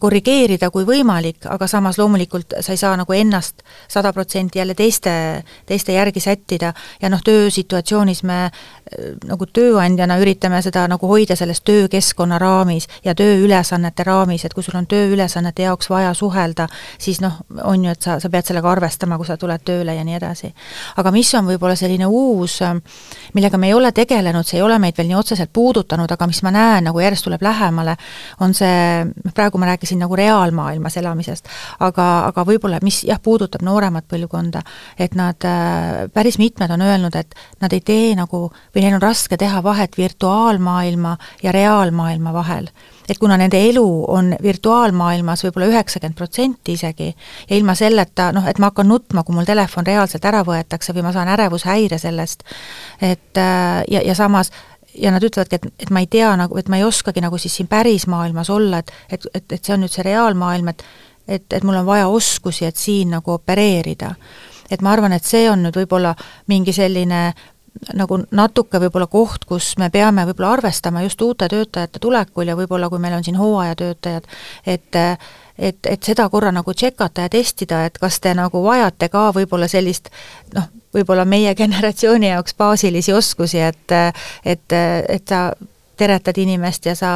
korrigeerida 0.01 0.70
kui 0.74 0.84
võimalik, 0.87 1.47
aga 1.51 1.68
samas 1.70 1.99
loomulikult 2.01 2.57
sa 2.61 2.74
ei 2.74 2.80
saa 2.80 2.97
nagu 2.99 3.12
ennast 3.12 3.62
sada 3.89 4.12
protsenti 4.12 4.59
jälle 4.59 4.74
teiste, 4.74 5.45
teiste 5.66 5.95
järgi 5.95 6.20
sättida 6.20 6.72
ja 7.03 7.11
noh, 7.12 7.22
töösituatsioonis 7.22 8.22
me 8.26 8.39
äh, 8.47 9.14
nagu 9.26 9.47
tööandjana 9.47 10.18
üritame 10.22 10.59
seda 10.62 10.87
nagu 10.91 11.07
hoida 11.07 11.37
selles 11.39 11.61
töökeskkonna 11.66 12.39
raamis 12.43 12.89
ja 13.05 13.14
tööülesannete 13.14 14.05
raamis, 14.07 14.45
et 14.45 14.55
kui 14.55 14.66
sul 14.66 14.78
on 14.78 14.89
tööülesannete 14.91 15.66
jaoks 15.68 15.91
vaja 15.91 16.14
suhelda, 16.14 16.66
siis 16.99 17.20
noh, 17.22 17.39
on 17.62 17.87
ju, 17.87 17.95
et 17.95 18.03
sa, 18.03 18.18
sa 18.22 18.30
pead 18.32 18.51
sellega 18.51 18.70
arvestama, 18.70 19.18
kui 19.20 19.28
sa 19.28 19.39
tuled 19.39 19.62
tööle 19.66 19.95
ja 19.95 20.05
nii 20.07 20.18
edasi. 20.18 20.53
aga 20.97 21.14
mis 21.14 21.32
on 21.39 21.47
võib-olla 21.47 21.76
selline 21.78 22.07
uus, 22.07 22.59
millega 23.34 23.59
me 23.59 23.70
ei 23.70 23.74
ole 23.74 23.93
tegelenud, 23.93 24.47
see 24.47 24.59
ei 24.59 24.66
ole 24.66 24.78
meid 24.82 24.99
veel 24.99 25.11
nii 25.12 25.18
otseselt 25.18 25.53
puudutanud, 25.53 26.11
aga 26.11 26.26
mis 26.26 26.43
ma 26.43 26.51
näen, 26.55 26.91
nagu 26.91 27.01
järjest 27.01 27.26
tuleb 27.26 27.43
lähemale, 27.43 27.97
on 28.41 28.55
see, 28.55 29.07
noh 29.24 29.34
praegu 29.37 29.59
ma 29.59 29.66
räägin 29.66 29.76
rääkisin 29.77 30.01
nagu 30.01 30.16
reaalmaailmas 30.16 30.97
elamisest, 30.97 31.49
aga, 31.81 32.09
aga 32.31 32.45
võib-olla, 32.49 32.81
mis 32.83 33.03
jah, 33.05 33.20
puudutab 33.22 33.64
nooremat 33.66 34.09
põlvkonda, 34.09 34.62
et 34.99 35.14
nad, 35.14 35.37
äh, 35.45 36.09
päris 36.12 36.39
mitmed 36.39 36.70
on 36.70 36.83
öelnud, 36.83 37.14
et 37.16 37.35
nad 37.61 37.72
ei 37.72 37.81
tee 37.81 38.14
nagu, 38.16 38.49
või 38.74 38.85
neil 38.85 38.97
on 38.97 39.03
raske 39.03 39.37
teha 39.37 39.62
vahet 39.62 39.97
virtuaalmaailma 39.99 41.16
ja 41.43 41.53
reaalmaailma 41.53 42.33
vahel. 42.33 42.70
Et 43.09 43.18
kuna 43.18 43.37
nende 43.39 43.59
elu 43.68 43.87
on 44.11 44.33
virtuaalmaailmas 44.43 45.45
võib-olla 45.45 45.68
üheksakümmend 45.70 46.16
protsenti 46.18 46.74
isegi 46.74 47.12
ja 47.49 47.57
ilma 47.57 47.77
selleta 47.79 48.33
noh, 48.35 48.47
et 48.51 48.59
ma 48.59 48.72
hakkan 48.72 48.89
nutma, 48.91 49.22
kui 49.22 49.37
mul 49.37 49.47
telefon 49.47 49.87
reaalselt 49.87 50.24
ära 50.27 50.43
võetakse 50.47 50.95
või 50.97 51.05
ma 51.07 51.12
saan 51.14 51.31
ärevushäire 51.31 52.01
sellest, 52.03 52.43
et 53.01 53.39
äh, 53.39 53.85
ja, 53.91 54.03
ja 54.03 54.14
samas 54.18 54.51
ja 54.99 55.11
nad 55.14 55.24
ütlevadki, 55.24 55.61
et, 55.61 55.66
et 55.86 55.90
ma 55.90 56.03
ei 56.03 56.09
tea 56.11 56.30
nagu, 56.38 56.59
et 56.59 56.68
ma 56.72 56.80
ei 56.80 56.86
oskagi 56.86 57.22
nagu 57.24 57.38
siis 57.38 57.57
siin 57.59 57.68
päris 57.68 58.07
maailmas 58.11 58.51
olla, 58.51 58.78
et, 58.78 58.92
et, 59.11 59.28
et, 59.34 59.53
et 59.59 59.64
see 59.64 59.74
on 59.74 59.84
nüüd 59.84 59.92
see 59.92 60.07
reaalmaailm, 60.07 60.72
et 60.74 60.86
et, 61.26 61.53
et 61.53 61.64
mul 61.66 61.74
on 61.74 61.86
vaja 61.86 62.09
oskusi, 62.09 62.64
et 62.64 62.76
siin 62.76 63.11
nagu 63.11 63.32
opereerida. 63.32 64.14
et 64.70 64.82
ma 64.82 64.92
arvan, 64.92 65.12
et 65.12 65.24
see 65.24 65.51
on 65.51 65.62
nüüd 65.62 65.76
võib-olla 65.78 66.14
mingi 66.51 66.72
selline 66.74 67.34
nagu 67.94 68.18
natuke 68.34 68.80
võib-olla 68.80 69.07
koht, 69.07 69.44
kus 69.44 69.74
me 69.78 69.90
peame 69.90 70.24
võib-olla 70.26 70.57
arvestama 70.57 71.03
just 71.05 71.22
uute 71.22 71.49
töötajate 71.49 72.01
tulekul 72.03 72.49
ja 72.49 72.57
võib-olla 72.57 72.88
kui 72.90 73.03
meil 73.03 73.18
on 73.18 73.24
siin 73.24 73.36
hooajatöötajad, 73.38 74.26
et 74.66 75.01
et, 75.59 75.79
et 75.87 76.03
seda 76.03 76.29
korra 76.33 76.53
nagu 76.55 76.75
tšekata 76.75 77.27
ja 77.27 77.33
testida, 77.33 77.85
et 77.87 77.99
kas 77.99 78.21
te 78.21 78.35
nagu 78.37 78.63
vajate 78.65 79.09
ka 79.13 79.31
võib-olla 79.37 79.69
sellist 79.71 80.11
noh, 80.55 80.69
võib-olla 80.95 81.25
meie 81.29 81.55
generatsiooni 81.63 82.33
jaoks 82.33 82.57
baasilisi 82.59 83.15
oskusi, 83.17 83.63
et 83.63 83.97
et, 84.45 84.73
et 84.77 85.29
sa 85.29 85.51
teretad 85.97 86.37
inimest 86.37 86.87
ja 86.87 86.93
sa, 86.95 87.11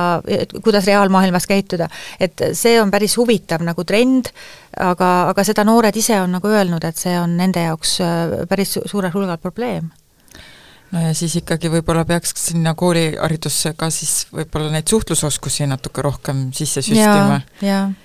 kuidas 0.65 0.87
reaalmaailmas 0.89 1.47
käituda. 1.47 1.89
et 2.21 2.43
see 2.53 2.81
on 2.81 2.91
päris 2.91 3.17
huvitav 3.17 3.61
nagu 3.63 3.85
trend, 3.85 4.33
aga, 4.77 5.29
aga 5.29 5.45
seda 5.45 5.65
noored 5.69 5.97
ise 5.97 6.21
on 6.21 6.33
nagu 6.33 6.49
öelnud, 6.49 6.85
et 6.85 6.97
see 6.97 7.19
on 7.21 7.37
nende 7.37 7.61
jaoks 7.69 7.99
päris 8.49 8.79
suurel 8.87 9.13
hulgal 9.13 9.39
probleem 9.39 9.91
no 10.91 11.03
ja 11.07 11.15
siis 11.17 11.37
ikkagi 11.41 11.71
võib-olla 11.73 12.05
peaks 12.09 12.35
sinna 12.41 12.75
kooliharidusse 12.79 13.75
ka 13.79 13.91
siis 13.95 14.27
võib-olla 14.35 14.73
neid 14.75 14.91
suhtlusoskusi 14.91 15.69
natuke 15.71 16.03
rohkem 16.03 16.49
sisse 16.57 16.83
süstima. 16.83 17.41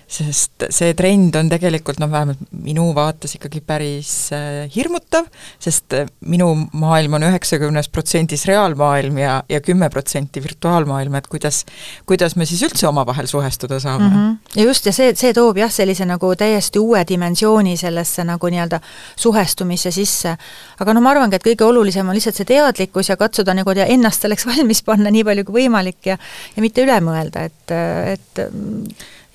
sest 0.06 0.68
see 0.74 0.94
trend 0.98 1.36
on 1.40 1.48
tegelikult 1.50 1.98
noh, 2.02 2.10
vähemalt 2.12 2.42
minu 2.54 2.86
vaates 2.96 3.36
ikkagi 3.40 3.62
päris 3.66 4.12
äh, 4.36 4.66
hirmutav, 4.76 5.26
sest 5.62 5.96
äh, 5.98 6.06
minu 6.30 6.52
maailm 6.78 7.18
on 7.18 7.26
üheksakümnes 7.32 7.90
protsendis 7.94 8.46
reaalmaailm 8.50 9.18
ja, 9.18 9.40
ja 9.50 9.62
kümme 9.66 9.90
protsenti 9.90 10.44
virtuaalmaailm, 10.46 11.18
et 11.18 11.30
kuidas, 11.32 11.64
kuidas 12.06 12.38
me 12.38 12.46
siis 12.46 12.62
üldse 12.68 12.88
omavahel 12.90 13.30
suhestuda 13.32 13.80
saame 13.82 14.08
mm. 14.08 14.14
-hmm. 14.16 14.60
ja 14.62 14.68
just, 14.70 14.86
ja 14.86 14.94
see, 14.94 15.10
see 15.18 15.34
toob 15.34 15.58
jah, 15.58 15.74
sellise 15.74 16.06
nagu 16.06 16.36
täiesti 16.38 16.80
uue 16.80 17.02
dimensiooni 17.08 17.78
sellesse 17.78 18.24
nagu 18.24 18.54
nii-öelda 18.54 18.80
suhestumisse 19.16 19.92
sisse. 19.92 20.38
Aga 20.80 20.94
noh, 20.94 21.02
ma 21.02 21.12
arvangi, 21.16 21.36
et 21.36 21.46
kõige 21.46 21.68
olulisem 21.68 22.08
on 22.08 22.18
lihtsalt 22.18 22.36
see 22.36 22.50
teadlikkus, 22.54 23.10
ja 23.10 23.20
katsuda 23.20 23.54
nagu 23.54 23.72
ennast 23.76 24.22
selleks 24.26 24.46
valmis 24.52 24.82
panna 24.84 25.12
nii 25.12 25.24
palju 25.24 25.46
kui 25.46 25.62
võimalik 25.64 26.12
ja 26.14 26.18
ja 26.56 26.64
mitte 26.64 26.84
üle 26.86 26.98
mõelda, 27.04 27.46
et, 27.50 27.76
et 28.16 28.46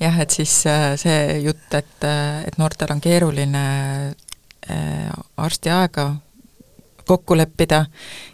jah, 0.00 0.16
et 0.22 0.30
siis 0.34 0.54
äh, 0.68 0.94
see 1.00 1.20
jutt, 1.44 1.68
et, 1.76 2.00
äh, 2.06 2.42
et 2.48 2.58
noortel 2.60 2.92
on 2.94 3.02
keeruline 3.04 3.62
äh, 4.10 5.12
arstiaega 5.40 6.10
kokku 7.10 7.34
leppida 7.34 7.80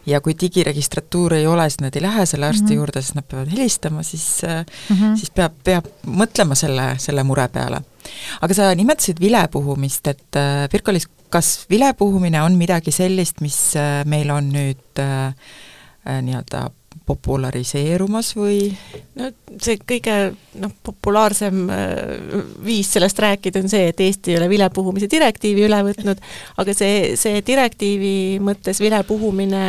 ja 0.05 0.19
kui 0.21 0.35
digiregistratuur 0.37 1.33
ei 1.39 1.47
ole, 1.49 1.65
siis 1.69 1.81
nad 1.81 1.95
ei 1.97 2.03
lähe 2.03 2.25
selle 2.29 2.45
arsti 2.45 2.63
mm 2.63 2.69
-hmm. 2.69 2.75
juurde, 2.75 3.01
sest 3.01 3.15
nad 3.15 3.25
peavad 3.25 3.49
helistama, 3.49 4.03
siis 4.03 4.41
mm, 4.43 4.95
-hmm. 4.95 5.15
siis 5.17 5.31
peab, 5.31 5.53
peab 5.63 5.85
mõtlema 6.05 6.55
selle, 6.55 6.93
selle 6.97 7.23
mure 7.23 7.47
peale. 7.47 7.81
aga 8.41 8.53
sa 8.53 8.75
nimetasid 8.75 9.19
vilepuhumist, 9.19 10.07
et 10.07 10.37
Pirkolis 10.71 11.07
kas 11.29 11.65
vilepuhumine 11.69 12.41
on 12.41 12.57
midagi 12.59 12.91
sellist, 12.95 13.41
mis 13.41 13.59
äh, 13.79 14.01
meil 14.09 14.31
on 14.33 14.51
nüüd 14.53 15.01
äh, 15.03 15.31
äh, 16.07 16.19
nii-öelda 16.25 16.67
populariseerumas 17.07 18.33
või? 18.35 18.71
no 19.15 19.29
see 19.63 19.77
kõige 19.79 20.15
noh, 20.59 20.73
populaarsem 20.83 21.61
viis 22.65 22.89
sellest 22.91 23.19
rääkida 23.23 23.61
on 23.63 23.71
see, 23.71 23.91
et 23.93 24.01
Eesti 24.03 24.33
ei 24.33 24.39
ole 24.41 24.49
vilepuhumise 24.51 25.07
direktiivi 25.11 25.63
üle 25.69 25.79
võtnud, 25.87 26.23
aga 26.59 26.75
see, 26.75 27.13
see 27.19 27.39
direktiivi 27.47 28.41
mõttes 28.43 28.81
vilepuhumine 28.83 29.63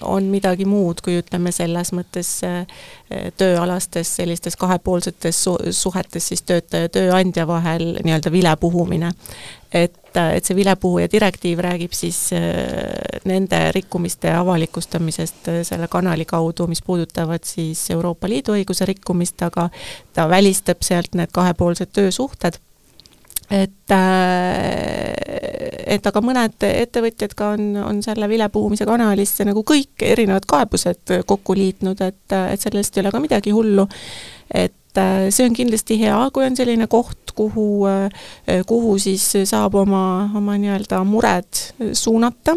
on 0.00 0.28
midagi 0.32 0.64
muud 0.64 1.02
kui 1.04 1.18
ütleme, 1.20 1.52
selles 1.52 1.90
mõttes 1.92 2.30
tööalastes 3.36 4.14
sellistes 4.16 4.56
kahepoolsetes 4.56 5.42
su 5.44 5.56
suhetes 5.70 6.30
siis 6.30 6.42
töötaja 6.48 6.88
ja 6.88 6.92
tööandja 6.94 7.44
vahel 7.48 7.98
nii-öelda 8.04 8.32
vilepuhumine 8.32 9.12
et, 9.74 10.16
et 10.16 10.46
see 10.46 10.56
vilepuhuja 10.56 11.08
direktiiv 11.10 11.60
räägib 11.64 11.94
siis 11.96 12.18
äh, 12.36 12.42
nende 13.28 13.58
rikkumiste 13.74 14.30
avalikustamisest 14.34 15.50
äh, 15.50 15.60
selle 15.66 15.88
kanali 15.90 16.26
kaudu, 16.28 16.68
mis 16.70 16.82
puudutavad 16.82 17.44
siis 17.48 17.82
Euroopa 17.90 18.30
Liidu 18.30 18.54
õiguse 18.54 18.86
rikkumist, 18.88 19.42
aga 19.42 19.68
ta 20.14 20.28
välistab 20.30 20.86
sealt 20.86 21.18
need 21.18 21.34
kahepoolsed 21.34 21.92
töösuhted 21.92 22.60
et, 23.50 23.90
äh, 23.92 25.12
et 25.96 26.06
aga 26.06 26.22
mõned 26.24 26.64
ettevõtjad 26.68 27.34
ka 27.36 27.50
on, 27.56 27.74
on 27.82 28.00
selle 28.04 28.28
vilepuhumise 28.30 28.86
kanalisse 28.88 29.44
nagu 29.46 29.64
kõik 29.66 30.04
erinevad 30.06 30.46
kaebused 30.48 31.18
kokku 31.28 31.56
liitnud, 31.58 32.00
et, 32.04 32.24
et 32.32 32.60
sellest 32.60 32.96
ei 32.96 33.04
ole 33.04 33.12
ka 33.14 33.22
midagi 33.22 33.54
hullu. 33.54 33.86
et 34.54 35.00
äh, 35.00 35.28
see 35.34 35.48
on 35.48 35.56
kindlasti 35.56 35.98
hea, 36.00 36.18
kui 36.32 36.46
on 36.46 36.56
selline 36.56 36.86
koht, 36.88 37.34
kuhu, 37.36 37.68
äh, 37.90 38.62
kuhu 38.66 38.98
siis 38.98 39.26
saab 39.44 39.74
oma, 39.82 40.30
oma 40.36 40.56
nii-öelda 40.60 41.02
mured 41.08 41.64
suunata. 41.92 42.56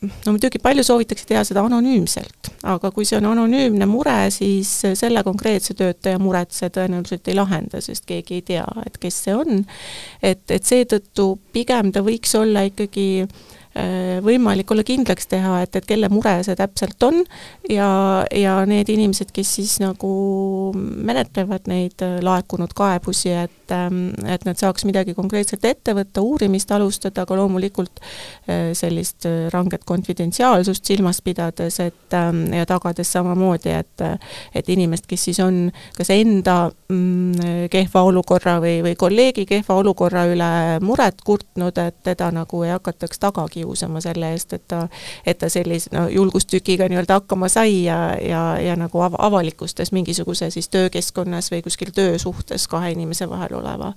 No 0.00 0.32
muidugi 0.32 0.56
palju 0.62 0.80
soovitakse 0.86 1.26
teha 1.28 1.42
seda 1.44 1.60
anonüümselt, 1.68 2.48
aga 2.64 2.88
kui 2.94 3.04
see 3.04 3.18
on 3.18 3.26
anonüümne 3.34 3.84
mure, 3.90 4.16
siis 4.32 4.70
selle 4.96 5.20
konkreetse 5.26 5.76
töötaja 5.76 6.20
muret 6.22 6.56
see 6.56 6.72
tõenäoliselt 6.72 7.28
ei 7.28 7.36
lahenda, 7.36 7.82
sest 7.84 8.06
keegi 8.08 8.38
ei 8.38 8.46
tea, 8.54 8.64
et 8.86 8.96
kes 9.02 9.22
see 9.26 9.36
on. 9.36 9.64
et, 10.22 10.44
et 10.48 10.64
seetõttu 10.64 11.34
pigem 11.52 11.92
ta 11.92 12.00
võiks 12.06 12.32
olla 12.40 12.64
ikkagi 12.70 13.10
Äh, 13.70 14.18
võimalik 14.26 14.72
olla 14.74 14.82
kindlaks 14.82 15.28
teha, 15.30 15.60
et, 15.62 15.76
et 15.78 15.84
kelle 15.86 16.08
mure 16.10 16.32
see 16.42 16.56
täpselt 16.58 17.04
on 17.06 17.20
ja, 17.70 17.86
ja 18.34 18.56
need 18.66 18.88
inimesed, 18.90 19.30
kes 19.30 19.52
siis 19.60 19.76
nagu 19.78 20.10
menetlevad 20.74 21.70
neid 21.70 22.02
äh, 22.02 22.16
laekunud 22.26 22.74
kaebusi, 22.74 23.30
et 23.44 23.59
ähm, 23.74 24.10
et 24.26 24.44
nad 24.44 24.58
saaks 24.58 24.84
midagi 24.88 25.14
konkreetselt 25.14 25.64
ette 25.64 25.94
võtta, 25.96 26.22
uurimist 26.24 26.70
alustada, 26.74 27.24
aga 27.24 27.38
loomulikult 27.40 28.00
äh, 28.00 28.70
sellist 28.76 29.26
äh, 29.28 29.48
ranget 29.54 29.84
konfidentsiaalsust 29.88 30.84
silmas 30.84 31.22
pidades, 31.24 31.80
et 31.80 32.16
ähm, 32.16 32.46
ja 32.54 32.66
tagades 32.68 33.12
samamoodi, 33.12 33.74
et 33.76 34.06
et 34.54 34.68
inimest, 34.72 35.04
kes 35.06 35.24
siis 35.28 35.38
on 35.44 35.68
kas 35.96 36.10
enda 36.14 36.70
mm, 36.88 37.68
kehva 37.70 38.02
olukorra 38.08 38.56
või, 38.62 38.80
või 38.84 38.94
kolleegi 38.98 39.44
kehva 39.46 39.76
olukorra 39.80 40.24
üle 40.30 40.50
muret 40.84 41.20
kurtnud, 41.24 41.78
et 41.78 42.00
teda 42.06 42.30
nagu 42.34 42.62
ei 42.64 42.72
hakataks 42.72 43.20
taga 43.20 43.46
kiusama 43.50 44.00
selle 44.04 44.32
eest, 44.34 44.54
et 44.56 44.66
ta 44.68 44.86
et 45.26 45.38
ta 45.38 45.48
sellise 45.52 45.90
no 45.94 46.06
julgustükiga 46.08 46.88
nii-öelda 46.90 47.20
hakkama 47.20 47.48
sai 47.48 47.84
ja, 47.84 47.98
ja, 48.22 48.42
ja 48.60 48.76
nagu 48.78 49.02
av-, 49.04 49.18
avalikustas 49.18 49.92
mingisuguse 49.92 50.50
siis 50.50 50.68
töökeskkonnas 50.68 51.50
või 51.52 51.62
kuskil 51.66 51.92
töösuhtes 51.94 52.66
kahe 52.70 52.92
inimese 52.94 53.28
vahel 53.30 53.59
oleva 53.60 53.92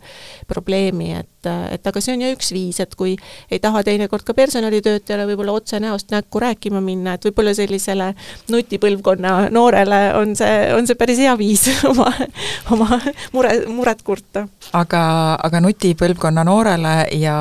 probleemi, 0.48 1.12
et, 1.18 1.50
et 1.74 1.88
aga 1.88 2.02
see 2.04 2.16
on 2.16 2.24
ju 2.26 2.32
üks 2.36 2.52
viis, 2.56 2.80
et 2.84 2.96
kui 3.00 3.16
ei 3.52 3.62
taha 3.64 3.84
teinekord 3.88 4.26
ka 4.28 4.36
personalitöötajale 4.38 5.28
võib-olla 5.30 5.56
otse 5.58 5.80
näost 5.84 6.14
näkku 6.14 6.42
rääkima 6.44 6.82
minna, 6.84 7.16
et 7.16 7.28
võib-olla 7.28 7.56
sellisele 7.58 8.12
nutipõlvkonna 8.54 9.34
noorele 9.54 10.02
on 10.20 10.36
see, 10.40 10.68
on 10.76 10.88
see 10.90 11.00
päris 11.00 11.22
hea 11.24 11.34
viis 11.40 11.66
oma, 11.92 12.10
oma 12.76 13.00
mure, 13.36 13.56
muret 13.72 14.04
kurta. 14.06 14.48
aga, 14.74 15.04
aga 15.40 15.64
nutipõlvkonna 15.64 16.46
noorele 16.48 16.96
ja 17.20 17.38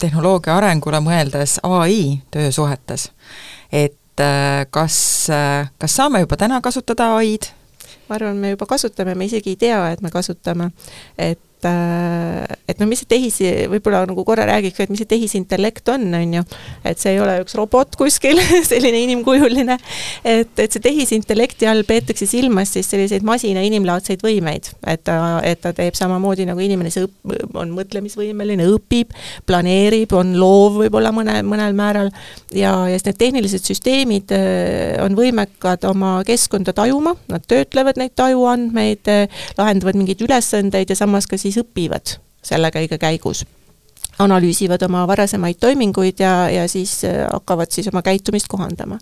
tehnoloogia 0.00 0.56
arengule 0.58 1.00
mõeldes 1.04 1.58
ai 1.66 2.18
töösuhetes, 2.34 3.10
et 3.72 3.96
kas, 4.70 4.96
kas 5.78 5.94
saame 5.94 6.24
juba 6.24 6.36
täna 6.40 6.60
kasutada 6.64 7.12
ai-d? 7.18 7.52
ma 8.08 8.16
arvan, 8.16 8.38
me 8.40 8.54
juba 8.54 8.66
kasutame, 8.66 9.14
me 9.14 9.28
isegi 9.28 9.52
ei 9.54 9.60
tea, 9.60 9.80
et 9.92 10.00
me 10.00 10.10
kasutame. 10.10 10.70
et 11.18 11.40
et, 11.58 11.66
äh, 11.66 12.56
et 12.68 12.78
no 12.78 12.86
mis 12.86 13.00
see 13.02 13.08
tehis, 13.10 13.38
võib-olla 13.70 14.04
nagu 14.06 14.22
korra 14.26 14.46
räägiks, 14.48 14.78
et 14.80 14.90
mis 14.92 15.00
see 15.02 15.10
tehisintellekt 15.10 15.88
on, 15.90 16.06
on 16.14 16.34
ju. 16.38 16.42
et 16.86 16.98
see 17.00 17.16
ei 17.16 17.20
ole 17.20 17.38
üks 17.42 17.56
robot 17.58 17.96
kuskil 17.98 18.38
selline 18.70 19.02
inimkujuline. 19.06 19.78
et, 20.24 20.52
et 20.58 20.72
see 20.72 20.82
tehisintellekti 20.84 21.66
all 21.66 21.82
peetakse 21.88 22.26
silmas 22.30 22.72
siis 22.76 22.88
selliseid 22.90 23.26
masina 23.26 23.62
inimlaadseid 23.66 24.22
võimeid. 24.22 24.70
et 24.86 25.02
ta, 25.04 25.40
et 25.46 25.60
ta 25.60 25.72
teeb 25.76 25.98
samamoodi 25.98 26.46
nagu 26.48 26.62
inimene, 26.62 26.92
see 26.94 27.06
õp-, 27.06 27.56
on 27.58 27.72
mõtlemisvõimeline, 27.74 28.68
õpib, 28.74 29.14
planeerib, 29.48 30.14
on 30.14 30.36
loov 30.38 30.78
võib-olla 30.84 31.12
mõne, 31.14 31.40
mõnel 31.46 31.74
määral. 31.78 32.12
ja, 32.54 32.74
ja 32.86 32.94
siis 32.94 33.08
need 33.08 33.20
tehnilised 33.24 33.66
süsteemid 33.66 34.34
äh, 34.36 34.94
on 35.04 35.18
võimekad 35.18 35.84
oma 35.90 36.18
keskkonda 36.26 36.74
tajuma, 36.76 37.16
nad 37.32 37.44
töötlevad 37.50 37.98
neid 37.98 38.14
tajuandmeid, 38.18 39.10
äh, 39.10 39.44
lahendavad 39.58 39.98
mingeid 39.98 40.22
ülesandeid 40.22 40.90
ja 40.90 40.98
samas 40.98 41.26
ka 41.26 41.38
siis 41.38 41.47
siis 41.48 41.64
õpivad 41.64 42.18
selle 42.48 42.70
kõige 42.74 43.00
käigus 43.00 43.44
analüüsivad 44.18 44.82
oma 44.82 45.04
varasemaid 45.06 45.58
toiminguid 45.60 46.20
ja, 46.20 46.50
ja 46.50 46.68
siis 46.68 47.04
äh, 47.06 47.22
hakkavad 47.32 47.70
siis 47.70 47.88
oma 47.92 48.02
käitumist 48.02 48.48
kohandama. 48.50 48.98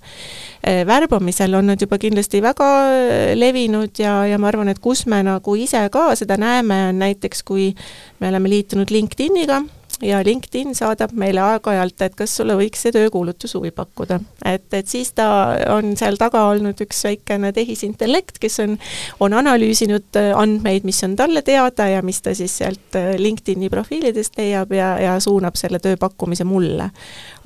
Äh, 0.61 0.87
värbamisel 0.87 1.55
on 1.55 1.71
nad 1.73 1.81
juba 1.81 1.99
kindlasti 1.99 2.43
väga 2.45 2.69
äh, 2.91 3.33
levinud 3.35 3.97
ja, 3.99 4.19
ja 4.27 4.39
ma 4.39 4.51
arvan, 4.53 4.69
et 4.69 4.83
kus 4.85 5.07
me 5.07 5.23
nagu 5.27 5.57
ise 5.57 5.87
ka 5.93 6.11
seda 6.19 6.37
näeme, 6.41 6.89
on 6.91 7.01
näiteks 7.01 7.43
kui 7.49 7.73
me 8.21 8.29
oleme 8.29 8.53
liitunud 8.53 8.93
LinkedIniga 8.93 9.63
ja 10.03 10.21
LinkedIn 10.25 10.75
saadab 10.77 11.13
meile 11.17 11.41
aeg-ajalt, 11.41 12.01
et 12.05 12.17
kas 12.19 12.35
sulle 12.37 12.57
võiks 12.59 12.83
see 12.85 12.93
töökuulutus 12.93 13.55
huvi 13.57 13.71
pakkuda. 13.75 14.19
et, 14.45 14.67
et 14.75 14.89
siis 14.89 15.13
ta 15.17 15.29
on 15.73 15.95
seal 15.97 16.19
taga 16.21 16.45
olnud 16.51 16.81
üks 16.85 17.03
väikene 17.07 17.53
tehisintellekt, 17.57 18.39
kes 18.43 18.61
on, 18.65 18.77
on 19.21 19.37
analüüsinud 19.37 20.21
äh, 20.21 20.33
andmeid, 20.37 20.85
mis 20.85 21.01
on 21.07 21.17
talle 21.17 21.43
teada 21.47 21.89
ja 21.89 22.03
mis 22.05 22.21
ta 22.23 22.35
siis 22.37 22.59
sealt 22.61 22.99
äh, 22.99 23.15
LinkedIni 23.21 23.71
profiilidest 23.73 24.37
leiab 24.39 24.73
ja, 24.77 24.97
ja 25.01 25.17
suunab 25.21 25.57
selle 25.57 25.81
tööpakkumise 25.81 26.45
mulle. 26.45 26.91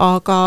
Aga, 0.00 0.38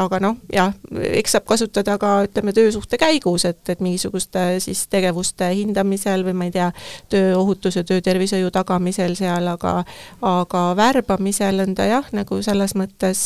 aga 0.00 0.20
noh, 0.22 0.36
jah, 0.52 0.74
eks 1.12 1.36
saab 1.36 1.46
kasutada 1.48 1.96
ka 2.00 2.12
ütleme, 2.26 2.54
töösuhte 2.56 2.98
käigus, 3.00 3.46
et, 3.48 3.62
et 3.70 3.82
mingisuguste 3.84 4.44
siis 4.64 4.82
tegevuste 4.90 5.52
hindamisel 5.54 6.24
või 6.26 6.36
ma 6.36 6.48
ei 6.48 6.54
tea, 6.56 6.70
tööohutuse, 7.12 7.84
töötervishoiu 7.86 8.50
tagamisel 8.54 9.16
seal, 9.18 9.48
aga 9.54 9.80
aga 10.26 10.66
värbamisel 10.78 11.62
on 11.66 11.74
ta 11.78 11.86
jah, 11.90 12.12
nagu 12.16 12.40
selles 12.42 12.74
mõttes 12.78 13.22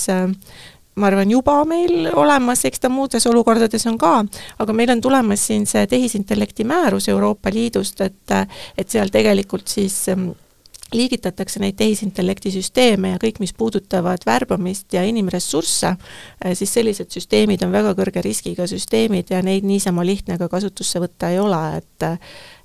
ma 0.95 1.09
arvan, 1.09 1.31
juba 1.31 1.57
meil 1.67 2.11
olemas, 2.15 2.65
eks 2.69 2.85
ta 2.85 2.91
muudes 2.93 3.27
olukordades 3.27 3.87
on 3.91 3.99
ka, 3.99 4.15
aga 4.63 4.77
meil 4.77 4.93
on 4.95 5.03
tulemas 5.03 5.49
siin 5.49 5.67
see 5.67 5.87
tehisintellekti 5.91 6.67
määrus 6.69 7.09
Euroopa 7.09 7.53
Liidust, 7.55 8.01
et 8.05 8.37
et 8.79 8.89
seal 8.91 9.11
tegelikult 9.15 9.69
siis 9.69 10.05
liigitatakse 10.93 11.61
neid 11.63 11.79
tehisintellekti 11.79 12.53
süsteeme 12.55 13.15
ja 13.15 13.21
kõik, 13.23 13.41
mis 13.43 13.55
puudutavad 13.57 14.27
värbamist 14.27 14.93
ja 14.95 15.05
inimressursse, 15.09 15.95
äh, 15.97 16.53
siis 16.55 16.75
sellised 16.75 17.11
süsteemid 17.15 17.65
on 17.65 17.73
väga 17.73 17.95
kõrge 17.99 18.23
riskiga 18.25 18.69
süsteemid 18.71 19.33
ja 19.35 19.43
neid 19.43 19.65
niisama 19.65 20.05
lihtne 20.07 20.39
ka 20.39 20.49
kasutusse 20.53 21.03
võtta 21.03 21.33
ei 21.33 21.41
ole, 21.43 21.63
et 21.81 22.09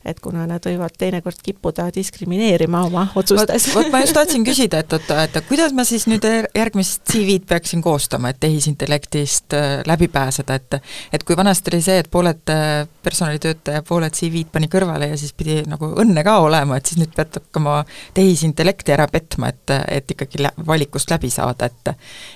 et 0.07 0.19
kuna 0.23 0.45
nad 0.47 0.63
võivad 0.63 0.93
teinekord 0.97 1.41
kippuda 1.43 1.89
diskrimineerima 1.91 2.81
oma 2.87 3.01
otsustes. 3.19 3.65
vot 3.75 3.89
ma 3.91 3.99
just 3.99 4.15
tahtsin 4.15 4.45
küsida, 4.47 4.79
et 4.79 4.93
oota, 4.95 5.17
et 5.27 5.39
kuidas 5.49 5.73
ma 5.75 5.83
siis 5.87 6.05
nüüd 6.07 6.23
järgmist 6.55 7.03
CV-d 7.11 7.43
peaksin 7.49 7.83
koostama, 7.83 8.31
et 8.31 8.39
tehisintellektist 8.39 9.55
äh, 9.57 9.67
läbi 9.87 10.07
pääseda, 10.11 10.55
et 10.55 10.79
et 11.13 11.25
kui 11.27 11.35
vanasti 11.37 11.73
oli 11.73 11.81
see, 11.83 11.97
et 11.99 12.07
pooled 12.11 12.53
äh, 12.53 12.87
personalitöötaja, 13.03 13.83
pooled 13.87 14.15
CV-d 14.15 14.53
pani 14.53 14.71
kõrvale 14.71 15.11
ja 15.11 15.19
siis 15.19 15.35
pidi 15.35 15.59
nagu 15.67 15.91
õnne 15.99 16.23
ka 16.23 16.37
olema, 16.45 16.79
et 16.79 16.87
siis 16.87 17.01
nüüd 17.01 17.11
pead 17.15 17.35
hakkama 17.41 17.81
tehisintellekti 18.15 18.95
ära 18.95 19.09
petma, 19.11 19.51
et, 19.51 19.75
et 19.99 20.15
ikkagi 20.15 20.45
lä 20.45 20.53
valikust 20.67 21.11
läbi 21.11 21.31
saada, 21.33 21.67
et 21.67 21.93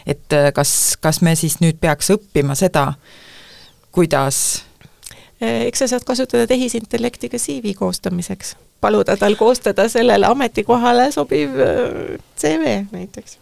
et 0.08 0.36
kas, 0.54 0.98
kas 1.00 1.22
me 1.24 1.36
siis 1.40 1.62
nüüd 1.64 1.80
peaks 1.80 2.12
õppima 2.12 2.60
seda, 2.60 2.90
kuidas 3.94 4.64
eks 5.44 5.84
sa 5.84 5.90
saad 5.92 6.06
kasutada 6.08 6.48
tehisintellekti 6.48 7.30
ka 7.32 7.40
CV 7.42 7.74
koostamiseks, 7.78 8.56
paluda 8.82 9.18
tal 9.20 9.36
koostada 9.40 9.88
sellele 9.92 10.28
ametikohale 10.30 11.10
sobiv 11.16 11.58
eh, 11.60 12.20
CV 12.40 12.78
näiteks. 12.92 13.40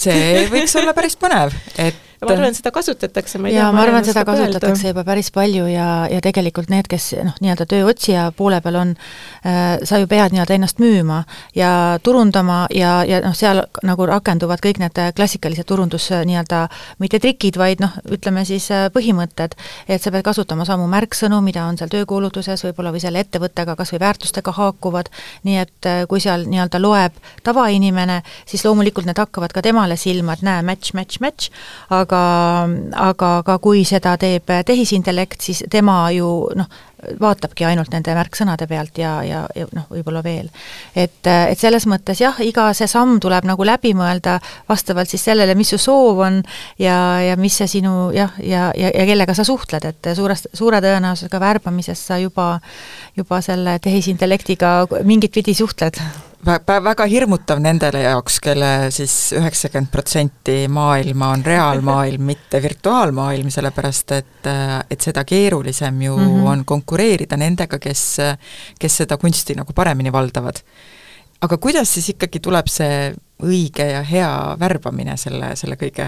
see 0.00 0.46
võiks 0.50 0.74
olla 0.80 0.94
päris 0.96 1.16
põnev, 1.20 1.54
et 1.78 1.98
ma 2.26 2.36
arvan, 2.36 2.56
seda 2.56 2.72
kasutatakse, 2.74 3.40
ma 3.42 3.50
ei 3.50 3.58
tea, 3.58 3.70
ma 3.74 3.82
arvan, 3.84 4.06
seda 4.06 4.24
kasutatakse 4.28 4.72
öelda. 4.74 4.92
juba 4.92 5.04
päris 5.06 5.30
palju 5.34 5.66
ja, 5.70 5.88
ja 6.10 6.20
tegelikult 6.24 6.72
need, 6.72 6.88
kes 6.90 7.12
noh, 7.24 7.36
nii-öelda 7.44 7.68
tööotsija 7.70 8.28
poole 8.36 8.60
peal 8.64 8.80
on 8.80 8.94
äh,, 8.96 9.78
sa 9.84 10.00
ju 10.02 10.10
pead 10.10 10.34
nii-öelda 10.34 10.58
ennast 10.58 10.82
müüma 10.82 11.22
ja 11.56 11.70
turundama 12.02 12.64
ja, 12.74 12.96
ja 13.08 13.20
noh, 13.24 13.36
seal 13.36 13.64
nagu 13.86 14.08
rakenduvad 14.08 14.62
kõik 14.64 14.80
need 14.82 15.00
klassikalised 15.16 15.66
turundus 15.68 16.10
nii-öelda 16.10 16.64
mitte 17.02 17.20
trikid, 17.22 17.58
vaid 17.60 17.82
noh, 17.82 17.94
ütleme 18.12 18.44
siis 18.48 18.66
äh, 18.74 18.86
põhimõtted, 18.94 19.56
et 19.88 20.02
sa 20.02 20.12
pead 20.14 20.24
kasutama 20.26 20.66
samu 20.68 20.86
märksõnu, 20.90 21.40
mida 21.44 21.64
on 21.68 21.78
seal 21.80 21.92
töökuulutuses 21.92 22.64
võib-olla 22.68 22.92
või 22.94 23.02
selle 23.02 23.22
ettevõttega 23.24 23.76
kas 23.78 23.94
või 23.94 24.02
väärtustega 24.04 24.54
haakuvad, 24.56 25.10
nii 25.48 25.58
et 25.62 25.90
äh, 25.90 26.02
kui 26.10 26.22
seal 26.24 26.46
nii-öelda 26.50 26.80
loeb 26.82 27.18
tavainimene, 27.46 28.20
siis 28.48 28.64
loomulikult 28.66 29.08
need 29.08 29.20
hakkavad 29.20 29.54
ka 29.54 29.64
temale 29.64 29.98
silma, 30.00 30.36
et 30.36 30.44
näe, 30.46 30.64
match, 30.66 30.94
match, 30.96 31.20
match, 31.24 31.50
aga 31.94 32.13
aga, 32.14 33.10
aga 33.10 33.30
ka 33.46 33.58
kui 33.62 33.84
seda 33.88 34.16
teeb 34.20 34.50
tehisintellekt, 34.66 35.40
siis 35.40 35.64
tema 35.70 36.10
ju 36.14 36.30
noh, 36.56 36.82
vaatabki 37.20 37.66
ainult 37.68 37.92
nende 37.94 38.14
märksõnade 38.16 38.66
pealt 38.70 38.98
ja, 38.98 39.14
ja, 39.26 39.44
ja 39.54 39.66
noh, 39.76 39.86
võib-olla 39.90 40.22
veel. 40.24 40.50
et, 40.94 41.22
et 41.26 41.58
selles 41.58 41.86
mõttes 41.90 42.20
jah, 42.20 42.38
iga 42.44 42.70
see 42.74 42.88
samm 42.90 43.18
tuleb 43.20 43.46
nagu 43.48 43.66
läbi 43.66 43.94
mõelda 43.96 44.38
vastavalt 44.68 45.10
siis 45.10 45.24
sellele, 45.24 45.54
mis 45.54 45.74
su 45.74 45.78
soov 45.78 46.24
on 46.26 46.42
ja, 46.78 46.98
ja 47.24 47.38
mis 47.40 47.56
see 47.60 47.70
sinu 47.78 48.10
jah, 48.14 48.36
ja, 48.42 48.70
ja, 48.76 48.92
ja 48.94 49.06
kellega 49.08 49.34
sa 49.34 49.46
suhtled, 49.46 49.84
et 49.84 50.12
suurest, 50.16 50.50
suure 50.54 50.82
tõenäosusega 50.84 51.40
värbamises 51.40 52.06
sa 52.10 52.18
juba, 52.22 52.58
juba 53.16 53.40
selle 53.44 53.78
tehisintellektiga 53.82 54.76
mingit 55.04 55.34
pidi 55.34 55.54
suhtled 55.54 56.00
väga 56.44 57.06
hirmutav 57.08 57.60
nendele 57.62 58.02
jaoks, 58.04 58.38
kelle 58.42 58.90
siis 58.94 59.32
üheksakümmend 59.36 59.90
protsenti 59.92 60.56
maailma 60.68 61.30
on 61.34 61.44
reaalmaailm, 61.44 62.22
mitte 62.22 62.62
virtuaalmaailm, 62.62 63.50
sellepärast 63.50 64.12
et, 64.18 64.50
et 64.90 65.00
seda 65.00 65.24
keerulisem 65.24 66.02
ju 66.02 66.16
mm 66.16 66.24
-hmm. 66.24 66.48
on 66.50 66.64
konkureerida 66.64 66.93
nendega, 67.40 67.78
kes, 67.82 68.04
kes 68.80 69.00
seda 69.02 69.18
kunsti 69.20 69.56
nagu 69.58 69.72
paremini 69.72 70.12
valdavad. 70.12 70.62
aga 71.40 71.58
kuidas 71.58 71.94
siis 71.94 72.08
ikkagi 72.14 72.40
tuleb 72.40 72.68
see 72.72 73.12
õige 73.44 73.84
ja 73.90 74.02
hea 74.02 74.32
värbamine 74.60 75.16
selle, 75.20 75.54
selle 75.56 75.76
kõige 75.76 76.06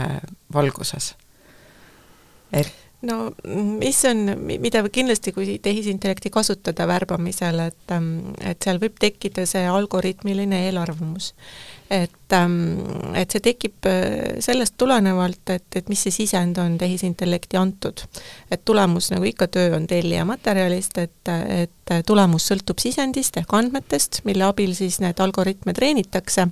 valguses? 0.54 1.14
et 2.52 2.72
no 3.06 3.30
mis 3.80 3.98
on, 4.08 4.22
mida 4.46 4.82
kindlasti, 4.92 5.32
kui 5.36 5.58
tehisintellekti 5.62 6.30
kasutada 6.34 6.86
värbamisel, 6.88 7.60
et, 7.68 7.94
et 8.40 8.62
seal 8.64 8.80
võib 8.82 8.96
tekkida 9.02 9.46
see 9.48 9.66
algoritmiline 9.68 10.64
eelarvamus. 10.68 11.32
et, 11.90 12.25
et 12.34 13.30
see 13.30 13.42
tekib 13.44 13.86
äh, 13.86 14.40
sellest 14.42 14.74
tulenevalt, 14.80 15.44
et, 15.54 15.68
et 15.78 15.88
mis 15.92 16.00
see 16.06 16.14
sisend 16.14 16.58
on 16.58 16.74
tehisintellekti 16.78 17.56
antud. 17.60 18.02
et 18.50 18.64
tulemus, 18.64 19.10
nagu 19.14 19.24
ikka, 19.24 19.46
töö 19.46 19.76
on 19.76 19.86
tellija 19.86 20.24
materjalist, 20.26 20.98
et, 20.98 21.32
et 21.46 21.94
tulemus 22.06 22.48
sõltub 22.50 22.80
sisendist 22.82 23.36
ehk 23.38 23.52
andmetest, 23.54 24.24
mille 24.26 24.44
abil 24.46 24.74
siis 24.74 24.98
need 25.02 25.20
algoritme 25.22 25.74
treenitakse 25.74 26.48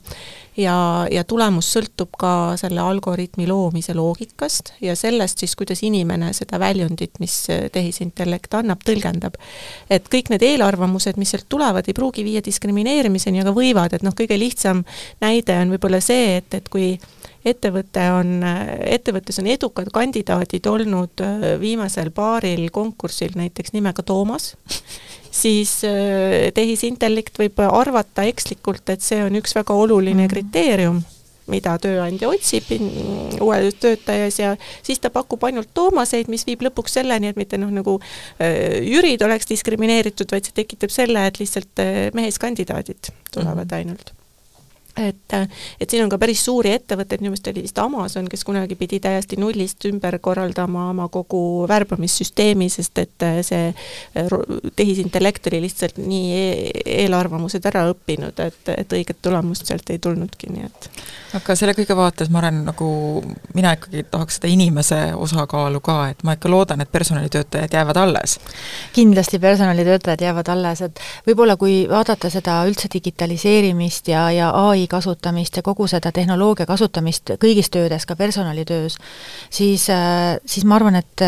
ja, 0.57 0.77
ja 1.11 1.25
tulemus 1.27 1.73
sõltub 1.75 2.15
ka 2.19 2.55
selle 2.61 2.83
algoritmi 2.83 3.47
loomise 3.51 3.97
loogikast 3.99 4.75
ja 4.85 4.95
sellest 4.99 5.43
siis, 5.43 5.57
kuidas 5.59 5.83
inimene 5.87 6.31
seda 6.37 6.61
väljundit, 6.63 7.19
mis 7.23 7.35
tehisintellekt 7.75 8.55
annab, 8.55 8.85
tõlgendab. 8.87 9.39
et 9.91 10.07
kõik 10.11 10.31
need 10.31 10.45
eelarvamused, 10.47 11.19
mis 11.19 11.35
sealt 11.35 11.49
tulevad, 11.49 11.89
ei 11.89 11.97
pruugi 11.97 12.25
viia 12.25 12.43
diskrimineerimiseni, 12.45 13.43
aga 13.43 13.55
võivad, 13.57 13.95
et 13.95 14.07
noh, 14.07 14.15
kõige 14.15 14.39
lihtsam 14.39 14.85
näide 15.25 15.59
on 15.64 15.64
võib-olla 15.71 16.01
see, 16.05 16.37
et, 16.37 16.55
et 16.55 16.69
kui 16.69 16.99
ettevõte 17.45 18.05
on, 18.17 18.39
ettevõttes 18.89 19.39
on 19.41 19.49
edukad 19.53 19.91
kandidaadid 19.95 20.67
olnud 20.69 21.25
äh, 21.25 21.47
viimasel 21.61 22.11
paaril 22.15 22.69
konkursil 22.75 23.37
näiteks 23.39 23.75
nimega 23.77 24.05
Toomas, 24.07 24.55
siis 25.31 25.81
äh, 25.89 26.51
tehisintellekt 26.57 27.41
võib 27.41 27.61
arvata 27.67 28.25
ekslikult, 28.31 28.89
et 28.95 29.05
see 29.05 29.21
on 29.25 29.37
üks 29.41 29.57
väga 29.57 29.77
oluline 29.77 30.25
mhm. 30.25 30.33
kriteerium, 30.33 31.03
mida 31.53 31.75
tööandja 31.77 32.31
otsib 32.33 32.71
uue 33.45 33.59
töötajas 33.77 34.39
ja 34.41 34.55
siis 34.81 35.03
ta 35.03 35.11
pakub 35.13 35.45
ainult 35.45 35.69
Toomaseid, 35.77 36.33
mis 36.33 36.47
viib 36.49 36.65
lõpuks 36.65 36.97
selleni, 36.97 37.29
et 37.29 37.41
mitte 37.41 37.61
noh, 37.61 37.73
nagu 37.75 37.99
äh, 38.01 38.81
Jürid 38.89 39.23
oleks 39.27 39.53
diskrimineeritud, 39.53 40.33
vaid 40.33 40.49
see 40.49 40.57
tekitab 40.57 40.95
selle, 40.95 41.29
et 41.29 41.41
lihtsalt 41.43 41.85
meeskandidaadid 42.17 43.13
tulevad 43.35 43.67
mm 43.67 43.69
-hmm. 43.69 43.81
ainult 43.83 44.24
et, 44.97 45.37
et 45.81 45.91
siin 45.91 46.05
on 46.05 46.11
ka 46.13 46.19
päris 46.23 46.45
suuri 46.45 46.75
ettevõtteid, 46.77 47.23
minu 47.23 47.33
meelest 47.33 47.51
oli 47.51 47.65
vist 47.65 47.79
Amazon, 47.83 48.29
kes 48.31 48.45
kunagi 48.47 48.77
pidi 48.79 49.01
täiesti 49.03 49.39
nullist 49.41 49.85
ümber 49.89 50.19
korraldama 50.23 50.89
oma 50.93 51.09
kogu 51.13 51.65
värbamissüsteemi, 51.69 52.69
sest 52.73 53.03
et 53.03 53.27
see 53.47 53.73
tehisintellekt 54.77 55.51
oli 55.51 55.65
lihtsalt 55.67 55.99
nii 56.03 56.31
e 56.39 56.47
eelarvamused 57.05 57.67
ära 57.71 57.89
õppinud, 57.93 58.39
et, 58.47 58.73
et 58.77 58.97
õiget 58.99 59.21
tulemust 59.23 59.67
sealt 59.67 59.91
ei 59.91 60.03
tulnudki, 60.03 60.53
nii 60.55 60.71
et 60.71 60.91
aga 61.35 61.57
selle 61.59 61.75
kõige 61.75 61.97
vaates 61.99 62.31
ma 62.31 62.41
olen 62.41 62.61
nagu, 62.69 62.89
mina 63.57 63.75
ikkagi 63.77 64.05
tahaks 64.11 64.39
seda 64.39 64.51
inimese 64.53 64.99
osakaalu 65.19 65.81
ka, 65.85 65.97
et 66.13 66.23
ma 66.27 66.37
ikka 66.37 66.51
loodan, 66.51 66.85
et 66.85 66.93
personalitöötajad 66.93 67.75
jäävad 67.75 67.99
alles. 68.01 68.39
kindlasti 68.93 69.39
personalitöötajad 69.39 70.23
jäävad 70.23 70.49
alles, 70.55 70.83
et 70.87 71.01
võib-olla 71.27 71.57
kui 71.57 71.85
vaadata 71.91 72.31
seda 72.31 72.61
üldse 72.69 72.89
digitaliseerimist 72.93 74.09
ja, 74.09 74.29
ja 74.31 74.51
ai 74.51 74.84
kasutamist 74.91 75.57
ja 75.57 75.63
kogu 75.63 75.87
seda 75.91 76.13
tehnoloogia 76.13 76.67
kasutamist 76.67 77.35
kõigis 77.43 77.71
töödes, 77.73 78.07
ka 78.07 78.17
personalitöös, 78.17 78.99
siis, 79.51 79.87
siis 80.47 80.65
ma 80.65 80.79
arvan, 80.79 80.99
et 81.01 81.25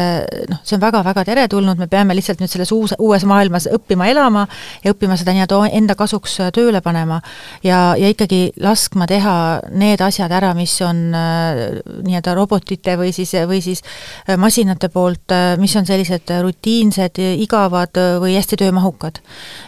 noh, 0.51 0.61
see 0.65 0.77
on 0.77 0.83
väga-väga 0.83 1.25
teretulnud, 1.29 1.79
me 1.79 1.89
peame 1.91 2.17
lihtsalt 2.17 2.41
nüüd 2.43 2.53
selles 2.53 2.73
uus, 2.73 2.95
uues 2.99 3.25
maailmas 3.29 3.69
õppima 3.73 4.09
elama 4.11 4.47
ja 4.85 4.95
õppima 4.95 5.17
seda 5.19 5.35
nii-öelda 5.37 5.63
enda 5.77 5.97
kasuks 5.99 6.39
tööle 6.55 6.81
panema 6.85 7.21
ja, 7.65 7.95
ja 7.99 8.11
ikkagi 8.13 8.53
laskma 8.63 9.07
teha 9.11 9.37
need 9.77 10.01
asjad 10.05 10.33
ära, 10.33 10.53
mis 10.57 10.75
on 10.85 11.03
äh, 11.17 11.61
nii-öelda 12.07 12.35
robotite 12.37 12.97
või 13.01 13.13
siis, 13.17 13.33
või 13.49 13.61
siis 13.65 13.83
äh, 14.27 14.37
masinate 14.41 14.91
poolt, 14.93 15.33
äh, 15.35 15.55
mis 15.61 15.75
on 15.79 15.87
sellised 15.89 16.31
rutiinsed, 16.43 17.21
igavad 17.47 17.97
või 18.23 18.37
hästi 18.37 18.59
töömahukad. 18.61 19.21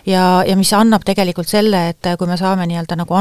ja, 0.06 0.42
ja 0.46 0.56
mis 0.56 0.72
annab 0.76 1.04
tegelikult 1.06 1.48
selle, 1.48 1.88
et 1.92 2.10
kui 2.18 2.30
me 2.30 2.38
saame 2.40 2.66
nii-öelda 2.68 2.98
nagu 3.02 3.16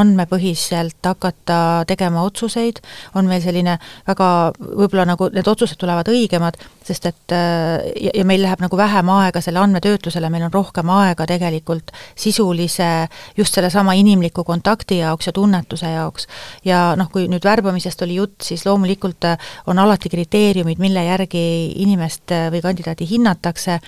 andmepõhiselt 0.58 1.06
hakata 1.06 1.84
tegema 1.86 2.22
otsuseid, 2.26 2.80
on 3.14 3.26
meil 3.28 3.42
selline 3.42 3.78
väga, 4.06 4.52
võib-olla 4.58 5.06
nagu 5.06 5.30
need 5.32 5.46
otsused 5.46 5.78
tulevad 5.78 6.08
õigemad, 6.08 6.58
sest 6.88 7.06
et 7.10 7.34
ja, 7.34 8.12
ja 8.14 8.24
meil 8.28 8.42
läheb 8.42 8.62
nagu 8.64 8.76
vähem 8.78 9.08
aega 9.12 9.42
selle 9.44 9.60
andmetöötlusele, 9.62 10.30
meil 10.32 10.46
on 10.48 10.54
rohkem 10.54 10.90
aega 10.92 11.26
tegelikult 11.28 11.92
sisulise, 12.18 13.08
just 13.36 13.54
sellesama 13.54 13.94
inimliku 13.98 14.44
kontakti 14.44 14.98
jaoks 15.02 15.28
ja 15.28 15.32
tunnetuse 15.32 15.90
jaoks. 15.92 16.26
ja 16.64 16.94
noh, 16.96 17.10
kui 17.12 17.28
nüüd 17.28 17.44
värbamisest 17.44 18.02
oli 18.06 18.18
jutt, 18.18 18.40
siis 18.44 18.64
loomulikult 18.66 19.28
äh, 19.28 19.50
on 19.66 19.78
alati 19.78 20.08
kriteeriumid, 20.12 20.80
mille 20.82 21.04
järgi 21.04 21.44
inimest 21.84 22.32
äh, 22.34 22.48
või 22.52 22.62
kandidaati 22.64 23.08
hinnatakse, 23.08 23.78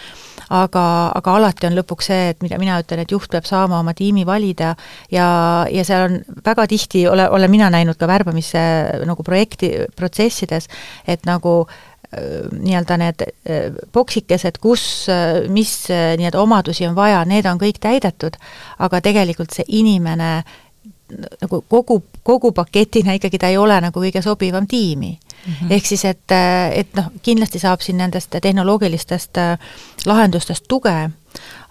aga, 0.51 0.85
aga 1.17 1.37
alati 1.37 1.69
on 1.71 1.79
lõpuks 1.79 2.11
see, 2.11 2.31
et 2.35 2.43
mida 2.45 2.59
mina 2.61 2.79
ütlen, 2.83 3.03
et 3.05 3.15
juht 3.15 3.31
peab 3.31 3.49
saama 3.49 3.81
oma 3.81 3.95
tiimi 3.97 4.27
valida 4.27 4.75
ja, 5.13 5.29
ja 5.71 5.85
seal 5.87 6.09
on 6.09 6.19
väga 6.47 6.67
tihti, 6.71 7.07
ole, 7.09 7.29
olen 7.31 7.51
mina 7.51 7.71
näinud 7.73 7.99
ka 8.01 8.09
värbamise 8.11 8.65
nagu 9.07 9.27
projekti, 9.27 9.73
protsessides, 9.97 10.69
et 11.07 11.27
nagu 11.29 11.65
nii-öelda 12.11 12.97
need 12.99 13.23
boksikesed, 13.95 14.59
kus, 14.59 15.07
mis 15.49 15.75
nii-öelda 15.91 16.41
omadusi 16.41 16.89
on 16.89 16.97
vaja, 16.97 17.21
need 17.25 17.47
on 17.47 17.61
kõik 17.61 17.79
täidetud, 17.79 18.35
aga 18.83 19.01
tegelikult 19.05 19.55
see 19.55 19.69
inimene 19.81 20.33
nagu 21.41 21.63
kogu, 21.69 22.03
kogu 22.23 22.53
paketina 22.53 23.15
ikkagi 23.19 23.39
ta 23.39 23.51
ei 23.51 23.59
ole 23.59 23.79
nagu 23.83 24.03
kõige 24.03 24.23
sobivam 24.23 24.67
tiimi 24.67 25.11
mm. 25.13 25.53
-hmm. 25.53 25.73
ehk 25.73 25.87
siis, 25.87 26.05
et, 26.05 26.33
et 26.75 26.95
noh, 26.97 27.11
kindlasti 27.23 27.59
saab 27.59 27.81
siin 27.81 27.99
nendest 27.99 28.35
tehnoloogilistest 28.43 29.39
äh, 29.39 29.59
lahendustest 30.07 30.65
tuge, 30.69 31.11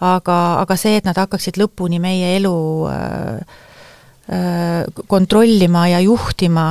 aga, 0.01 0.37
aga 0.61 0.75
see, 0.75 0.97
et 0.97 1.05
nad 1.05 1.17
hakkaksid 1.17 1.57
lõpuni 1.57 1.99
meie 1.99 2.35
elu 2.37 2.87
äh, 2.87 3.39
äh, 4.31 4.83
kontrollima 5.07 5.87
ja 5.87 5.99
juhtima, 5.99 6.67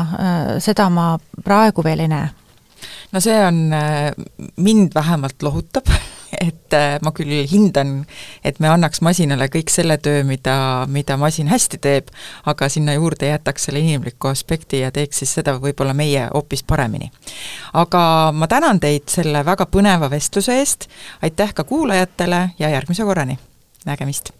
seda 0.58 0.88
ma 0.90 1.18
praegu 1.44 1.84
veel 1.84 2.00
ei 2.06 2.08
näe. 2.08 2.28
No 3.12 3.20
see 3.24 3.38
on, 3.46 3.68
mind 4.56 4.94
vähemalt 4.94 5.42
lohutab 5.42 5.88
et 6.40 6.74
äh, 6.76 6.98
ma 7.02 7.12
küll 7.16 7.46
hindan, 7.48 8.02
et 8.44 8.58
me 8.60 8.70
annaks 8.70 9.00
masinale 9.04 9.48
kõik 9.52 9.72
selle 9.72 9.98
töö, 10.02 10.22
mida, 10.28 10.86
mida 10.90 11.16
masin 11.20 11.48
hästi 11.50 11.80
teeb, 11.82 12.12
aga 12.48 12.68
sinna 12.72 12.94
juurde 12.96 13.30
jätaks 13.30 13.68
selle 13.68 13.82
inimliku 13.84 14.30
aspekti 14.30 14.82
ja 14.82 14.92
teeks 14.94 15.22
siis 15.22 15.34
seda 15.40 15.56
võib-olla 15.62 15.94
meie 15.96 16.28
hoopis 16.34 16.64
paremini. 16.68 17.10
aga 17.72 18.02
ma 18.34 18.48
tänan 18.48 18.80
teid 18.80 19.08
selle 19.12 19.44
väga 19.44 19.66
põneva 19.70 20.10
vestluse 20.10 20.58
eest, 20.60 20.88
aitäh 21.22 21.54
ka 21.54 21.64
kuulajatele 21.64 22.42
ja 22.58 22.72
järgmise 22.76 23.08
korrani, 23.08 23.38
nägemist! 23.86 24.32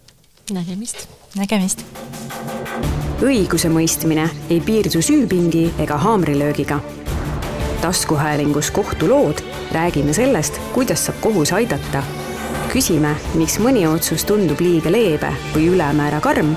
nägemist! 0.53 1.07
nägemist! 1.35 1.85
õigusemõistmine 3.19 4.29
ei 4.49 4.61
piirdu 4.63 5.01
süüpingi 5.03 5.65
ega 5.83 5.97
haamrilöögiga 5.99 6.79
taskuhäälingus 7.81 8.71
Kohtulood 8.71 9.37
räägime 9.71 10.13
sellest, 10.13 10.61
kuidas 10.73 11.05
saab 11.05 11.21
kohus 11.21 11.53
aidata. 11.53 12.03
küsime, 12.69 13.15
miks 13.33 13.57
mõni 13.59 13.87
otsus 13.89 14.25
tundub 14.25 14.59
liiga 14.61 14.91
leebe 14.91 15.33
või 15.55 15.71
ülemäära 15.73 16.19
karm 16.21 16.53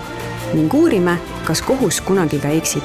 ning 0.53 0.75
uurime, 0.75 1.17
kas 1.45 1.63
kohus 1.63 2.01
kunagi 2.01 2.39
ka 2.39 2.49
eksib 2.49 2.85